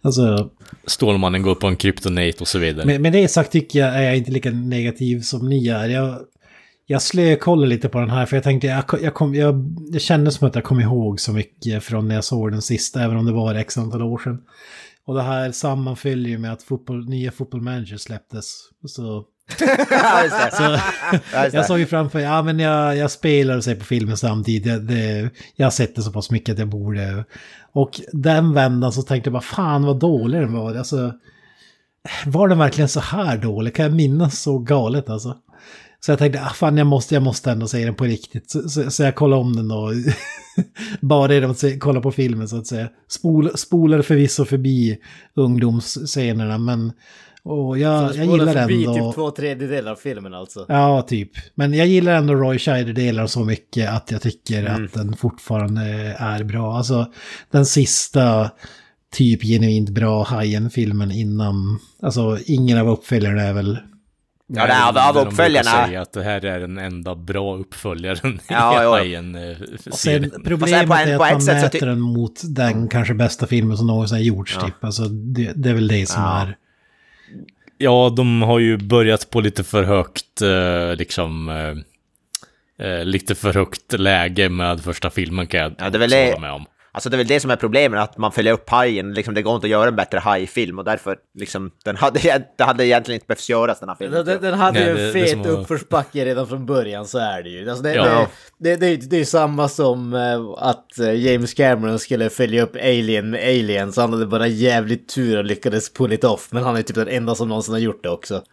Alltså, 0.01 0.49
Stålmannen 0.85 1.41
går 1.41 1.55
på 1.55 1.67
en 1.67 1.75
kryptonate 1.75 2.37
och 2.39 2.47
så 2.47 2.59
vidare. 2.59 2.85
med, 2.85 3.01
med 3.01 3.13
det 3.13 3.27
sagt 3.27 3.51
tycker 3.51 3.79
jag 3.79 3.95
är 3.95 4.01
jag 4.01 4.17
inte 4.17 4.31
lika 4.31 4.51
negativ 4.51 5.21
som 5.21 5.49
ni 5.49 5.67
är. 5.67 5.89
Jag, 5.89 6.19
jag 6.91 7.01
slökollade 7.01 7.67
lite 7.67 7.89
på 7.89 7.99
den 7.99 8.09
här 8.09 8.25
för 8.25 8.37
jag 8.37 8.43
tänkte, 8.43 8.67
jag, 8.67 8.83
jag, 9.01 9.13
kom, 9.13 9.35
jag, 9.35 9.55
det 9.91 9.99
kändes 9.99 10.35
som 10.35 10.47
att 10.47 10.55
jag 10.55 10.63
kom 10.63 10.79
ihåg 10.79 11.19
så 11.19 11.33
mycket 11.33 11.83
från 11.83 12.07
när 12.07 12.15
jag 12.15 12.23
såg 12.23 12.51
den 12.51 12.61
sista, 12.61 13.03
även 13.03 13.17
om 13.17 13.25
det 13.25 13.31
var 13.31 13.55
x 13.55 13.77
antal 13.77 14.01
år 14.01 14.17
sedan. 14.17 14.41
Och 15.05 15.15
det 15.15 15.21
här 15.21 15.51
sammanföljer 15.51 16.29
ju 16.29 16.37
med 16.37 16.53
att 16.53 16.63
fotboll, 16.63 17.09
nya 17.09 17.31
Football 17.31 17.61
Manager 17.61 17.97
släpptes. 17.97 18.53
Så. 18.85 19.25
Så, 20.51 20.79
jag 21.53 21.65
såg 21.65 21.79
ju 21.79 21.85
framför 21.85 22.19
ja 22.19 22.41
men 22.41 22.59
jag, 22.59 22.97
jag 22.97 23.11
spelar 23.11 23.57
och 23.57 23.63
ser 23.63 23.75
på 23.75 23.85
filmen 23.85 24.17
samtidigt. 24.17 24.63
Det, 24.63 24.79
det, 24.79 25.29
jag 25.55 25.65
har 25.65 25.71
sett 25.71 25.95
det 25.95 26.01
så 26.01 26.11
pass 26.11 26.31
mycket 26.31 26.53
att 26.53 26.59
jag 26.59 26.69
borde. 26.69 27.25
Och 27.71 28.01
den 28.13 28.53
vändan 28.53 28.91
så 28.91 29.01
tänkte 29.01 29.27
jag 29.27 29.33
bara 29.33 29.41
fan 29.41 29.83
vad 29.83 29.99
dålig 29.99 30.41
den 30.41 30.53
var. 30.53 30.75
Alltså, 30.75 31.13
var 32.25 32.47
den 32.47 32.57
verkligen 32.57 32.89
så 32.89 32.99
här 32.99 33.37
dålig? 33.37 33.75
Kan 33.75 33.85
jag 33.85 33.95
minnas 33.95 34.41
så 34.41 34.59
galet 34.59 35.09
alltså? 35.09 35.37
Så 35.99 36.11
jag 36.11 36.19
tänkte, 36.19 36.41
ah, 36.41 36.53
fan 36.53 36.77
jag 36.77 36.87
måste, 36.87 37.13
jag 37.13 37.23
måste 37.23 37.51
ändå 37.51 37.67
se 37.67 37.85
den 37.85 37.95
på 37.95 38.03
riktigt. 38.03 38.51
Så, 38.51 38.69
så, 38.69 38.91
så 38.91 39.03
jag 39.03 39.15
kollade 39.15 39.41
om 39.41 39.55
den 39.55 39.71
och 39.71 39.91
bara 41.01 41.33
genom 41.33 41.51
att 41.51 41.59
se, 41.59 41.77
kolla 41.77 42.01
på 42.01 42.11
filmen 42.11 42.47
så 42.47 42.57
att 42.57 42.67
säga. 42.67 42.89
Spol, 43.07 43.57
spolade 43.57 44.03
förvisso 44.03 44.45
förbi 44.45 44.97
ungdomsscenerna 45.35 46.57
men 46.57 46.91
och 47.43 47.79
jag, 47.79 48.15
jag 48.15 48.25
gillar 48.25 48.53
förbi 48.53 48.85
ändå... 48.85 48.93
typ 48.93 49.15
två 49.15 49.31
tredjedelar 49.31 49.91
av 49.91 49.95
filmen 49.95 50.33
alltså. 50.33 50.65
Ja, 50.67 51.01
typ. 51.01 51.31
Men 51.55 51.73
jag 51.73 51.87
gillar 51.87 52.13
ändå 52.13 52.33
Roy 52.35 52.59
Scheider-delar 52.59 53.27
så 53.27 53.43
mycket 53.43 53.89
att 53.89 54.11
jag 54.11 54.21
tycker 54.21 54.65
att 54.65 54.93
den 54.93 55.13
fortfarande 55.13 55.81
är 56.19 56.43
bra. 56.43 56.77
Alltså 56.77 57.11
den 57.51 57.65
sista 57.65 58.51
typ 59.13 59.43
genuint 59.43 59.89
bra 59.89 60.23
Hajen-filmen 60.23 61.11
innan... 61.11 61.79
Alltså 62.01 62.37
ingen 62.45 62.77
av 62.77 62.89
uppföljarna 62.89 63.41
är 63.41 63.53
väl... 63.53 63.77
Ja, 64.51 64.65
det 64.67 64.71
är 64.73 64.87
av, 64.87 64.93
Där 64.93 65.13
de 65.13 65.27
uppföljarna. 65.27 65.85
säga 65.85 66.01
att 66.01 66.13
det 66.13 66.23
här 66.23 66.45
är 66.45 66.59
den 66.59 66.77
enda 66.77 67.15
bra 67.15 67.55
uppföljaren 67.57 68.39
Ja, 68.49 68.81
i 68.81 68.83
ja. 68.83 68.89
Hajen. 68.91 69.35
eh, 69.35 69.57
Sen 69.79 69.93
serien. 69.93 70.31
problemet 70.45 70.87
på 70.87 70.93
en- 70.93 71.09
är 71.09 71.17
på 71.17 71.23
att 71.23 71.29
ett 71.29 71.33
man 71.35 71.41
sätt 71.41 71.59
så 71.59 71.65
mäter 71.65 71.87
den 71.87 71.99
mot 72.01 72.41
den 72.43 72.87
kanske 72.87 73.13
bästa 73.13 73.47
filmen 73.47 73.77
som 73.77 73.87
någonsin 73.87 74.17
har 74.17 74.23
gjorts 74.23 74.57
typ. 74.57 74.83
Alltså 74.83 75.03
det, 75.03 75.51
det 75.55 75.69
är 75.69 75.73
väl 75.73 75.87
det 75.87 76.05
som 76.09 76.23
Ja. 76.23 76.41
är... 76.41 76.55
Ja, 77.77 78.13
de 78.17 78.41
har 78.41 78.59
ju 78.59 78.77
börjat 78.77 79.29
på 79.29 79.41
lite 79.41 79.63
för 79.63 79.83
högt, 79.83 80.41
eh, 80.41 80.95
liksom, 80.95 81.49
eh, 81.49 82.87
eh, 82.87 83.05
lite 83.05 83.35
för 83.35 83.53
högt 83.53 83.93
läge 83.99 84.49
med 84.49 84.81
första 84.81 85.09
filmen 85.09 85.47
kan 85.47 85.59
jag 85.59 85.71
Ja, 85.79 85.89
det 85.89 85.97
är 85.97 85.99
väl 85.99 86.13
hålla 86.13 86.39
med 86.39 86.51
om. 86.51 86.65
Alltså 86.91 87.09
det 87.09 87.15
är 87.15 87.17
väl 87.17 87.27
det 87.27 87.39
som 87.39 87.51
är 87.51 87.55
problemet, 87.55 87.99
att 87.99 88.17
man 88.17 88.31
följer 88.31 88.53
upp 88.53 88.69
hajen. 88.69 89.13
Liksom, 89.13 89.33
det 89.33 89.41
går 89.41 89.55
inte 89.55 89.65
att 89.67 89.71
göra 89.71 89.87
en 89.87 89.95
bättre 89.95 90.19
hajfilm 90.19 90.79
och 90.79 90.85
därför 90.85 91.17
liksom, 91.39 91.71
den 91.85 91.95
hade, 91.95 92.45
det 92.57 92.63
hade 92.63 92.85
egentligen 92.85 93.15
inte 93.15 93.27
behövt 93.27 93.49
göras 93.49 93.79
den 93.79 93.89
här 93.89 93.95
filmen. 93.95 94.25
Den, 94.25 94.41
den, 94.41 94.53
hade 94.53 94.79
Nej, 94.79 94.89
ju 95.01 95.07
en 95.07 95.13
fet 95.13 95.37
var- 95.37 95.47
uppförsbacke 95.51 96.25
redan 96.25 96.47
från 96.47 96.65
början, 96.65 97.05
så 97.07 97.17
är 97.17 97.43
det 97.43 97.49
ju. 97.49 97.69
Alltså 97.69 97.83
det, 97.83 97.93
Ja. 97.93 98.27
det, 98.57 98.69
det, 98.69 98.75
det, 98.75 98.85
är- 98.87 99.09
det 99.09 99.15
är 99.15 99.19
ju 99.19 99.25
samma 99.25 99.67
som 99.69 100.13
eh, 100.13 100.39
att 100.57 100.99
eh, 100.99 101.13
James 101.13 101.53
Cameron 101.53 101.99
skulle 101.99 102.29
följa 102.29 102.63
upp 102.63 102.75
Alien 102.75 103.29
med 103.29 103.41
Aliens. 103.43 103.97
Han 103.97 104.13
hade 104.13 104.25
bara 104.25 104.47
jävligt 104.47 105.09
tur 105.09 105.37
och 105.37 105.45
lyckades 105.45 105.93
pull 105.93 106.13
it 106.13 106.23
off. 106.23 106.47
Men 106.51 106.63
han 106.63 106.75
är 106.77 106.81
typ 106.81 106.95
den 106.95 107.07
enda 107.07 107.35
som 107.35 107.47
någonsin 107.49 107.73
har 107.73 107.79
gjort 107.79 108.03
det 108.03 108.09
också. 108.09 108.43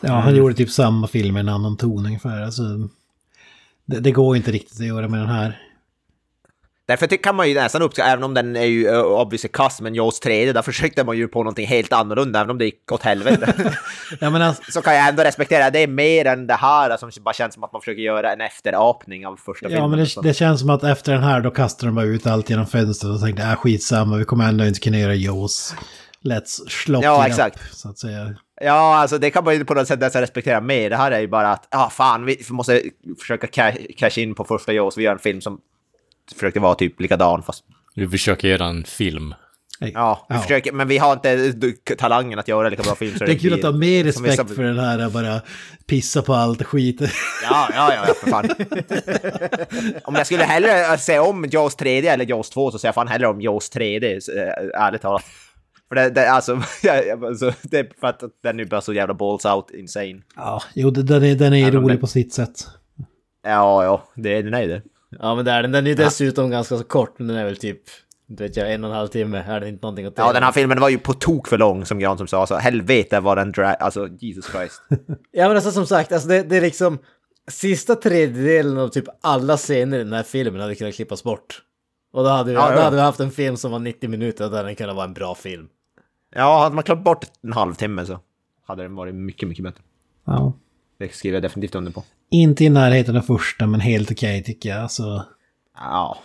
Ja, 0.00 0.12
han 0.12 0.36
gjorde 0.36 0.54
typ 0.54 0.70
samma 0.70 1.06
film 1.08 1.34
med 1.34 1.40
en 1.40 1.48
annan 1.48 1.76
ton 1.76 2.06
ungefär. 2.06 2.42
Alltså, 2.42 2.62
det, 3.86 4.00
det 4.00 4.10
går 4.10 4.36
inte 4.36 4.50
riktigt 4.52 4.80
att 4.80 4.86
göra 4.86 5.08
med 5.08 5.20
den 5.20 5.28
här. 5.28 5.58
Därför 6.86 7.06
kan 7.06 7.36
man 7.36 7.48
ju 7.48 7.54
nästan 7.54 7.82
uppskatta, 7.82 8.10
även 8.10 8.24
om 8.24 8.34
den 8.34 8.56
är 8.56 8.64
ju 8.64 8.88
uh, 8.88 9.02
obviously 9.02 9.48
kass, 9.52 9.80
men 9.80 9.94
Jaws 9.94 10.20
3 10.20 10.52
där 10.52 10.62
försökte 10.62 11.04
man 11.04 11.16
ju 11.16 11.28
på 11.28 11.38
någonting 11.38 11.66
helt 11.66 11.92
annorlunda, 11.92 12.40
även 12.40 12.50
om 12.50 12.58
det 12.58 12.64
gick 12.64 12.92
åt 12.92 13.02
helvete. 13.02 13.54
Ja, 14.20 14.30
men 14.30 14.42
alltså, 14.42 14.62
så 14.72 14.82
kan 14.82 14.94
jag 14.94 15.08
ändå 15.08 15.22
respektera, 15.22 15.70
det 15.70 15.78
är 15.78 15.86
mer 15.86 16.24
än 16.26 16.46
det 16.46 16.54
här 16.54 16.96
som 16.96 17.10
bara 17.22 17.34
känns 17.34 17.54
som 17.54 17.64
att 17.64 17.72
man 17.72 17.80
försöker 17.82 18.02
göra 18.02 18.32
en 18.32 18.40
efterapning 18.40 19.26
av 19.26 19.36
första 19.36 19.66
Ja, 19.66 19.70
filmen. 19.70 19.90
men 19.90 19.98
det, 19.98 20.22
det 20.22 20.34
känns 20.34 20.60
som 20.60 20.70
att 20.70 20.84
efter 20.84 21.12
den 21.12 21.22
här 21.22 21.40
då 21.40 21.50
kastar 21.50 21.86
de 21.86 21.94
bara 21.94 22.04
ut 22.04 22.26
allt 22.26 22.50
genom 22.50 22.66
fönstret 22.66 23.12
och 23.14 23.20
tänkte 23.20 23.42
äh, 23.42 23.56
skitsamma, 23.56 24.16
vi 24.16 24.24
kommer 24.24 24.48
ändå 24.48 24.64
inte 24.64 24.80
kunna 24.80 24.98
göra 24.98 25.14
Jaws. 25.14 25.74
Let's 26.24 26.68
slop 26.68 27.04
Ja, 27.04 27.26
exakt. 27.26 27.56
up, 27.56 27.62
så 27.74 27.88
att 27.88 27.98
säga. 27.98 28.34
Ja, 28.60 28.96
alltså 28.96 29.18
det 29.18 29.30
kan 29.30 29.44
man 29.44 29.54
ju 29.54 29.64
på 29.64 29.74
något 29.74 29.88
sätt 29.88 30.00
nästan 30.00 30.20
respektera 30.22 30.60
mer. 30.60 30.90
Det 30.90 30.96
här 30.96 31.10
är 31.10 31.20
ju 31.20 31.28
bara 31.28 31.48
att, 31.52 31.68
ja 31.70 31.86
ah, 31.86 31.90
fan, 31.90 32.24
vi 32.24 32.40
måste 32.50 32.82
försöka 33.20 33.46
ca- 33.46 33.94
cash 33.98 34.18
in 34.22 34.34
på 34.34 34.44
första 34.44 34.72
Jaws. 34.72 34.98
Vi 34.98 35.02
gör 35.02 35.12
en 35.12 35.18
film 35.18 35.40
som 35.40 35.58
försökte 36.34 36.60
vara 36.60 36.74
typ 36.74 37.00
likadan, 37.00 37.42
fast 37.42 37.64
Vi 37.94 38.08
försöker 38.08 38.48
göra 38.48 38.66
en 38.66 38.84
film. 38.84 39.34
ja, 39.80 40.26
vi 40.30 40.38
försöker, 40.38 40.72
men 40.72 40.88
vi 40.88 40.98
har 40.98 41.12
inte 41.12 41.52
talangen 41.98 42.38
att 42.38 42.48
göra 42.48 42.68
lika 42.68 42.82
bra 42.82 42.94
film. 42.94 43.18
Så 43.18 43.24
Det 43.24 43.32
är 43.32 43.38
kul 43.38 43.54
att 43.54 43.62
ha 43.62 43.72
mer 43.72 44.12
som 44.12 44.24
respekt 44.24 44.54
för 44.54 44.62
den 44.62 44.78
här 44.78 45.06
och 45.06 45.12
bara 45.12 45.40
pissa 45.86 46.22
på 46.22 46.34
allt 46.34 46.60
och 46.60 46.66
skit. 46.66 47.00
Ja, 47.42 47.68
ja, 47.74 47.94
ja, 47.94 48.04
ja, 48.08 48.14
för 48.14 48.30
fan. 48.30 48.48
om 50.04 50.14
jag 50.14 50.26
skulle 50.26 50.44
hellre 50.44 50.98
se 50.98 51.18
om 51.18 51.46
Jaws 51.50 51.76
3D 51.76 52.06
eller 52.08 52.26
Jaws 52.26 52.50
2 52.50 52.70
så 52.70 52.78
säger 52.78 52.88
jag 52.88 52.94
fan 52.94 53.08
hellre 53.08 53.26
om 53.28 53.40
Jaws 53.40 53.70
3D, 53.72 54.04
eh, 54.38 54.82
ärligt 54.82 55.02
talat. 55.02 55.24
För 55.88 55.94
det, 55.94 56.10
det, 56.10 56.30
alltså, 56.30 56.52
ja, 56.82 56.94
ja, 57.02 57.26
alltså, 57.26 57.52
det 57.62 57.78
är 57.78 57.88
för 58.00 58.06
att 58.06 58.22
den 58.42 58.60
är 58.60 58.64
bara 58.64 58.80
så 58.80 58.92
jävla 58.92 59.14
balls 59.14 59.44
out 59.44 59.70
insane. 59.70 60.22
Ja, 60.36 60.62
jo, 60.74 60.90
den 60.90 61.22
är, 61.24 61.34
den 61.34 61.54
är 61.54 61.72
men- 61.72 61.82
rolig 61.82 62.00
på 62.00 62.06
sitt 62.06 62.34
sätt. 62.34 62.66
Ja, 63.44 63.84
ja, 63.84 64.02
det 64.14 64.36
är 64.38 64.42
den 64.42 64.54
är 64.54 64.68
det. 64.68 64.82
Ja 65.20 65.34
men 65.34 65.44
det 65.44 65.50
är 65.50 65.62
den. 65.62 65.72
Den 65.72 65.84
är 65.86 65.90
ju 65.90 65.94
dessutom 65.96 66.50
ganska 66.50 66.78
så 66.78 66.84
kort. 66.84 67.18
men 67.18 67.28
Den 67.28 67.36
är 67.36 67.44
väl 67.44 67.56
typ, 67.56 67.80
inte 68.30 68.42
vet 68.42 68.56
jag, 68.56 68.72
en 68.72 68.84
och 68.84 68.90
en 68.90 68.96
halv 68.96 69.08
timme. 69.08 69.44
Är 69.46 69.60
det 69.60 69.68
inte 69.68 69.82
någonting 69.82 70.06
att 70.06 70.14
Ja, 70.16 70.32
den 70.32 70.42
här 70.42 70.52
filmen 70.52 70.80
var 70.80 70.88
ju 70.88 70.98
på 70.98 71.12
tok 71.12 71.48
för 71.48 71.58
lång 71.58 71.84
som 71.86 71.98
Granström 71.98 72.28
sa, 72.28 72.46
så 72.46 72.56
helvete 72.56 73.20
vad 73.20 73.38
den 73.38 73.52
drag... 73.52 73.76
Alltså, 73.80 74.08
Jesus 74.08 74.50
Christ. 74.52 74.82
Ja 75.32 75.48
men 75.48 75.56
alltså 75.56 75.70
som 75.70 75.86
sagt, 75.86 76.12
alltså 76.12 76.28
det, 76.28 76.42
det 76.42 76.56
är 76.56 76.60
liksom 76.60 76.98
sista 77.50 77.94
tredjedelen 77.94 78.78
av 78.78 78.88
typ 78.88 79.04
alla 79.20 79.56
scener 79.56 79.98
i 79.98 80.04
den 80.04 80.12
här 80.12 80.22
filmen 80.22 80.60
hade 80.60 80.74
kunnat 80.74 80.94
klippas 80.94 81.22
bort. 81.24 81.62
Och 82.12 82.22
då 82.24 82.28
hade 82.28 82.50
vi, 82.50 82.54
Ja, 82.54 82.70
då 82.70 82.76
ja. 82.76 82.82
hade 82.82 82.96
vi 82.96 83.02
haft 83.02 83.20
en 83.20 83.30
film 83.30 83.56
som 83.56 83.70
var 83.72 83.78
90 83.78 84.10
minuter 84.10 84.44
och 84.44 84.50
hade 84.50 84.68
den 84.68 84.76
kunnat 84.76 84.96
vara 84.96 85.06
en 85.06 85.14
bra 85.14 85.34
film. 85.34 85.68
Ja, 86.34 86.62
hade 86.62 86.74
man 86.74 86.84
klappat 86.84 87.04
bort 87.04 87.26
en 87.42 87.52
halvtimme 87.52 88.06
så 88.06 88.18
hade 88.66 88.82
den 88.82 88.94
varit 88.94 89.14
mycket, 89.14 89.48
mycket 89.48 89.64
bättre. 89.64 89.82
Ja. 90.26 90.52
Det 90.98 91.14
skriver 91.14 91.36
jag 91.36 91.42
definitivt 91.42 91.74
under 91.74 91.92
på. 91.92 92.04
Inte 92.30 92.64
i 92.64 92.68
närheten 92.68 93.16
av 93.16 93.20
första, 93.22 93.66
men 93.66 93.80
helt 93.80 94.10
okej 94.10 94.42
tycker 94.42 94.68
jag. 94.68 94.78
Alltså, 94.82 95.24
Ja, 95.76 96.18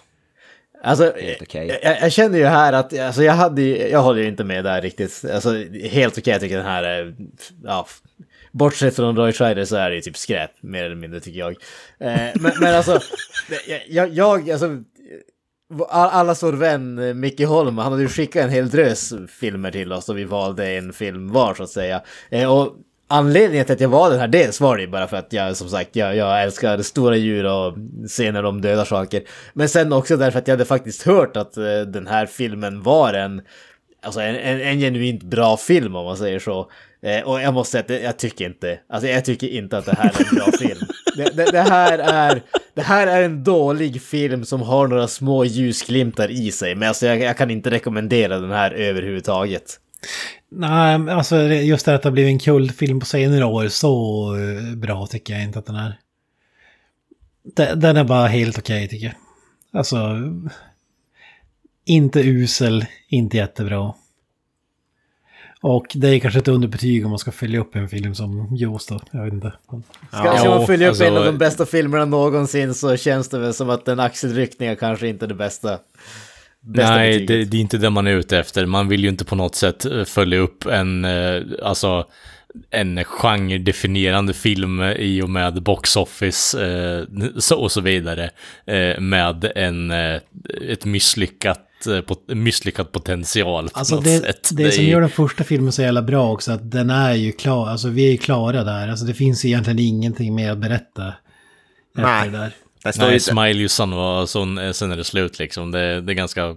Alltså, 0.84 1.03
Helt 1.21 1.41
okej. 1.41 1.80
jag, 1.84 2.01
jag 2.01 2.12
känner 2.12 2.38
ju 2.38 2.45
här 2.45 2.73
att, 2.73 2.99
alltså 2.99 3.23
jag 3.23 3.34
hade 3.34 3.62
jag 3.63 4.01
håller 4.01 4.21
ju 4.21 4.27
inte 4.27 4.43
med 4.43 4.63
där 4.63 4.82
riktigt. 4.82 5.25
Alltså 5.34 5.53
helt 5.91 6.17
okej, 6.17 6.32
jag 6.34 6.41
tycker 6.41 6.58
den 6.58 6.65
här 6.65 6.84
är, 6.84 7.15
ja, 7.63 7.88
bortsett 8.51 8.95
från 8.95 9.15
Roy 9.15 9.32
Scheider 9.34 9.65
så 9.65 9.75
är 9.75 9.89
det 9.89 9.95
ju 9.95 10.01
typ 10.01 10.17
skräp, 10.17 10.51
mer 10.62 10.84
eller 10.84 10.95
mindre 10.95 11.19
tycker 11.19 11.39
jag. 11.39 11.51
Eh, 11.99 12.32
men, 12.36 12.51
men 12.62 12.75
alltså, 12.75 12.99
jag, 13.89 14.10
jag, 14.10 14.51
alltså, 14.51 14.84
all- 15.89 16.10
allas 16.10 16.43
vår 16.43 16.53
vän 16.53 16.99
eh, 16.99 17.13
Micke 17.13 17.41
Holm, 17.45 17.77
han 17.77 17.91
hade 17.91 18.03
ju 18.03 18.10
skickat 18.10 18.43
en 18.43 18.49
hel 18.49 18.69
drös 18.69 19.13
filmer 19.39 19.71
till 19.71 19.93
oss 19.93 20.10
och 20.10 20.17
vi 20.17 20.23
valde 20.23 20.67
en 20.69 20.93
film 20.93 21.32
var 21.32 21.53
så 21.53 21.63
att 21.63 21.69
säga. 21.69 22.01
Eh, 22.30 22.51
och 22.53 22.75
anledningen 23.08 23.65
till 23.65 23.74
att 23.74 23.82
jag 23.82 23.89
valde 23.89 24.15
den 24.15 24.22
här, 24.22 24.28
dels 24.28 24.62
var 24.62 24.78
det 24.78 24.88
bara 24.88 25.08
för 25.08 25.17
att 25.17 25.34
jag 25.34 25.58
som 25.58 25.70
sagt, 25.70 25.96
jag, 25.96 26.15
jag 26.15 26.43
älskar 26.43 26.82
stora 26.82 27.15
djur 27.15 27.46
och 27.46 27.74
scener 28.08 28.43
de 28.43 28.62
dödar 28.62 28.86
saker. 28.86 29.24
Men 29.54 29.70
sen 29.70 29.93
också 29.93 30.17
därför 30.17 30.39
att 30.39 30.48
jag 30.48 30.54
hade 30.54 30.65
faktiskt 30.65 31.04
hört 31.04 31.38
att 31.38 31.58
eh, 31.58 31.82
den 31.88 32.08
här 32.08 32.26
filmen 32.26 32.84
var 32.84 33.13
en, 33.13 33.41
alltså 34.02 34.20
en, 34.20 34.36
en, 34.36 34.62
en 34.62 34.80
genuint 34.80 35.24
bra 35.24 35.58
film 35.58 35.96
om 35.96 36.06
man 36.06 36.17
säger 36.17 36.39
så. 36.39 36.72
Eh, 37.04 37.22
och 37.28 37.41
jag 37.41 37.54
måste 37.54 37.72
säga 37.72 37.98
att 38.00 38.04
jag 38.04 38.17
tycker 38.17 38.46
inte, 38.46 38.80
alltså 38.89 39.08
jag 39.08 39.26
tycker 39.26 39.48
inte 39.48 39.78
att 39.78 39.86
det 39.86 39.96
här 39.98 40.12
är 40.20 40.30
en 40.30 40.36
bra 40.36 40.52
film. 40.60 40.80
Det, 41.15 41.38
det, 41.38 41.52
det, 41.52 41.62
här 41.62 42.00
är, 42.00 42.41
det 42.74 42.82
här 42.82 43.08
är 43.08 43.24
en 43.24 43.43
dålig 43.43 44.02
film 44.02 44.46
som 44.46 44.62
har 44.62 44.88
några 44.88 45.08
små 45.08 45.46
ljusglimtar 45.46 46.32
i 46.32 46.52
sig, 46.52 46.76
men 46.76 46.88
alltså 46.88 47.06
jag, 47.06 47.20
jag 47.20 47.38
kan 47.38 47.52
inte 47.52 47.70
rekommendera 47.70 48.39
den 48.39 48.52
här 48.52 48.72
överhuvudtaget. 48.72 49.80
Nej, 50.50 51.10
alltså 51.10 51.42
just 51.42 51.86
det 51.86 51.96
att 51.96 52.02
det 52.02 52.10
har 52.10 52.14
blivit 52.14 52.32
en 52.32 52.40
kultfilm 52.40 53.00
på 53.00 53.06
senare 53.06 53.46
år, 53.46 53.68
så 53.68 54.36
eh, 54.36 54.76
bra 54.76 55.08
tycker 55.08 55.34
jag 55.34 55.44
inte 55.44 55.60
att 55.60 55.66
den 55.66 55.76
är. 55.76 56.00
Den, 57.76 57.98
är 57.98 58.04
bara 58.04 58.28
helt 58.28 58.58
okej 58.58 58.88
tycker 58.88 59.06
jag. 59.06 59.16
Alltså, 59.80 59.98
inte 61.86 62.20
usel, 62.20 62.86
inte 63.08 63.38
jättebra. 63.38 63.94
Och 65.62 65.86
det 65.94 66.08
är 66.08 66.20
kanske 66.20 66.40
ett 66.40 66.48
underbetyg 66.48 67.06
om 67.06 67.10
man 67.10 67.20
ska 67.20 67.32
följa 67.32 67.60
upp 67.60 67.76
en 67.76 67.90
film 67.90 68.16
som 68.16 68.56
Jaws 68.56 68.88
då. 68.88 69.00
Jag 69.12 69.24
vet 69.24 69.34
inte. 69.34 69.54
Ska, 69.68 69.82
ska 70.12 70.24
man 70.24 70.36
Ja, 70.44 70.66
följa 70.66 70.88
upp 70.88 70.92
alltså- 70.92 71.04
en 71.04 71.18
av 71.18 71.26
de 71.26 71.38
bästa 71.38 71.66
filmerna 71.66 72.06
någonsin 72.06 72.74
så 72.74 72.98
känns 72.98 73.30
det 73.30 73.40
väl 73.40 73.54
som 73.54 73.70
att 73.70 73.88
en 73.88 74.00
axelryckning 74.00 74.70
är 74.70 74.76
kanske 74.76 75.08
inte 75.08 75.28
det 75.28 75.34
bästa. 75.36 75.80
Bästa 76.73 76.95
Nej, 76.95 77.25
det, 77.25 77.45
det 77.45 77.58
är 77.58 77.62
inte 77.62 77.77
det 77.77 77.89
man 77.89 78.08
är 78.08 78.12
ute 78.15 78.38
efter. 78.39 78.65
Man 78.65 78.88
vill 78.88 79.03
ju 79.03 79.10
inte 79.10 79.25
på 79.25 79.36
något 79.36 79.56
sätt 79.56 79.86
eh, 79.86 80.03
följa 80.03 80.39
upp 80.39 80.65
en, 80.65 81.06
eh, 81.06 81.41
alltså, 81.63 82.06
en 82.69 83.03
genredefinierande 83.03 84.34
film 84.34 84.82
i 84.84 85.21
och 85.21 85.30
med 85.30 85.63
box 85.63 85.95
office 85.95 86.65
eh, 86.67 87.58
och 87.58 87.71
så 87.71 87.82
vidare. 87.82 88.30
Eh, 88.67 88.99
med 88.99 89.51
en, 89.56 89.91
eh, 89.91 90.19
ett 90.69 90.86
misslyckat, 90.86 91.63
pot- 92.08 92.34
misslyckad 92.36 92.91
potential 92.91 93.69
på 93.69 93.80
Alltså 93.80 93.95
något 93.95 94.03
det, 94.03 94.19
sätt. 94.19 94.49
det 94.53 94.71
som 94.71 94.84
är- 94.86 94.89
gör 94.89 95.01
den 95.01 95.10
första 95.10 95.43
filmen 95.43 95.71
så 95.71 95.82
jävla 95.82 96.01
bra 96.01 96.32
också, 96.32 96.51
att 96.51 96.71
den 96.71 96.89
är 96.89 97.13
ju 97.13 97.32
klar, 97.32 97.67
alltså 97.69 97.89
vi 97.89 98.08
är 98.08 98.12
ju 98.12 98.17
klara 98.17 98.63
där. 98.63 98.88
Alltså 98.88 99.06
det 99.06 99.13
finns 99.13 99.45
egentligen 99.45 99.80
ingenting 99.80 100.36
mer 100.36 100.51
att 100.51 100.58
berätta. 100.58 101.13
Efter 101.97 102.03
Nej. 102.12 102.30
det 102.30 102.38
där. 102.38 102.51
Den 102.84 102.94
Nej. 102.98 103.20
Smile 103.20 103.60
ju 103.60 103.68
sann 103.68 103.92
var 103.96 104.26
sån, 104.26 104.74
sen 104.74 104.92
är 104.92 104.98
det 104.98 105.04
slut 105.04 105.40
liksom. 105.40 105.72
Det, 105.72 106.02
det 106.02 106.12
är 106.12 106.16
ganska 106.16 106.56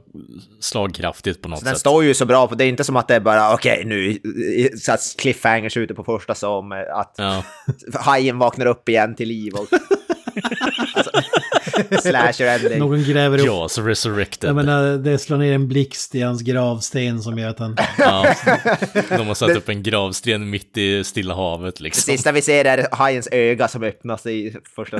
slagkraftigt 0.60 1.42
på 1.42 1.48
något 1.48 1.60
Den 1.64 1.68
sätt. 1.74 1.78
står 1.80 2.04
ju 2.04 2.14
så 2.14 2.24
bra 2.26 2.46
på, 2.48 2.54
det 2.54 2.64
är 2.64 2.68
inte 2.68 2.84
som 2.84 2.96
att 2.96 3.08
det 3.08 3.14
är 3.14 3.20
bara 3.20 3.54
okej 3.54 3.82
nu, 3.86 4.10
i- 4.10 4.70
så 4.78 4.92
att 4.92 5.14
cliffhangers 5.18 5.76
ute 5.76 5.94
på 5.94 6.04
första 6.04 6.34
som 6.34 6.72
att 6.94 7.14
Ja. 7.18 7.44
hajen 8.00 8.38
vaknar 8.38 8.66
upp 8.66 8.88
igen 8.88 9.14
till 9.14 9.28
liv 9.28 9.52
och... 9.54 9.66
alltså, 10.94 11.10
slasher 12.08 12.46
ending. 12.46 12.78
Någon 12.78 13.02
gräver 13.02 13.38
upp, 13.38 13.46
Jaws 13.46 13.78
Resurrected. 13.78 14.48
jag 14.48 14.56
menar 14.56 14.98
det 14.98 15.18
slår 15.18 15.36
ner 15.38 15.52
en 15.54 15.68
blixt 15.68 16.14
i 16.14 16.22
hans 16.22 16.42
gravsten 16.42 17.22
som 17.22 17.38
gör 17.38 17.48
att 17.48 17.58
han... 17.58 17.76
Ja, 17.98 18.34
de 19.08 19.26
har 19.26 19.34
satt 19.34 19.56
upp 19.56 19.68
en 19.68 19.82
gravsten 19.82 20.50
mitt 20.50 20.76
i 20.76 21.04
Stilla 21.04 21.34
havet 21.34 21.76
Det 21.76 21.82
liksom. 21.82 22.12
sista 22.12 22.32
vi 22.32 22.42
ser 22.42 22.64
är 22.64 22.88
hajens 22.92 23.28
öga 23.32 23.68
som 23.68 23.82
öppnas 23.82 24.26
i 24.26 24.56
första... 24.76 24.96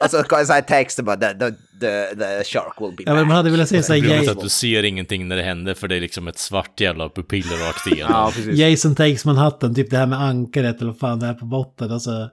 alltså 0.00 0.18
en 0.18 0.46
sån 0.46 0.54
här 0.54 0.60
text 0.62 1.00
bara 1.00 1.16
the, 1.16 1.26
the, 1.26 1.50
the, 1.80 2.16
the 2.16 2.44
shark 2.44 2.80
will 2.80 2.92
be 2.96 3.02
Ja, 3.06 3.14
men 3.14 3.26
man 3.26 3.36
hade 3.36 3.50
velat 3.50 3.68
se 3.68 3.82
så 3.82 3.92
här, 3.92 4.00
Problemet 4.00 4.22
är 4.22 4.26
Ja- 4.26 4.32
att 4.32 4.40
du 4.40 4.48
ser 4.48 4.82
ingenting 4.82 5.28
när 5.28 5.36
det 5.36 5.42
händer 5.42 5.74
för 5.74 5.88
det 5.88 5.96
är 5.96 6.00
liksom 6.00 6.28
ett 6.28 6.38
svart 6.38 6.80
jävla 6.80 7.08
pupiller 7.08 7.66
rakt 7.68 7.86
igenom. 7.86 8.12
Ja, 8.14 8.32
precis. 8.34 8.54
Jason 8.54 8.94
Takes 8.94 9.24
Manhattan, 9.24 9.74
typ 9.74 9.90
det 9.90 9.96
här 9.96 10.06
med 10.06 10.20
ankaret 10.20 10.76
eller 10.80 10.90
vad 10.90 10.98
fan 10.98 11.20
det 11.20 11.26
är 11.26 11.34
på 11.34 11.44
botten. 11.46 11.90
Alltså, 11.92 12.30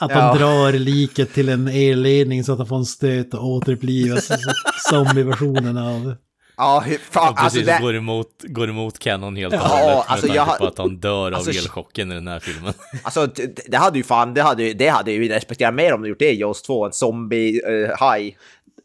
att 0.00 0.12
han 0.12 0.26
Ja. 0.26 0.34
drar 0.34 0.72
liket 0.72 1.34
till 1.34 1.48
en 1.48 1.68
elledning 1.68 2.44
så 2.44 2.52
att 2.52 2.58
han 2.58 2.66
får 2.66 2.76
en 2.76 2.84
stöt 2.84 3.34
och 3.34 3.48
återupplivas. 3.48 4.30
Alltså, 4.30 4.50
Zombie-versionen 4.90 5.78
av... 5.78 6.14
Ja, 6.56 6.82
hur 6.86 6.98
fan, 6.98 7.34
Ja, 7.36 7.42
alltså 7.42 7.58
precis, 7.58 7.66
det... 7.76 7.82
går, 7.82 7.96
emot, 7.96 8.28
går 8.42 8.70
emot 8.70 8.98
Canon 8.98 9.36
helt 9.36 9.54
och 9.54 9.60
Ja, 9.60 9.66
hållet 9.68 9.86
med 9.86 9.96
alltså, 10.06 10.26
tanke 10.26 10.36
jag 10.36 10.58
på 10.58 10.66
att 10.66 10.78
han 10.78 10.96
dör 11.00 11.26
av 11.26 11.34
alltså, 11.34 11.50
elchocken 11.50 12.12
i 12.12 12.14
den 12.14 12.28
här 12.28 12.40
filmen. 12.40 12.72
Alltså 13.02 13.26
det, 13.26 13.60
det 13.66 13.76
hade 13.76 13.98
ju 13.98 14.04
fan, 14.04 14.34
det 14.34 14.42
hade, 14.42 14.72
det 14.74 14.88
hade 14.88 15.12
ju 15.12 15.28
respekterat 15.28 15.74
mer 15.74 15.92
om 15.94 16.02
de 16.02 16.08
gjort 16.08 16.18
det 16.18 16.32
i 16.32 16.40
Jaws 16.40 16.62
2, 16.62 16.86
en 16.86 16.92
zombie-haj. 16.92 18.36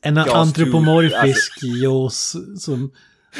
En 0.02 0.15
Jaws 0.15 0.30
antropomorfisk 0.34 1.63
Jaws 1.63 2.36
som... 2.60 2.91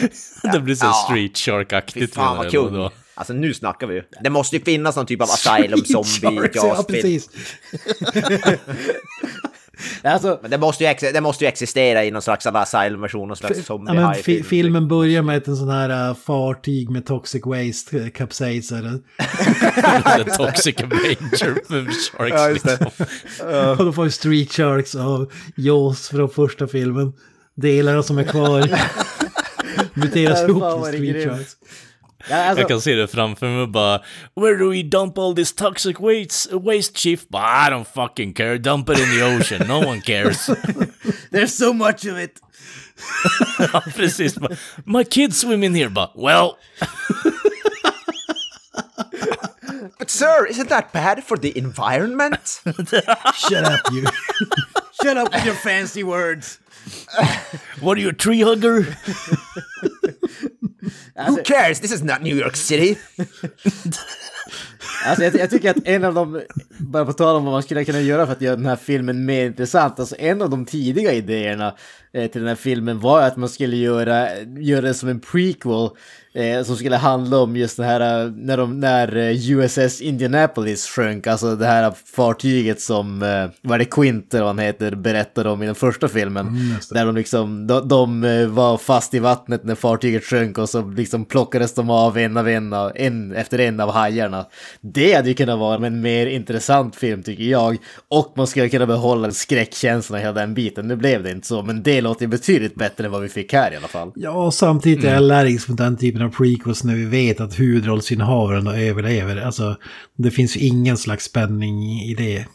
det 0.54 0.60
blir 0.60 0.76
så 0.76 0.86
Ja. 0.86 0.94
street 1.10 1.38
Fy 1.38 1.52
shark-aktigt. 1.52 2.14
fan 2.16 2.38
menar 2.38 2.60
vad 2.64 2.74
då. 2.74 2.92
Alltså 3.20 3.34
nu 3.34 3.54
snackar 3.54 3.88
vi 3.88 3.96
ju. 3.96 4.04
Det 4.24 4.30
måste 4.30 4.56
ju 4.56 4.64
finnas 4.64 4.96
någon 4.96 5.06
typ 5.06 5.22
av 5.22 5.30
asylum 5.30 5.86
zombie 5.86 6.50
Ja, 6.54 6.86
precis. 6.88 7.30
Alltså, 10.04 10.40
Men 10.42 10.52
det 10.52 10.58
måste, 10.58 10.84
ju 10.84 10.90
ex, 10.90 11.04
det 11.14 11.22
måste 11.22 11.44
ju 11.44 11.48
existera 11.48 12.06
i 12.06 12.12
någon 12.12 12.22
slags 12.22 12.46
asylum-version, 12.46 13.28
någon 13.28 13.38
slags 13.38 13.60
Ja, 13.70 13.78
men 13.78 14.14
fi 14.14 14.44
filmen 14.44 14.88
börjar 14.88 15.22
med 15.22 15.48
en 15.48 15.58
sån 15.58 15.70
här 15.70 16.10
uh, 16.10 16.16
fartyg 16.16 16.90
med 16.90 17.06
toxic 17.06 17.46
waste 17.46 17.98
uh. 17.98 18.08
The 20.18 20.24
Toxic 20.24 20.76
Avenger 20.84 21.56
med 21.70 21.94
sharks 21.94 22.34
Ja, 22.36 22.50
just 22.50 22.66
det. 22.66 22.80
liksom. 22.80 23.06
Och 23.80 23.86
då 23.86 23.94
får 23.94 24.04
vi 24.04 24.12
Street 24.12 24.52
Sharks 24.52 24.96
av 24.96 25.32
Jaws 25.56 26.10
från 26.10 26.30
första 26.30 26.68
filmen. 26.68 27.14
Delarna 27.56 28.04
som 28.04 28.18
är 28.18 28.24
kvar. 28.24 28.70
Muteras 29.94 30.40
Ja, 30.42 30.48
ihop 30.48 30.92
till 30.92 30.98
Street. 30.98 31.30
Sharks. 31.30 31.56
Ja, 32.30 32.36
alltså, 32.36 32.62
Jag 32.62 32.68
kan 32.68 32.82
se 32.82 32.96
det 32.96 33.08
framför 33.08 33.48
mig 33.48 33.68
bara 33.68 34.02
Where 34.36 34.58
do 34.58 34.70
we 34.72 34.84
dump 34.84 35.18
all 35.18 35.36
this 35.36 35.54
toxic 35.54 36.00
waste, 36.00 36.56
waste 36.56 36.98
chief? 37.00 37.28
But 37.30 37.42
I 37.42 37.70
don't 37.70 37.88
fucking 37.94 38.34
care, 38.34 38.58
dump 38.58 38.90
it 38.90 39.00
in 39.00 39.20
the 39.20 39.24
ocean, 39.24 39.68
no 39.68 39.80
one 39.88 40.02
cares. 40.02 40.46
there's 41.32 41.54
so 41.54 41.74
much 41.74 42.06
of 42.06 42.18
it. 42.18 42.40
ja, 43.60 43.82
precis. 43.96 44.38
My 44.86 45.04
kids 45.04 45.40
swim 45.40 45.64
in 45.64 45.76
here, 45.76 45.90
but 45.90 46.12
well. 46.16 46.58
But 49.98 50.10
sir, 50.10 50.46
isn't 50.46 50.70
that 50.70 50.94
bad 50.94 51.24
for 51.24 51.38
the 51.38 51.58
environment? 51.58 52.62
Shut 53.36 53.66
up 53.66 53.82
you. 53.92 54.06
Shut 55.04 55.18
up 55.18 55.34
with 55.34 55.46
your 55.46 55.56
fancy 55.56 56.04
words. 56.04 56.60
What 57.80 57.98
are 57.98 58.02
you, 58.02 58.10
a 58.10 58.14
tree 58.14 58.42
hugger? 58.42 58.82
Who 61.26 61.42
cares? 61.44 61.80
This 61.80 61.92
is 61.92 62.04
not 62.04 62.22
New 62.22 62.36
York 62.36 62.56
City. 62.56 62.98
Alltså 65.06 65.24
jag, 65.24 65.36
jag, 65.36 65.50
tycker 65.50 65.70
att 65.70 65.78
en 65.88 66.04
av 66.04 66.14
de, 66.14 66.42
bara 66.80 67.06
på 67.06 67.14
tal 67.14 67.36
om 67.36 67.44
vad 67.46 67.54
man 67.54 67.64
skulle 67.64 67.86
kunna 67.86 68.02
göra 68.02 68.26
för 68.26 68.34
att 68.34 68.42
göra 68.42 68.56
den 68.56 68.66
här 68.66 68.76
filmen 68.76 69.26
mer 69.26 69.46
intressant, 69.46 70.00
alltså 70.00 70.16
en 70.20 70.42
av 70.42 70.50
de 70.50 70.66
tidiga 70.66 71.14
idéerna 71.14 71.76
eh, 72.14 72.32
till 72.32 72.42
den 72.42 72.48
här 72.48 72.56
filmen 72.56 73.00
var 73.00 73.22
att 73.22 73.38
man 73.38 73.50
skulle 73.50 73.76
göra, 73.76 74.28
göra 74.42 74.82
det 74.82 74.94
som 74.94 75.10
en 75.10 75.20
prequel 75.20 75.90
eh, 76.34 76.64
som 76.64 76.76
skulle 76.76 76.96
handla 76.96 77.38
om 77.38 77.56
just 77.56 77.78
det 77.78 77.84
här 77.84 78.26
eh, 78.26 78.32
när, 78.32 78.58
de, 78.58 78.80
när 78.80 79.16
eh, 79.16 79.52
USS 79.52 80.02
Indianapolis 80.02 80.88
sjönk, 80.88 81.28
alltså 81.28 81.56
det 81.56 81.66
här 81.66 81.94
fartyget 82.16 82.82
som, 82.82 83.24
eh, 83.24 83.50
vad 83.62 83.80
det, 83.80 83.86
Quint 83.86 84.34
eller 84.34 84.44
vad 84.44 84.56
han 84.56 84.66
heter, 84.66 84.96
berättade 84.96 85.50
om 85.50 85.64
i 85.64 85.66
den 85.66 85.76
första 85.76 86.08
filmen. 86.08 86.48
Mm, 86.48 86.76
där 86.92 87.06
de 87.06 87.16
liksom, 87.16 87.68
de, 87.68 87.88
de, 87.88 88.22
var 88.56 88.78
fast 88.78 89.14
i 89.14 89.20
vattnet 89.20 89.64
när 89.64 89.76
fartyget 89.76 90.24
sjönk 90.24 90.58
och 90.58 90.70
så 90.70 90.82
liksom 90.82 91.26
plockades 91.26 91.74
de 91.74 91.90
av 91.90 92.18
en 92.18 92.38
av 92.38 92.48
en, 92.48 92.74
av, 92.74 92.92
en 92.96 93.36
efter 93.36 93.60
en 93.60 93.80
av 93.80 93.92
hajarna. 93.92 94.46
Det 94.94 95.14
hade 95.14 95.30
ju 95.30 95.36
kunnat 95.36 95.60
vara 95.60 95.88
en 95.88 96.02
mer 96.02 96.28
intressant 96.28 96.96
film 96.96 97.24
tycker 97.24 97.44
jag. 97.44 97.78
Och 98.08 98.34
man 98.36 98.48
skulle 98.48 98.70
kunna 98.70 98.86
behålla 98.86 99.32
skräckkänslan 99.32 100.20
i 100.20 100.24
hela 100.24 100.34
den 100.34 100.54
biten. 100.54 100.88
Nu 100.88 100.96
blev 100.96 101.24
det 101.24 101.32
inte 101.32 101.48
så, 101.48 101.64
men 101.64 101.84
det 101.84 102.02
låter 102.02 102.22
ju 102.22 102.28
betydligt 102.28 102.76
bättre 102.76 103.06
än 103.06 103.12
vad 103.12 103.22
vi 103.22 103.30
fick 103.30 103.54
här 103.54 103.74
i 103.74 103.76
alla 103.76 103.88
fall. 103.88 104.12
Ja, 104.16 104.32
och 104.32 104.54
samtidigt 104.54 105.04
är 105.04 105.08
jag 105.08 105.18
allergisk 105.18 105.68
mot 105.68 105.78
den 105.78 105.98
typen 105.98 106.22
av 106.22 106.30
prequels 106.30 106.84
när 106.84 106.96
vi 106.96 107.06
vet 107.06 107.40
att 107.40 107.60
huvudrollsinnehavaren 107.60 108.68
överlever. 108.68 109.38
Alltså, 109.38 109.76
det 110.18 110.32
finns 110.32 110.58
ju 110.58 110.60
ingen 110.60 110.98
slags 110.98 111.26
spänning 111.26 111.84
i 111.84 112.16
det 112.18 112.46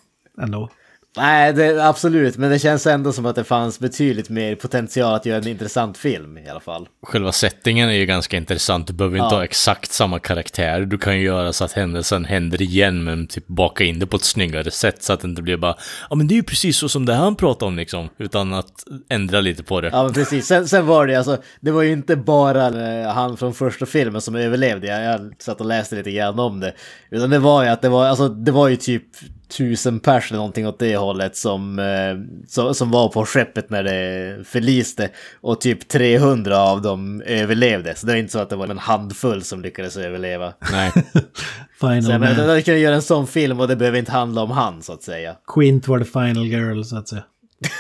ändå. 0.43 0.71
Nej, 1.17 1.53
det, 1.53 1.87
absolut, 1.89 2.37
men 2.37 2.51
det 2.51 2.59
känns 2.59 2.87
ändå 2.87 3.13
som 3.13 3.27
att 3.27 3.37
det 3.37 3.45
fanns 3.45 3.79
betydligt 3.79 4.29
mer 4.29 4.55
potential 4.55 5.15
att 5.15 5.27
göra 5.27 5.39
en 5.39 5.49
intressant 5.49 5.99
film 5.99 6.39
i 6.39 6.49
alla 6.49 6.61
fall. 6.61 6.89
Själva 7.03 7.33
settingen 7.33 7.89
är 7.89 7.93
ju 7.93 8.07
ganska 8.07 8.37
intressant. 8.37 8.87
Du 8.87 8.93
behöver 8.93 9.17
inte 9.17 9.35
Ja. 9.35 9.37
ha 9.37 9.45
exakt 9.45 9.93
samma 9.93 10.19
karaktär. 10.19 10.81
Du 10.81 10.99
kan 10.99 11.17
ju 11.19 11.25
göra 11.25 11.53
så 11.53 11.65
att 11.65 11.73
händelsen 11.73 12.25
händer 12.25 12.63
igen, 12.63 13.05
men 13.05 13.27
typ 13.27 13.47
baka 13.47 13.85
in 13.85 13.99
det 13.99 14.07
på 14.07 14.17
ett 14.17 14.25
snyggare 14.25 14.71
sätt 14.71 15.03
så 15.03 15.13
att 15.13 15.21
det 15.21 15.29
inte 15.29 15.43
blir 15.43 15.57
bara 15.57 15.77
ja 16.11 16.17
men 16.17 16.27
det 16.29 16.35
är 16.35 16.37
ju 16.37 16.43
precis 16.43 16.77
så 16.77 16.89
som 16.89 17.07
det 17.07 17.15
han 17.15 17.37
pratar 17.37 17.67
om 17.67 17.77
liksom. 17.77 18.09
Utan 18.19 18.53
att 18.55 18.73
ändra 19.09 19.41
lite 19.41 19.63
på 19.63 19.81
det. 19.81 19.89
Ja, 19.93 20.03
men 20.05 20.13
precis. 20.13 20.47
Sen, 20.47 20.69
sen 20.69 20.87
var 20.87 21.07
det 21.07 21.15
alltså, 21.17 21.37
det 21.61 21.71
var 21.71 21.83
ju 21.83 21.93
inte 21.93 22.17
bara 22.17 22.67
eh, 23.03 23.09
han 23.13 23.37
från 23.37 23.55
första 23.55 23.87
filmen 23.87 24.21
som 24.21 24.35
överlevde. 24.35 24.87
Jag, 24.87 25.05
jag 25.05 25.33
satt 25.39 25.61
och 25.61 25.67
läste 25.67 25.97
lite 25.97 26.11
grann 26.11 26.39
om 26.39 26.61
det. 26.61 26.75
Utan 27.11 27.31
det 27.31 27.39
var 27.39 27.63
ju 27.65 27.69
att 27.69 27.83
det 27.83 27.89
var, 27.89 28.07
alltså 28.07 28.29
det 28.29 28.53
var 28.53 28.69
ju 28.69 28.77
typ 28.77 29.05
tusen 29.49 30.01
pers 30.01 30.31
eller 30.31 30.37
någonting 30.39 30.67
åt 30.67 30.79
det 30.79 30.97
hållet 30.97 31.37
som, 31.37 31.79
eh, 31.79 32.73
som, 32.73 32.91
var 32.91 33.09
på 33.09 33.27
skeppet 33.27 33.71
när 33.71 33.83
det 33.83 34.45
förliste. 34.47 35.11
Och 35.41 35.61
typ 35.61 35.89
300 35.89 36.59
av 36.59 36.83
dem 36.83 37.23
överlevde. 37.27 37.95
Så 37.95 38.07
det 38.07 38.13
är 38.13 38.17
inte 38.17 38.33
så 38.33 38.39
att 38.39 38.51
det 38.51 38.57
var 38.57 38.69
en 38.69 38.79
handfull 38.79 39.45
som 39.45 39.63
lyckades 39.63 39.97
överleva. 39.97 40.53
Nej. 40.73 40.93
Final 41.81 42.03
Så 42.03 42.19
man. 42.19 42.37
de 42.49 42.63
kan 42.63 42.81
göra 42.81 42.95
en 42.95 43.03
sån 43.03 43.27
film 43.27 43.61
och 43.61 43.69
det 43.69 43.77
behöver 43.77 43.99
inte 43.99 44.13
handla 44.13 44.43
om 44.43 44.51
han 44.51 44.83
så 44.83 44.93
att 44.93 45.03
säga. 45.03 45.37
Quint 45.47 45.89
var 45.89 45.99
the 45.99 46.05
final 46.05 46.47
girl, 46.47 46.83
så 46.83 46.97
att 46.97 47.09
säga. 47.09 47.23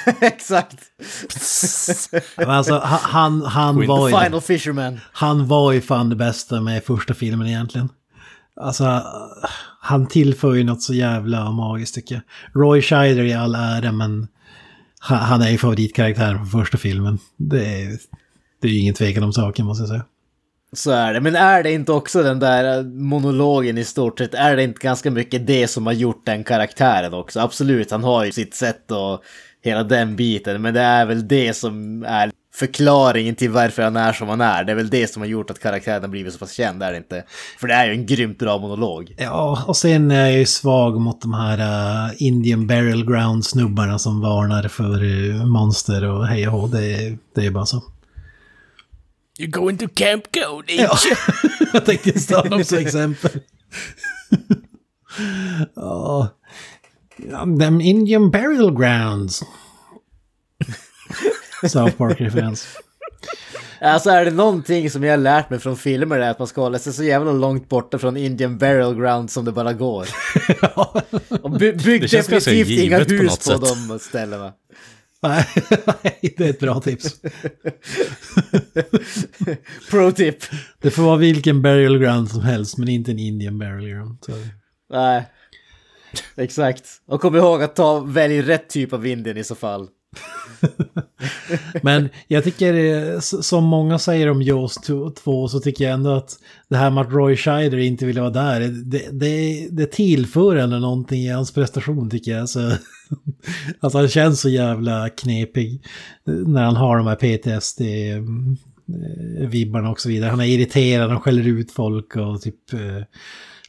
Exakt! 0.20 0.78
Men 2.36 2.50
alltså, 2.50 2.72
ha- 2.72 3.00
han, 3.02 3.42
han, 3.42 3.86
var 3.86 4.08
ju, 4.08 4.14
Final 4.24 4.40
Fisherman. 4.40 5.00
han 5.12 5.48
var 5.48 5.72
ju 5.72 5.80
fan 5.80 6.10
det 6.10 6.16
bästa 6.16 6.60
med 6.60 6.84
första 6.84 7.14
filmen 7.14 7.46
egentligen. 7.46 7.88
Alltså, 8.60 9.02
han 9.80 10.06
tillför 10.06 10.54
ju 10.54 10.64
något 10.64 10.82
så 10.82 10.94
jävla 10.94 11.50
magiskt 11.50 11.94
tycker 11.94 12.14
jag. 12.14 12.22
Roy 12.62 12.82
Scheider 12.82 13.24
i 13.24 13.32
all 13.32 13.54
ära, 13.54 13.92
men 13.92 14.28
han, 15.00 15.42
är 15.42 15.50
ju 15.50 15.58
favoritkaraktären 15.58 16.36
från 16.36 16.60
första 16.62 16.78
filmen. 16.78 17.18
Det 17.36 17.82
är, 17.82 17.98
det 18.60 18.68
är 18.68 18.72
ju 18.72 18.78
ingen 18.78 18.94
tvekan 18.94 19.22
om 19.22 19.32
saken 19.32 19.66
måste 19.66 19.82
jag 19.82 19.88
säga. 19.88 20.04
Så 20.72 20.90
är 20.90 21.14
det, 21.14 21.20
men 21.20 21.36
är 21.36 21.62
det 21.62 21.72
inte 21.72 21.92
också 21.92 22.22
den 22.22 22.38
där 22.38 22.82
monologen 22.82 23.78
i 23.78 23.84
stort 23.84 24.18
sett, 24.18 24.34
är 24.34 24.56
det 24.56 24.62
inte 24.62 24.80
ganska 24.80 25.10
mycket 25.10 25.46
det 25.46 25.68
som 25.68 25.86
har 25.86 25.92
gjort 25.92 26.26
den 26.26 26.44
karaktären 26.44 27.14
också? 27.14 27.40
Absolut, 27.40 27.90
han 27.90 28.04
har 28.04 28.24
ju 28.24 28.32
sitt 28.32 28.54
sätt 28.54 28.90
och 28.90 29.22
hela 29.62 29.82
den 29.82 30.16
biten, 30.16 30.62
men 30.62 30.74
det 30.74 30.80
är 30.80 31.06
väl 31.06 31.28
det 31.28 31.54
som 31.54 32.04
är 32.04 32.30
förklaringen 32.54 33.34
till 33.34 33.50
varför 33.50 33.82
han 33.82 33.96
är 33.96 34.12
som 34.12 34.28
han 34.28 34.40
är. 34.40 34.64
Det 34.64 34.72
är 34.72 34.76
väl 34.76 34.90
det 34.90 35.12
som 35.12 35.22
har 35.22 35.26
gjort 35.26 35.50
att 35.50 35.58
karaktären 35.58 36.10
blivit 36.10 36.32
så 36.32 36.38
pass 36.38 36.52
känd, 36.52 36.82
är 36.82 36.90
det 36.92 36.96
inte? 36.96 37.24
För 37.60 37.68
det 37.68 37.74
är 37.74 37.86
ju 37.86 37.92
en 37.92 38.06
grymt 38.06 38.38
bra 38.38 38.58
monolog. 38.58 39.14
Ja, 39.18 39.64
och 39.66 39.76
sen 39.76 40.10
är 40.10 40.26
jag 40.26 40.38
ju 40.38 40.46
svag 40.46 41.00
mot 41.00 41.20
de 41.20 41.34
här 41.34 41.58
uh, 42.08 42.12
Indian 42.18 42.66
Burial 42.66 43.06
Ground 43.06 43.46
snubbarna 43.46 43.98
som 43.98 44.20
varnar 44.20 44.68
för 44.68 45.02
uh, 45.02 45.46
monster 45.46 46.04
och 46.04 46.26
hej 46.26 46.48
och 46.48 46.52
hå. 46.52 46.66
Det, 46.66 47.16
det 47.34 47.40
är 47.40 47.44
ju 47.44 47.50
bara 47.50 47.66
så. 47.66 47.82
You're 49.38 49.50
going 49.50 49.78
to 49.78 49.88
Camp 49.94 50.24
Code, 50.34 50.72
Ja, 50.72 50.96
jag 51.72 51.84
tänkte 51.84 52.20
ta 52.20 52.42
dem 52.42 52.64
som 52.64 52.78
exempel. 52.78 53.30
Ja, 55.74 56.28
Them 57.60 57.80
Indian 57.80 58.30
Burial 58.30 58.78
Grounds. 58.78 59.42
South 61.68 61.96
Park-referens. 61.96 62.66
Alltså 63.80 64.10
är 64.10 64.24
det 64.24 64.30
någonting 64.30 64.90
som 64.90 65.04
jag 65.04 65.12
har 65.12 65.18
lärt 65.18 65.50
mig 65.50 65.58
från 65.58 65.76
filmer 65.76 66.18
är 66.18 66.30
att 66.30 66.38
man 66.38 66.48
ska 66.48 66.60
hålla 66.60 66.78
sig 66.78 66.92
så 66.92 67.04
jävla 67.04 67.32
långt 67.32 67.68
borta 67.68 67.98
från 67.98 68.16
Indian 68.16 68.58
Burial 68.58 68.94
Ground 68.94 69.30
som 69.30 69.44
det 69.44 69.52
bara 69.52 69.72
går. 69.72 70.06
Och 71.42 71.50
by 71.50 71.72
bygg 71.72 72.10
definitivt 72.10 72.68
inga 72.68 73.04
på 73.04 73.14
hus 73.14 73.36
på, 73.36 73.42
sätt. 73.42 73.60
de 73.88 73.98
ställena. 73.98 74.52
Nej, 75.22 75.46
det 76.36 76.40
är 76.40 76.50
ett 76.50 76.60
bra 76.60 76.80
tips. 76.80 77.16
Pro 79.90 80.12
tip. 80.12 80.36
Det 80.80 80.90
får 80.90 81.02
vara 81.02 81.16
vilken 81.16 81.62
burial 81.62 81.98
ground 81.98 82.30
som 82.30 82.40
helst, 82.40 82.78
men 82.78 82.88
inte 82.88 83.10
en 83.10 83.18
Indian 83.18 83.58
burial 83.58 83.88
ground. 83.88 84.18
Så. 84.26 84.32
Nej. 84.92 85.24
Exakt. 86.36 86.84
Och 87.06 87.20
kom 87.20 87.36
ihåg 87.36 87.62
att 87.62 87.76
ta, 87.76 88.00
välj 88.00 88.42
rätt 88.42 88.68
typ 88.68 88.92
av 88.92 89.06
Indien 89.06 89.36
i 89.36 89.44
så 89.44 89.54
fall. 89.54 89.88
Men 91.82 92.08
jag 92.28 92.44
tycker, 92.44 93.20
som 93.20 93.64
många 93.64 93.98
säger 93.98 94.30
om 94.30 94.42
Jaws 94.42 94.74
2, 95.24 95.48
så 95.48 95.60
tycker 95.60 95.84
jag 95.84 95.94
ändå 95.94 96.10
att 96.10 96.30
det 96.68 96.76
här 96.76 96.90
med 96.90 97.04
att 97.04 97.12
Roy 97.12 97.36
Scheider 97.36 97.78
inte 97.78 98.06
ville 98.06 98.20
vara 98.20 98.30
där, 98.30 98.60
det, 98.60 99.08
det, 99.12 99.68
det 99.70 99.86
tillför 99.86 100.56
ändå 100.56 100.76
någonting 100.76 101.20
i 101.20 101.28
hans 101.28 101.52
prestation 101.52 102.10
tycker 102.10 102.32
jag. 102.32 102.48
Så, 102.48 102.60
alltså 103.80 103.98
han 103.98 104.08
känns 104.08 104.40
så 104.40 104.48
jävla 104.48 105.08
knepig 105.08 105.84
när 106.24 106.62
han 106.62 106.76
har 106.76 106.96
de 106.96 107.06
här 107.06 107.16
PTSD-vibbarna 107.16 109.86
eh, 109.86 109.90
och 109.90 110.00
så 110.00 110.08
vidare. 110.08 110.30
Han 110.30 110.40
är 110.40 110.44
irriterad, 110.44 111.10
han 111.10 111.20
skäller 111.20 111.48
ut 111.48 111.72
folk 111.72 112.16
och 112.16 112.40
typ... 112.40 112.72
Eh, 112.72 113.02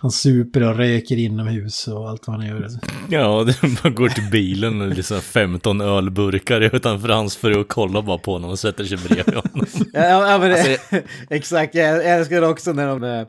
han 0.06 0.12
super 0.12 0.64
och 0.64 0.78
röker 0.78 1.18
inomhus 1.18 1.88
och 1.88 2.10
allt 2.10 2.28
vad 2.28 2.36
han 2.36 2.48
gör. 2.48 2.70
Ja, 3.10 3.44
det, 3.44 3.84
man 3.84 3.96
går 3.96 4.10
till 4.10 4.30
bilen 4.32 4.82
och 4.82 4.88
liksom 4.88 5.22
15 5.22 5.82
ölburkar 5.82 6.62
utanför 6.62 7.10
hans 7.10 7.38
fru 7.38 7.56
och 7.56 7.68
kollar 7.68 8.02
bara 8.02 8.18
på 8.18 8.32
honom 8.34 8.50
och 8.50 8.60
sätter 8.60 8.84
sig 8.84 8.98
bredvid 8.98 9.36
honom. 9.36 9.66
Ja, 9.94 10.06
ja, 10.06 10.32
ja 10.32 10.38
men 10.38 10.50
det, 10.50 10.60
Alltså, 10.60 10.96
exakt, 11.30 11.76
jag 11.76 12.06
älskar 12.06 12.42
också 12.42 12.74
när 12.74 12.88
de, 12.88 13.04
eh, 13.04 13.28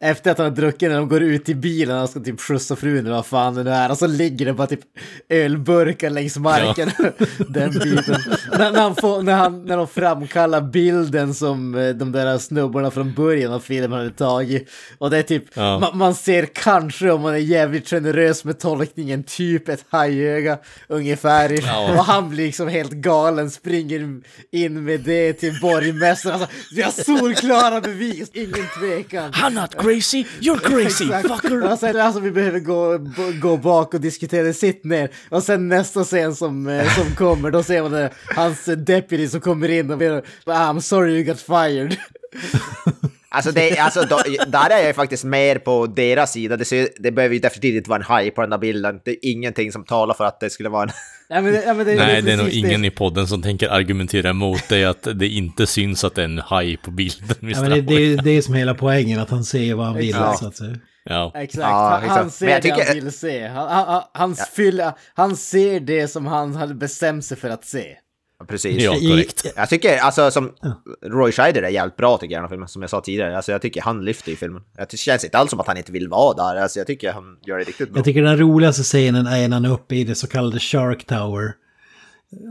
efter 0.00 0.30
att 0.30 0.38
han 0.38 0.44
har 0.46 0.56
druckit, 0.56 0.90
när 0.90 0.96
de 0.96 1.08
går 1.08 1.22
ut 1.22 1.44
till 1.44 1.56
bilen 1.56 1.98
och 2.02 2.08
ska 2.10 2.20
typ 2.20 2.40
skjutsa 2.40 2.76
frun 2.76 2.98
eller 2.98 3.10
vad 3.16 3.26
fan 3.26 3.54
det 3.54 3.62
nu 3.62 3.70
är, 3.70 3.90
och 3.90 3.98
så 3.98 4.06
ligger 4.06 4.46
det 4.46 4.52
bara 4.52 4.66
typ 4.66 4.80
ölburkar 5.28 6.10
längs 6.10 6.36
marken. 6.36 6.90
Den 7.48 7.70
biten. 7.70 8.20
när, 8.58 8.72
när, 8.72 8.80
han 8.80 8.96
får, 8.96 9.22
när, 9.22 9.34
han, 9.34 9.64
när 9.64 9.76
de 9.76 9.88
framkallar 9.88 10.60
bilden 10.60 11.34
som 11.34 11.74
eh, 11.74 11.88
de 11.88 12.12
där 12.12 12.38
snubbarna 12.38 12.90
från 12.90 13.14
början 13.14 13.52
av 13.52 13.60
filmen 13.60 13.92
hade 13.98 14.10
tagit. 14.10 14.70
Och 14.98 15.10
det 15.10 15.18
är 15.18 15.22
typ, 15.22 15.44
Ja. 15.54 15.78
man, 15.78 15.98
man 15.98 16.14
ser 16.14 16.46
kanske 16.52 17.10
om 17.10 17.20
man 17.20 17.34
är 17.34 17.38
jävligt 17.38 17.88
generös 17.90 18.44
med 18.44 18.58
tolkningen, 18.58 19.22
typ 19.24 19.68
ett 19.68 19.84
hajöga 19.88 20.58
ungefär. 20.88 21.58
Ja. 21.66 21.90
Och 21.92 22.04
han 22.04 22.28
blir 22.30 22.46
liksom 22.46 22.68
helt 22.68 22.92
galen, 22.92 23.50
springer 23.50 24.20
in 24.52 24.84
med 24.84 25.00
det 25.00 25.32
till 25.32 25.58
borgmästaren. 25.62 26.40
Alltså, 26.40 26.56
vi 26.74 26.82
har 26.82 26.90
solklara 26.90 27.80
bevis, 27.80 28.30
ingen 28.32 28.66
tvekan. 28.80 29.32
I'm 29.32 29.60
not 29.62 29.85
crazy, 29.86 30.26
you're 30.40 30.58
crazy, 30.58 31.04
fucker! 31.28 31.72
Och 31.72 31.78
sen, 31.78 32.00
alltså 32.00 32.20
vi 32.20 32.30
behöver 32.30 32.60
gå, 32.60 32.98
gå 33.40 33.56
bak 33.56 33.94
och 33.94 34.00
diskutera, 34.00 34.52
sitt 34.52 34.84
ner. 34.84 35.10
Och 35.28 35.42
sen 35.42 35.68
nästa 35.68 36.04
scen 36.04 36.36
som, 36.36 36.66
eh, 36.66 36.94
som 36.94 37.14
kommer, 37.16 37.50
då 37.50 37.62
ser 37.62 37.82
man 37.82 37.92
det, 37.92 38.10
hans 38.36 38.68
eh, 38.68 38.76
deputy 38.76 39.28
som 39.28 39.40
kommer 39.40 39.68
in 39.68 39.90
och 39.90 39.98
ber 39.98 40.22
I'm 40.46 40.80
sorry 40.80 41.12
you 41.12 41.24
got 41.24 41.40
fired. 41.40 41.96
Alltså, 43.36 43.52
det, 43.52 43.78
alltså 43.78 44.02
då, 44.02 44.20
där 44.46 44.70
är 44.70 44.86
jag 44.86 44.94
faktiskt 44.96 45.24
mer 45.24 45.58
på 45.58 45.86
deras 45.86 46.32
sida. 46.32 46.56
Det, 46.56 46.64
ser, 46.64 46.88
det 46.98 47.10
behöver 47.10 47.34
ju 47.34 47.40
definitivt 47.40 47.76
inte 47.76 47.90
vara 47.90 47.98
en 47.98 48.04
haj 48.06 48.30
på 48.30 48.40
den 48.40 48.50
där 48.50 48.58
bilden. 48.58 49.00
Det 49.04 49.10
är 49.10 49.16
ingenting 49.32 49.72
som 49.72 49.84
talar 49.84 50.14
för 50.14 50.24
att 50.24 50.40
det 50.40 50.50
skulle 50.50 50.68
vara 50.68 50.82
en... 50.82 50.90
Ja, 51.28 51.40
men, 51.40 51.52
det- 51.52 51.62
ja, 51.66 51.74
men 51.74 51.86
det, 51.86 51.94
Nej, 51.94 52.22
det 52.22 52.32
är 52.32 52.36
nog 52.36 52.48
ingen 52.48 52.84
i 52.84 52.90
podden 52.90 53.26
som 53.28 53.42
tänker 53.42 53.68
argumentera 53.68 54.30
emot 54.30 54.68
dig 54.68 54.84
att 54.84 55.08
det 55.14 55.28
inte 55.28 55.66
syns 55.66 56.04
att 56.04 56.14
det 56.14 56.20
är 56.20 56.24
en 56.24 56.38
haj 56.38 56.76
på 56.76 56.90
bilden. 56.90 57.28
Ja, 57.40 57.60
men 57.60 57.70
det, 57.70 57.80
det 57.80 57.94
är 58.12 58.22
det 58.22 58.42
som 58.42 58.54
är 58.54 58.58
hela 58.58 58.74
poängen, 58.74 59.20
att 59.20 59.30
han 59.30 59.44
ser 59.44 59.74
vad 59.74 59.86
han 59.86 59.96
vill. 59.96 60.08
Exakt. 60.08 60.38
Så 60.38 60.46
att 60.46 60.56
säga. 60.56 60.76
Ja. 61.04 61.32
Exakt, 61.34 61.62
Ja, 61.62 61.88
han, 61.90 62.02
exakt. 62.02 62.18
han 62.20 62.30
ser 62.30 62.48
jag 62.48 62.56
det 62.62 62.62
tycker- 62.62 62.86
han 62.86 62.94
vill 62.94 63.12
se. 63.12 63.46
Han, 63.48 63.68
han, 63.68 63.86
han, 63.86 64.02
han, 64.12 64.36
fylla, 64.56 64.96
han 65.14 65.36
ser 65.36 65.80
det 65.80 66.08
som 66.08 66.26
han 66.26 66.54
hade 66.54 66.74
bestämt 66.74 67.24
sig 67.24 67.36
för 67.36 67.50
att 67.50 67.64
se. 67.64 67.84
Precis. 68.48 68.82
Ja, 68.82 68.92
korrekt. 68.92 69.46
Jag 69.56 69.68
tycker, 69.68 69.98
alltså 69.98 70.30
som 70.30 70.52
Roy 71.06 71.32
Scheider 71.32 71.62
är 71.62 71.68
jävligt 71.68 71.96
bra 71.96 72.16
tycker 72.18 72.32
jag 72.34 72.38
i 72.38 72.40
den 72.40 72.44
här 72.44 72.48
filmen, 72.48 72.68
som 72.68 72.82
jag 72.82 72.90
sa 72.90 73.00
tidigare. 73.00 73.36
Alltså 73.36 73.52
jag 73.52 73.62
tycker 73.62 73.80
han 73.82 74.04
lyfter 74.04 74.32
i 74.32 74.36
filmen. 74.36 74.62
Jag 74.76 74.88
tycker- 74.88 74.96
Det 74.96 75.10
känns 75.12 75.24
inte 75.24 75.38
alls 75.38 75.50
som 75.50 75.60
att 75.60 75.66
han 75.66 75.76
inte 75.76 75.92
vill 75.92 76.08
vara 76.08 76.34
där. 76.52 76.62
Alltså 76.62 76.78
jag 76.80 76.86
tycker 76.86 77.12
han 77.12 77.36
gör 77.46 77.58
det 77.58 77.64
riktigt 77.64 77.88
bra. 77.90 77.98
Jag 77.98 78.04
tycker 78.04 78.22
den 78.22 78.38
roligaste 78.38 78.82
scenen 78.82 79.26
är 79.26 79.48
när 79.48 79.56
han 79.56 79.64
är 79.64 79.72
uppe 79.72 79.94
i 79.96 80.04
det 80.04 80.14
så 80.14 80.26
kallade 80.26 80.58
Shark 80.60 81.04
Tower. 81.06 81.52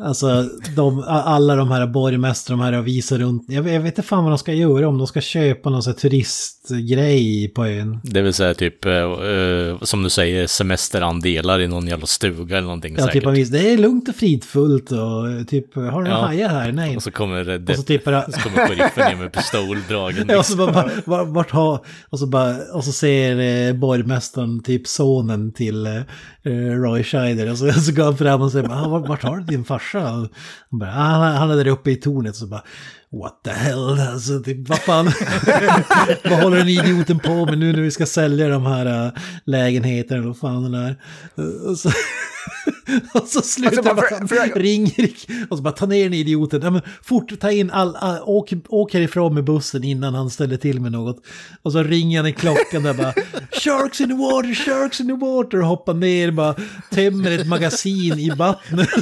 Alltså 0.04 0.50
de, 0.76 1.04
alla 1.08 1.56
de 1.56 1.72
här 1.72 1.88
borgmästarna 1.88 2.58
de 2.58 2.74
här 2.74 2.80
och 2.80 2.88
visar 2.88 3.18
runt. 3.18 3.46
Jag, 3.48 3.68
jag 3.70 3.80
vet 3.80 3.98
inte 3.98 4.02
fan 4.08 4.24
vad 4.24 4.32
de 4.32 4.38
ska 4.38 4.54
göra 4.54 4.88
om 4.88 4.98
de 4.98 5.08
ska 5.08 5.22
köpa 5.22 5.70
någon 5.70 5.84
sån 5.84 5.94
här 5.94 6.00
turistgrej 6.00 7.48
på 7.56 7.66
ön. 7.66 8.00
Det 8.04 8.22
vill 8.22 8.34
säga 8.34 8.54
typ, 8.54 8.86
eh, 8.86 8.94
eh, 8.94 9.78
som 9.82 10.04
du 10.04 10.10
säger, 10.10 10.48
semesterandelar 10.48 11.60
i 11.62 11.68
någon 11.68 11.88
jävla 11.88 12.06
stuga 12.06 12.58
eller 12.58 12.66
någonting 12.68 12.94
Ja, 12.98 13.00
säkert. 13.00 13.14
typ 13.14 13.26
han 13.26 13.34
visar, 13.34 13.54
det 13.58 13.74
är 13.74 13.78
lugnt 13.78 14.10
och 14.10 14.16
fridfullt 14.16 14.92
och 14.92 15.48
typ, 15.48 15.76
har 15.76 15.82
du 15.84 15.90
några 15.92 16.10
Ja. 16.10 16.16
hajar 16.26 16.50
här? 16.50 16.72
Nej. 16.72 16.96
Och 16.96 17.04
så 17.04 17.12
kommer, 17.12 17.44
det, 17.44 17.74
Och 17.74 17.80
så 17.80 17.84
typ 17.84 18.04
så 18.04 18.12
kommer 18.44 18.68
sheriffen 18.68 19.10
ner 19.12 19.24
med 19.24 19.34
pistol 19.34 19.78
dragen. 19.90 20.26
Ja, 20.30 20.38
och 20.38 20.46
så 20.46 20.58
bara, 20.58 20.72
bara 20.72 20.90
vart, 21.06 21.28
vart 21.28 21.52
har, 21.52 21.80
och 22.10 22.20
så 22.20 22.28
bara, 22.28 22.56
och 22.74 22.84
så 22.84 22.92
ser 22.92 23.40
eh, 23.68 23.74
borgmästaren 23.74 24.64
typ 24.64 24.88
sonen 24.88 25.54
till 25.54 25.86
eh, 25.86 25.96
eh, 25.96 26.02
Eh, 26.46 26.82
Roy 26.82 27.04
Scheider. 27.04 27.52
Och 27.52 27.58
så, 27.58 27.72
så 27.82 27.92
går 27.92 28.04
han 28.04 28.18
fram 28.18 28.42
och 28.42 28.52
säger 28.52 28.70
ah, 28.72 28.88
vart, 28.88 29.08
vart 29.08 29.24
har 29.24 29.38
du 29.38 29.44
din 29.44 29.66
farsa? 29.66 30.00
Och 30.00 30.30
han 30.70 30.80
bara, 30.80 30.90
ah, 30.90 30.94
han, 30.94 31.36
han 31.36 31.52
är 31.52 31.56
där 31.56 31.68
uppe 31.68 31.92
i 31.92 31.96
tornet. 31.96 32.36
Så 32.36 32.48
bara 32.48 32.64
What 33.22 33.44
the 33.44 33.52
hell, 33.52 34.00
alltså 34.14 34.40
typ, 34.40 34.70
vad 34.70 34.80
fan, 34.80 35.06
vad 36.24 36.40
håller 36.44 36.58
den 36.58 36.70
idioten 36.70 37.20
på 37.20 37.46
med 37.46 37.58
nu 37.58 37.74
när 37.74 37.82
vi 37.82 37.92
ska 37.92 38.06
sälja 38.06 38.48
de 38.48 38.66
här 38.66 39.06
äh, 39.06 39.12
lägenheterna, 39.46 40.20
och 40.20 40.26
vad 40.26 40.38
fan 40.38 40.64
den 40.64 40.74
är. 40.74 40.96
Och 41.70 41.78
så, 41.78 41.90
och 43.14 43.28
så 43.28 43.42
slutar 43.42 43.78
Alltså, 43.78 43.90
alltså, 43.90 43.96
bara 44.10 44.18
han, 44.20 44.28
för- 44.28 44.36
för- 44.54 44.60
ringer 44.60 45.10
och 45.50 45.58
så 45.58 45.64
bara 45.64 45.74
ta 45.74 45.86
ner 45.86 46.04
den 46.04 46.14
idioten, 46.14 46.62
ja, 46.64 46.70
men 46.72 46.82
fort 47.04 47.40
ta 47.40 47.52
in 47.52 47.72
all, 47.72 47.96
all 47.96 48.20
åk, 48.24 48.54
åk 48.70 48.94
härifrån 48.94 49.34
med 49.34 49.44
bussen 49.44 49.84
innan 49.84 50.14
han 50.16 50.30
ställer 50.30 50.58
till 50.58 50.82
med 50.82 50.92
något. 50.92 51.18
Och 51.62 51.72
så 51.72 51.84
ringer 51.84 52.20
han 52.20 52.28
i 52.28 52.34
klockan 52.34 52.84
där 52.84 52.94
bara 52.94 53.14
Sharks 53.52 54.02
in 54.02 54.08
the 54.10 54.16
water, 54.16 54.54
sharks 54.54 55.00
in 55.00 55.08
the 55.08 55.14
water 55.26 55.62
och 55.62 55.68
hoppar 55.68 55.94
ner 55.94 56.32
bara 56.32 56.56
tömmer 56.92 57.32
ett 57.32 57.48
magasin 57.48 58.20
i 58.20 58.30
vattnet. 58.30 58.90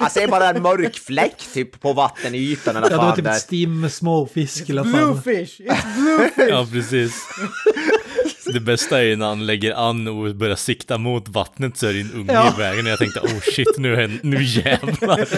Jag 0.00 0.12
ser 0.12 0.28
bara 0.28 0.48
en 0.50 0.62
mörk 0.62 0.96
fläck 0.98 1.36
typ 1.54 1.80
på 1.80 1.92
vattenytan 1.92 2.76
eller 2.76 2.86
Ja, 2.90 2.96
det 2.96 2.96
var 2.96 3.16
typ 3.16 3.24
där. 3.24 3.32
ett 3.32 3.40
stim 3.40 3.80
med 3.80 3.92
småfisk 3.92 4.68
eller. 4.68 4.84
Bluefish! 4.84 5.60
It's 5.60 5.96
bluefish! 5.96 6.48
Ja, 6.48 6.66
precis. 6.72 7.12
Det 8.52 8.60
bästa 8.60 8.98
är 8.98 9.02
ju 9.02 9.16
när 9.16 9.26
han 9.26 9.46
lägger 9.46 9.74
an 9.88 10.08
och 10.08 10.34
börjar 10.36 10.56
sikta 10.56 10.98
mot 10.98 11.28
vattnet 11.28 11.76
så 11.76 11.86
är 11.86 11.92
det 11.92 12.00
en 12.00 12.12
unge 12.12 12.32
Ja. 12.32 12.54
i 12.56 12.58
vägen 12.58 12.86
och 12.86 12.92
jag 12.92 12.98
tänkte 12.98 13.20
oh 13.20 13.40
shit 13.54 13.78
nu, 13.78 13.94
är, 13.94 14.18
nu 14.22 14.42
jävlar. 14.44 15.28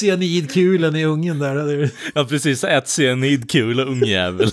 Cyanidkulan 0.00 0.96
i 0.96 1.04
ungen 1.04 1.38
där. 1.38 1.54
det 1.54 1.72
är- 1.72 1.90
Ja 2.14 2.24
precis, 2.24 2.64
ät 2.64 2.88
cyanidkula 2.98 3.82
ungjävel. 3.84 4.50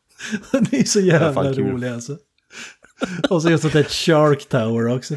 Den 0.52 0.66
är 0.70 0.84
så 0.84 1.00
jävla 1.00 1.32
fan 1.32 1.54
kul. 1.54 1.64
rolig 1.66 1.88
alltså. 1.88 2.16
Och 3.30 3.42
så 3.42 3.50
just 3.50 3.64
att 3.64 3.72
det 3.72 3.78
är 3.78 3.84
ett 3.84 3.92
Shark 3.92 4.48
Tower 4.48 4.88
också. 4.96 5.14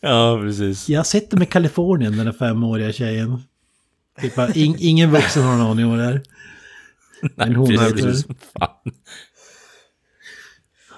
Ja 0.00 0.38
precis. 0.42 0.88
Jag 0.88 1.06
det 1.30 1.36
med 1.36 1.48
Kalifornien, 1.50 2.16
den 2.16 2.26
där 2.26 2.32
femåriga 2.32 2.92
tjejen. 2.92 3.42
Typ, 4.20 4.56
ing, 4.56 4.76
ingen 4.78 5.10
vuxen 5.10 5.42
har 5.42 5.56
någon 5.56 5.66
aning 5.70 5.86
om 5.86 5.98
det 5.98 6.04
är. 6.04 6.22
Men 7.36 7.56
hon 7.56 7.68
precis, 7.68 8.24
är 8.26 8.30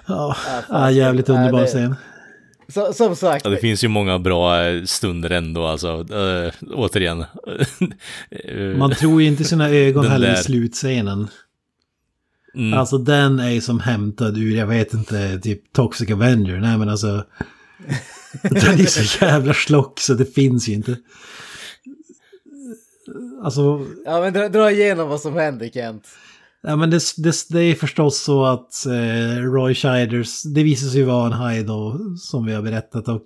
Ja, 0.09 0.35
ah, 0.69 0.89
jävligt 0.89 1.29
underbar 1.29 1.61
det- 1.61 1.67
scen. 1.67 1.95
Så, 2.67 2.93
som 2.93 3.15
sagt, 3.15 3.45
Ja, 3.45 3.51
det 3.51 3.57
finns 3.57 3.83
ju 3.83 3.87
många 3.87 4.19
bra 4.19 4.63
eh, 4.65 4.83
stunder 4.83 5.29
ändå 5.29 5.65
alltså. 5.65 5.87
Äh, 6.13 6.53
återigen. 6.73 7.25
Man 8.77 8.91
tror 8.91 9.21
ju 9.21 9.27
inte 9.27 9.43
sina 9.43 9.69
ögon 9.69 10.03
Den 10.03 10.11
heller 10.11 10.27
i 10.27 10.31
där. 10.31 10.41
slutscenen. 10.41 11.27
mm, 12.55 12.79
Alltså 12.79 12.97
den 12.97 13.39
är 13.39 13.49
ju 13.49 13.61
som 13.61 13.79
hämtad 13.79 14.37
ur, 14.37 14.55
jag 14.57 14.67
vet 14.67 14.93
inte, 14.93 15.39
typ 15.39 15.73
Toxic 15.73 16.11
Avenger. 16.11 16.57
Nej 16.59 16.77
men 16.77 16.89
alltså. 16.89 17.25
Den 18.41 18.79
är 18.79 18.85
så 18.85 19.25
jävla 19.25 19.53
slock 19.53 19.99
så 19.99 20.13
det 20.13 20.25
finns 20.35 20.69
ju 20.69 20.73
inte. 20.73 20.97
Alltså, 23.43 23.85
ja 24.05 24.19
men 24.21 24.33
dra, 24.33 24.49
dra 24.49 24.71
igenom 24.71 25.09
vad 25.09 25.21
som 25.21 25.33
händer 25.33 25.69
Kent 25.69 26.07
ja 26.63 26.75
men 26.75 26.89
det, 26.89 27.01
det, 27.17 27.35
det 27.49 27.61
är 27.61 27.75
förstås 27.75 28.19
så 28.19 28.45
att 28.45 28.85
eh, 28.85 29.41
Roy 29.41 29.75
Shiders, 29.75 30.43
det 30.43 30.63
visar 30.63 30.87
sig 30.87 31.03
vara 31.03 31.25
en 31.25 31.33
haj 31.33 31.63
då, 31.63 31.99
som 32.17 32.45
vi 32.45 32.53
har 32.53 32.61
berättat. 32.61 33.07
Och 33.07 33.23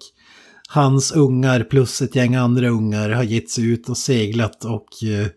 hans 0.70 1.12
ungar 1.12 1.64
plus 1.64 2.02
ett 2.02 2.16
gäng 2.16 2.36
andra 2.36 2.68
ungar 2.68 3.10
har 3.10 3.24
gett 3.24 3.50
sig 3.50 3.66
ut 3.66 3.90
och 3.90 3.98
seglat 3.98 4.66
och 4.66 5.04
eh, 5.04 5.28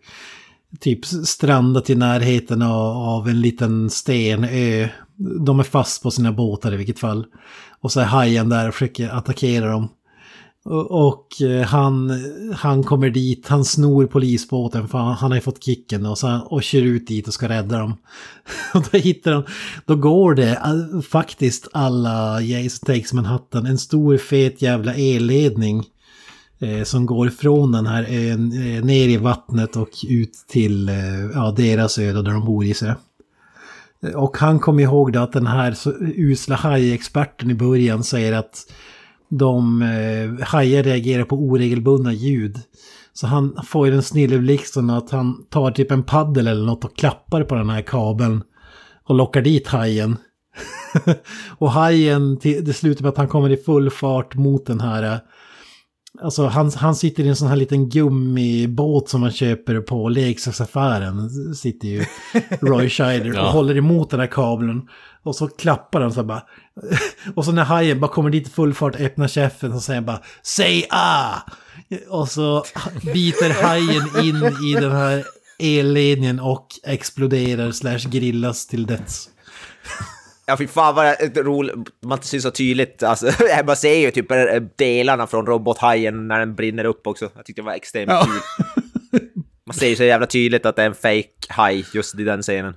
typ 0.79 1.05
strandat 1.05 1.89
i 1.89 1.95
närheten 1.95 2.61
av, 2.61 2.97
av 2.97 3.29
en 3.29 3.41
liten 3.41 3.89
stenö. 3.89 4.87
De 5.45 5.59
är 5.59 5.63
fast 5.63 6.03
på 6.03 6.11
sina 6.11 6.31
båtar 6.31 6.73
i 6.73 6.77
vilket 6.77 6.99
fall. 6.99 7.25
Och 7.81 7.91
så 7.91 7.99
är 7.99 8.05
hajen 8.05 8.49
där 8.49 8.67
och 8.67 8.73
försöker 8.73 9.09
attackera 9.09 9.71
dem. 9.71 9.89
Och, 10.89 11.41
eh, 11.41 11.65
han, 11.65 12.11
han 12.55 12.83
kommer 12.83 13.09
dit, 13.09 13.47
han 13.47 13.65
snor 13.65 14.05
polisbåten 14.05 14.87
för 14.87 14.97
han, 14.97 15.13
han 15.13 15.31
har 15.31 15.35
ju 15.37 15.41
fått 15.41 15.63
kicken 15.63 16.05
och, 16.05 16.17
så, 16.17 16.39
och 16.49 16.63
kör 16.63 16.81
ut 16.81 17.07
dit 17.07 17.27
och 17.27 17.33
ska 17.33 17.49
rädda 17.49 17.79
dem. 17.79 17.93
Och 18.73 18.83
då 18.91 18.97
hittar 18.97 19.31
de, 19.31 19.43
då 19.85 19.95
går 19.95 20.35
det 20.35 20.61
faktiskt 21.09 21.67
alla 21.73 22.41
Jason 22.41 22.85
Takes 22.85 23.13
Manhattan, 23.13 23.65
en 23.65 23.77
stor 23.77 24.17
fet 24.17 24.61
jävla 24.61 24.93
elledning 24.93 25.85
eh, 26.59 26.83
som 26.83 27.05
går 27.05 27.29
från 27.29 27.71
den 27.71 27.85
här 27.85 28.05
ön 28.09 28.51
eh, 28.51 28.83
ner 28.83 29.07
i 29.07 29.17
vattnet 29.17 29.75
och 29.75 29.89
ut 30.09 30.33
till 30.47 30.89
eh, 30.89 30.95
ja, 31.33 31.53
deras 31.57 31.97
ö 31.97 32.13
där 32.13 32.23
de 32.23 32.45
bor 32.45 32.65
i 32.65 32.73
sig. 32.73 32.93
Och 34.15 34.37
han 34.37 34.59
kommer 34.59 34.83
ihåg 34.83 35.13
då 35.13 35.19
att 35.19 35.33
den 35.33 35.47
här 35.47 35.71
så 35.71 35.93
usla 35.99 36.55
hajexperten 36.55 37.51
i 37.51 37.53
början 37.53 38.03
säger 38.03 38.33
att 38.33 38.65
de 39.29 39.81
eh, 39.81 40.45
hajar 40.47 40.83
reagerar 40.83 41.23
på 41.23 41.35
oregelbundna 41.35 42.13
ljud. 42.13 42.59
Så 43.13 43.27
han 43.27 43.59
får 43.65 43.87
ju 43.87 43.93
den 43.93 44.03
snilleblixten 44.03 44.89
att 44.89 45.09
han 45.09 45.45
tar 45.49 45.71
typ 45.71 45.91
en 45.91 46.03
paddel 46.03 46.47
eller 46.47 46.65
något 46.65 46.85
och 46.85 46.97
klappar 46.97 47.43
på 47.43 47.55
den 47.55 47.69
här 47.69 47.81
kabeln. 47.81 48.43
Och 49.03 49.15
lockar 49.15 49.41
dit 49.41 49.67
hajen. 49.67 50.17
och 51.57 51.71
hajen, 51.71 52.37
till, 52.37 52.65
det 52.65 52.73
slutar 52.73 53.03
med 53.03 53.09
att 53.09 53.17
han 53.17 53.27
kommer 53.27 53.49
i 53.49 53.57
full 53.57 53.89
fart 53.89 54.35
mot 54.35 54.65
den 54.65 54.79
här. 54.79 55.03
Eh, 55.03 55.17
Alltså 56.21 56.45
han, 56.47 56.71
han 56.71 56.95
sitter 56.95 57.23
i 57.23 57.27
en 57.27 57.35
sån 57.35 57.47
här 57.47 57.55
liten 57.55 57.89
gummibåt 57.89 59.09
som 59.09 59.21
man 59.21 59.31
köper 59.31 59.79
på 59.81 60.09
leksaksaffären. 60.09 61.29
Sitter 61.55 61.87
ju 61.87 62.05
Roy 62.61 62.89
Scheider 62.89 63.29
och 63.29 63.35
Ja. 63.35 63.49
håller 63.51 63.77
emot 63.77 64.09
den 64.09 64.19
här 64.19 64.27
kabeln. 64.27 64.81
Och 65.23 65.35
så 65.35 65.47
klappar 65.47 66.01
han 66.01 66.11
så 66.13 66.23
bara. 66.23 66.43
Och 67.35 67.45
så 67.45 67.51
när 67.51 67.63
hajen 67.63 67.99
bara 67.99 68.11
kommer 68.11 68.29
dit 68.29 68.47
i 68.47 68.51
full 68.51 68.73
fart, 68.73 68.95
öppnar 68.95 69.27
käften 69.27 69.73
och 69.73 69.81
säger 69.81 70.01
bara 70.01 70.21
Säg 70.43 70.85
ah! 70.89 71.33
Och 72.09 72.27
så 72.29 72.63
biter 73.13 73.63
hajen 73.63 74.25
in 74.27 74.35
i 74.69 74.73
den 74.81 74.91
här 74.91 75.23
elledningen 75.59 76.39
och 76.39 76.67
exploderar 76.83 77.71
slash 77.71 78.09
grillas 78.09 78.67
till 78.67 78.85
döds. 78.85 79.29
Ja 80.49 80.57
fy 80.57 80.67
fan 80.67 80.95
vad 80.95 81.05
det 81.05 81.37
är 81.39 81.43
roligt, 81.43 81.75
man 82.05 82.21
ser 82.21 82.39
så 82.39 82.51
tydligt, 82.51 83.03
alltså, 83.03 83.31
man 83.65 83.75
ser 83.75 83.95
ju 83.95 84.11
typ 84.11 84.25
delarna 84.77 85.27
från 85.27 85.45
robothajen 85.45 86.27
när 86.27 86.39
den 86.39 86.55
brinner 86.55 86.85
upp 86.85 87.07
också. 87.07 87.29
Jag 87.35 87.45
tyckte 87.45 87.61
det 87.61 87.65
var 87.65 87.73
extremt 87.73 88.11
Ja. 88.11 88.25
kul. 89.11 89.21
Man 89.65 89.73
ser 89.73 89.87
ju 89.87 89.95
så 89.95 90.03
jävla 90.03 90.25
tydligt 90.27 90.65
att 90.65 90.75
det 90.75 90.81
är 90.81 90.85
en 90.85 90.95
fake 90.95 91.29
haj 91.49 91.85
just 91.93 92.19
i 92.19 92.23
den 92.23 92.41
scenen. 92.41 92.73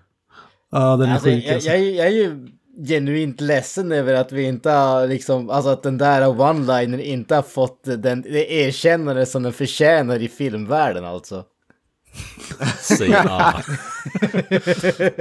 Ja, 0.73 0.97
den 0.97 1.09
är 1.09 1.13
Alltså, 1.15 1.29
sjuk 1.29 1.45
jag, 1.47 1.55
alltså. 1.55 1.69
jag, 1.69 1.79
är 1.79 1.83
ju- 1.83 1.95
jag 1.95 2.07
är 2.07 2.11
ju 2.11 2.47
genuint 2.89 3.41
ledsen 3.41 3.93
över 3.93 4.15
att 4.15 4.33
vi 4.33 4.43
inte 4.43 4.71
har 4.71 5.07
liksom, 5.07 5.51
alltså 5.51 5.71
att 5.71 5.83
den 5.83 5.99
där 5.99 6.23
one-liner 6.23 6.99
inte 7.01 7.35
har 7.35 7.43
fått 7.43 7.85
den, 7.85 8.23
det 8.23 8.53
erkännande 8.53 9.27
som 9.27 9.43
den 9.43 9.53
förtjänar 9.53 10.23
i 10.23 10.29
filmvärlden 10.29 11.05
alltså. 11.05 11.45
Säg 12.81 13.15
ah. 13.15 13.53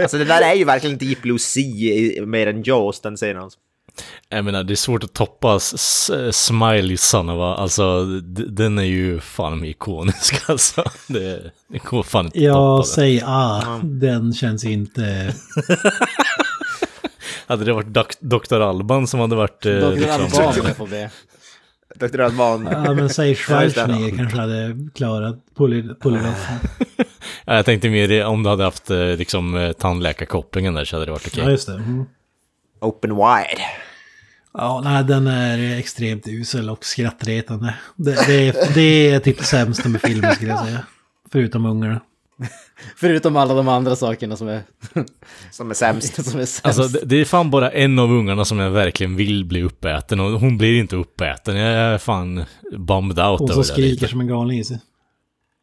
Alltså 0.02 0.18
det 0.18 0.26
där 0.26 0.42
är 0.42 0.54
ju 0.54 0.64
verkligen 0.66 0.98
Deep 0.98 1.22
Blue 1.22 1.40
Sea 1.40 1.64
i- 1.96 2.22
mer 2.26 2.48
än 2.48 2.64
Jaws, 2.64 3.02
den 3.02 3.16
scenen. 3.18 3.44
Alltså. 3.44 3.60
Jag 4.30 4.46
menar, 4.46 4.64
det 4.64 4.74
är 4.74 4.76
svårt 4.76 5.04
att 5.04 5.14
toppa 5.14 5.60
Smiley 6.32 6.98
Sonova. 6.98 7.56
Alltså, 7.56 8.06
den 8.48 8.78
är 8.78 8.84
ju 8.84 9.20
fan 9.20 9.66
ikonisk 9.66 10.36
alltså. 10.50 10.84
Det, 11.08 11.52
det 11.68 11.78
går 11.84 12.04
fan 12.04 12.26
inte 12.26 12.38
att 12.38 12.44
Ja, 12.44 12.54
toppa 12.54 12.76
den. 12.78 12.84
säg 12.86 13.24
ah, 13.26 13.80
den 13.84 14.34
känns 14.34 14.66
inte... 14.66 15.34
Hade 17.48 17.66
det 17.66 17.74
varit 17.74 18.20
Dr. 18.22 18.60
Alban 18.62 19.08
som 19.08 19.20
hade 19.20 19.36
varit... 19.36 19.66
Eh, 19.66 19.74
Dr. 19.74 19.92
liksom, 19.92 20.44
Alban 20.48 20.74
på 20.78 20.86
det. 20.86 21.10
Dr. 22.00 22.20
Alban. 22.22 22.70
Ja, 22.72 22.94
men 22.94 23.10
säg. 23.10 23.36
Schwarzenegger 23.36 24.18
kanske 24.18 24.38
hade 24.38 24.78
klarat 24.96 25.36
pull 25.58 25.96
off. 26.02 26.48
Ja, 27.46 27.56
jag 27.56 27.66
tänkte 27.66 27.90
mer 27.90 28.26
om 28.26 28.44
du 28.44 28.50
hade 28.50 28.64
haft 28.64 28.90
eh, 28.90 28.98
liksom 28.98 29.56
eh, 29.58 29.72
tandläkarkopplingen 29.72 30.74
där 30.74 30.86
så 30.86 30.96
hade 30.96 31.06
det 31.06 31.12
varit 31.12 31.28
okej. 31.28 31.44
Ja, 31.44 31.50
just 31.50 31.68
det. 31.68 31.74
Mm. 31.74 32.06
Open 32.82 33.10
wide. 33.10 33.64
Ja, 34.54 34.82
nej, 34.84 35.04
den 35.04 35.28
är 35.28 35.78
extremt 35.78 36.28
usel 36.28 36.70
och 36.70 36.86
skrattretande. 36.86 37.74
Det, 37.96 38.28
det, 38.28 38.48
är, 38.48 38.74
det 38.74 39.10
är 39.10 39.20
typ 39.20 39.38
det 39.38 39.44
sämsta 39.44 39.90
med 39.90 40.02
filmen 40.02 40.36
skulle 40.36 40.52
jag 40.52 40.66
säga. 40.66 40.80
Förutom 41.32 41.66
ungarna. 41.66 42.02
Förutom 42.96 43.36
alla 43.36 43.54
de 43.54 43.68
andra 43.68 43.96
sakerna 43.96 44.36
som 44.36 44.48
är, 44.48 44.62
Som 45.52 45.70
är 45.70 45.74
sämst. 45.74 46.16
som 46.30 46.40
är 46.40 46.46
sämst. 46.46 46.66
Alltså 46.66 46.84
det, 46.88 47.06
det 47.06 47.16
är 47.22 47.26
fan 47.26 47.52
bara 47.52 47.72
en 47.72 48.00
av 48.00 48.12
ungarna 48.12 48.46
som 48.46 48.60
jag 48.60 48.72
verkligen 48.72 49.16
vill 49.16 49.46
bli 49.46 49.64
uppäten 49.64 50.20
och 50.20 50.40
hon 50.40 50.58
blir 50.58 50.80
inte 50.80 50.96
uppäten. 50.96 51.56
Jag 51.56 51.74
är 51.74 51.98
fan 51.98 52.44
bummed 52.78 53.20
out 53.20 53.40
Hon 53.40 53.48
som 53.48 53.56
det 53.56 53.62
lite. 53.62 53.74
skriker 53.74 54.08
som 54.08 54.20
en 54.22 54.28
galning 54.28 54.60
i 54.60 54.64
sig. 54.64 54.80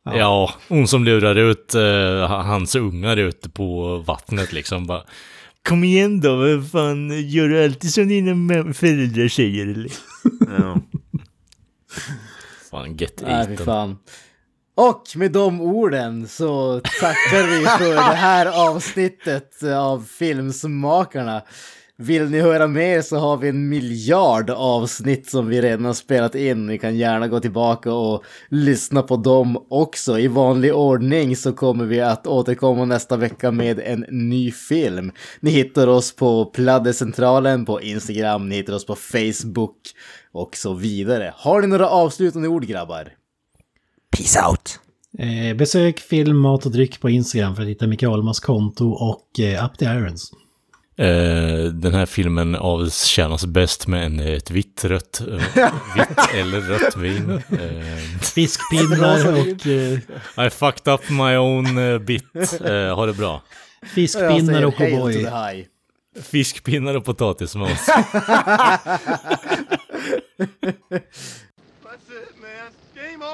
Ja. 0.04 0.54
hon 0.68 0.88
som 0.88 1.04
lurar 1.04 1.36
ut 1.36 1.74
eh, 1.74 2.30
hans 2.30 2.74
ungar 2.74 3.16
ute 3.16 3.50
på 3.50 3.96
vattnet 3.98 4.52
liksom 4.52 4.86
bara 4.86 5.02
Kom 5.68 5.84
igen 5.84 6.20
då, 6.20 6.36
vad 6.36 6.70
fan, 6.70 7.28
gör 7.28 7.48
du 7.48 7.64
alltid 7.64 7.92
som 7.92 8.08
dina 8.08 8.74
föräldrar 8.74 9.28
säger 9.28 9.66
eller? 9.66 9.90
Ja. 10.58 10.80
Fan, 12.70 12.96
get 12.96 13.22
Nej, 13.26 13.32
eaten. 13.34 13.56
fan. 13.56 13.98
Och 14.78 15.02
med 15.14 15.32
de 15.32 15.60
orden 15.60 16.28
så 16.28 16.80
tackar 17.00 17.58
vi 17.58 17.64
för 17.64 17.94
det 17.94 18.16
här 18.16 18.46
avsnittet 18.70 19.62
av 19.62 20.06
Filmsmakarna. 20.18 21.42
Vill 21.98 22.30
ni 22.30 22.40
höra 22.40 22.66
mer 22.66 23.02
så 23.02 23.16
har 23.16 23.36
vi 23.36 23.48
en 23.48 23.68
miljard 23.68 24.50
avsnitt 24.50 25.30
som 25.30 25.48
vi 25.48 25.60
redan 25.60 25.84
har 25.84 25.92
spelat 25.92 26.34
in. 26.34 26.66
Ni 26.66 26.78
kan 26.78 26.96
gärna 26.96 27.28
gå 27.28 27.40
tillbaka 27.40 27.92
och 27.92 28.24
lyssna 28.48 29.02
på 29.02 29.16
dem 29.16 29.66
också. 29.70 30.18
I 30.18 30.28
vanlig 30.28 30.74
ordning 30.74 31.36
så 31.36 31.52
kommer 31.52 31.84
vi 31.84 32.00
att 32.00 32.26
återkomma 32.26 32.84
nästa 32.84 33.16
vecka 33.16 33.50
med 33.50 33.80
en 33.80 34.04
ny 34.08 34.52
film. 34.52 35.12
Ni 35.40 35.50
hittar 35.50 35.86
oss 35.86 36.16
på 36.16 36.44
Pladdecentralen 36.44 37.64
på 37.64 37.82
Instagram, 37.82 38.48
ni 38.48 38.56
hittar 38.56 38.72
oss 38.72 38.86
på 38.86 38.94
Facebook 38.94 39.78
och 40.32 40.56
så 40.56 40.74
vidare. 40.74 41.34
Har 41.36 41.60
ni 41.60 41.66
några 41.66 41.88
avslutande 41.88 42.48
ord 42.48 42.66
grabbar? 42.66 43.12
Peace 44.10 44.40
out! 44.48 44.80
Eh, 45.18 45.56
besök 45.56 46.00
film, 46.00 46.36
mat 46.38 46.66
och 46.66 46.72
dryck 46.72 47.00
på 47.00 47.10
Instagram 47.10 47.56
för 47.56 47.62
att 47.62 47.68
hitta 47.68 47.86
Micke 47.86 48.02
Ahlmans 48.02 48.40
konto 48.40 48.90
och 48.90 49.40
eh, 49.40 49.64
Up 49.64 49.78
the 49.78 49.84
Irons. 49.84 50.32
Eh, 50.98 51.64
den 51.72 51.94
här 51.94 52.06
filmen 52.06 52.54
avtjänas 52.54 53.46
bäst 53.46 53.86
med 53.86 54.06
en, 54.06 54.20
ett 54.20 54.50
vitt, 54.50 54.84
rött, 54.84 55.20
eh, 55.20 55.26
vitt 55.96 56.34
eller 56.34 56.60
rött 56.60 56.96
vin. 56.96 57.30
Eh, 57.30 58.20
Fiskpinnar 58.20 59.32
och, 59.32 59.66
eh, 59.66 59.98
I 60.46 60.50
fucked 60.50 60.94
up 60.94 61.10
my 61.10 61.36
own 61.36 61.78
eh, 61.78 61.98
bit. 61.98 62.60
Eh, 62.64 62.94
ha 62.94 63.06
det 63.06 63.12
bra. 63.12 63.42
Fiskpinnar 63.94 64.64
och 64.64 64.74
O'boy. 64.74 65.66
Fiskpinnar 66.22 66.94
och 66.94 67.04
potatismos. 67.04 67.70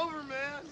over, 0.02 0.22
man. 0.24 0.71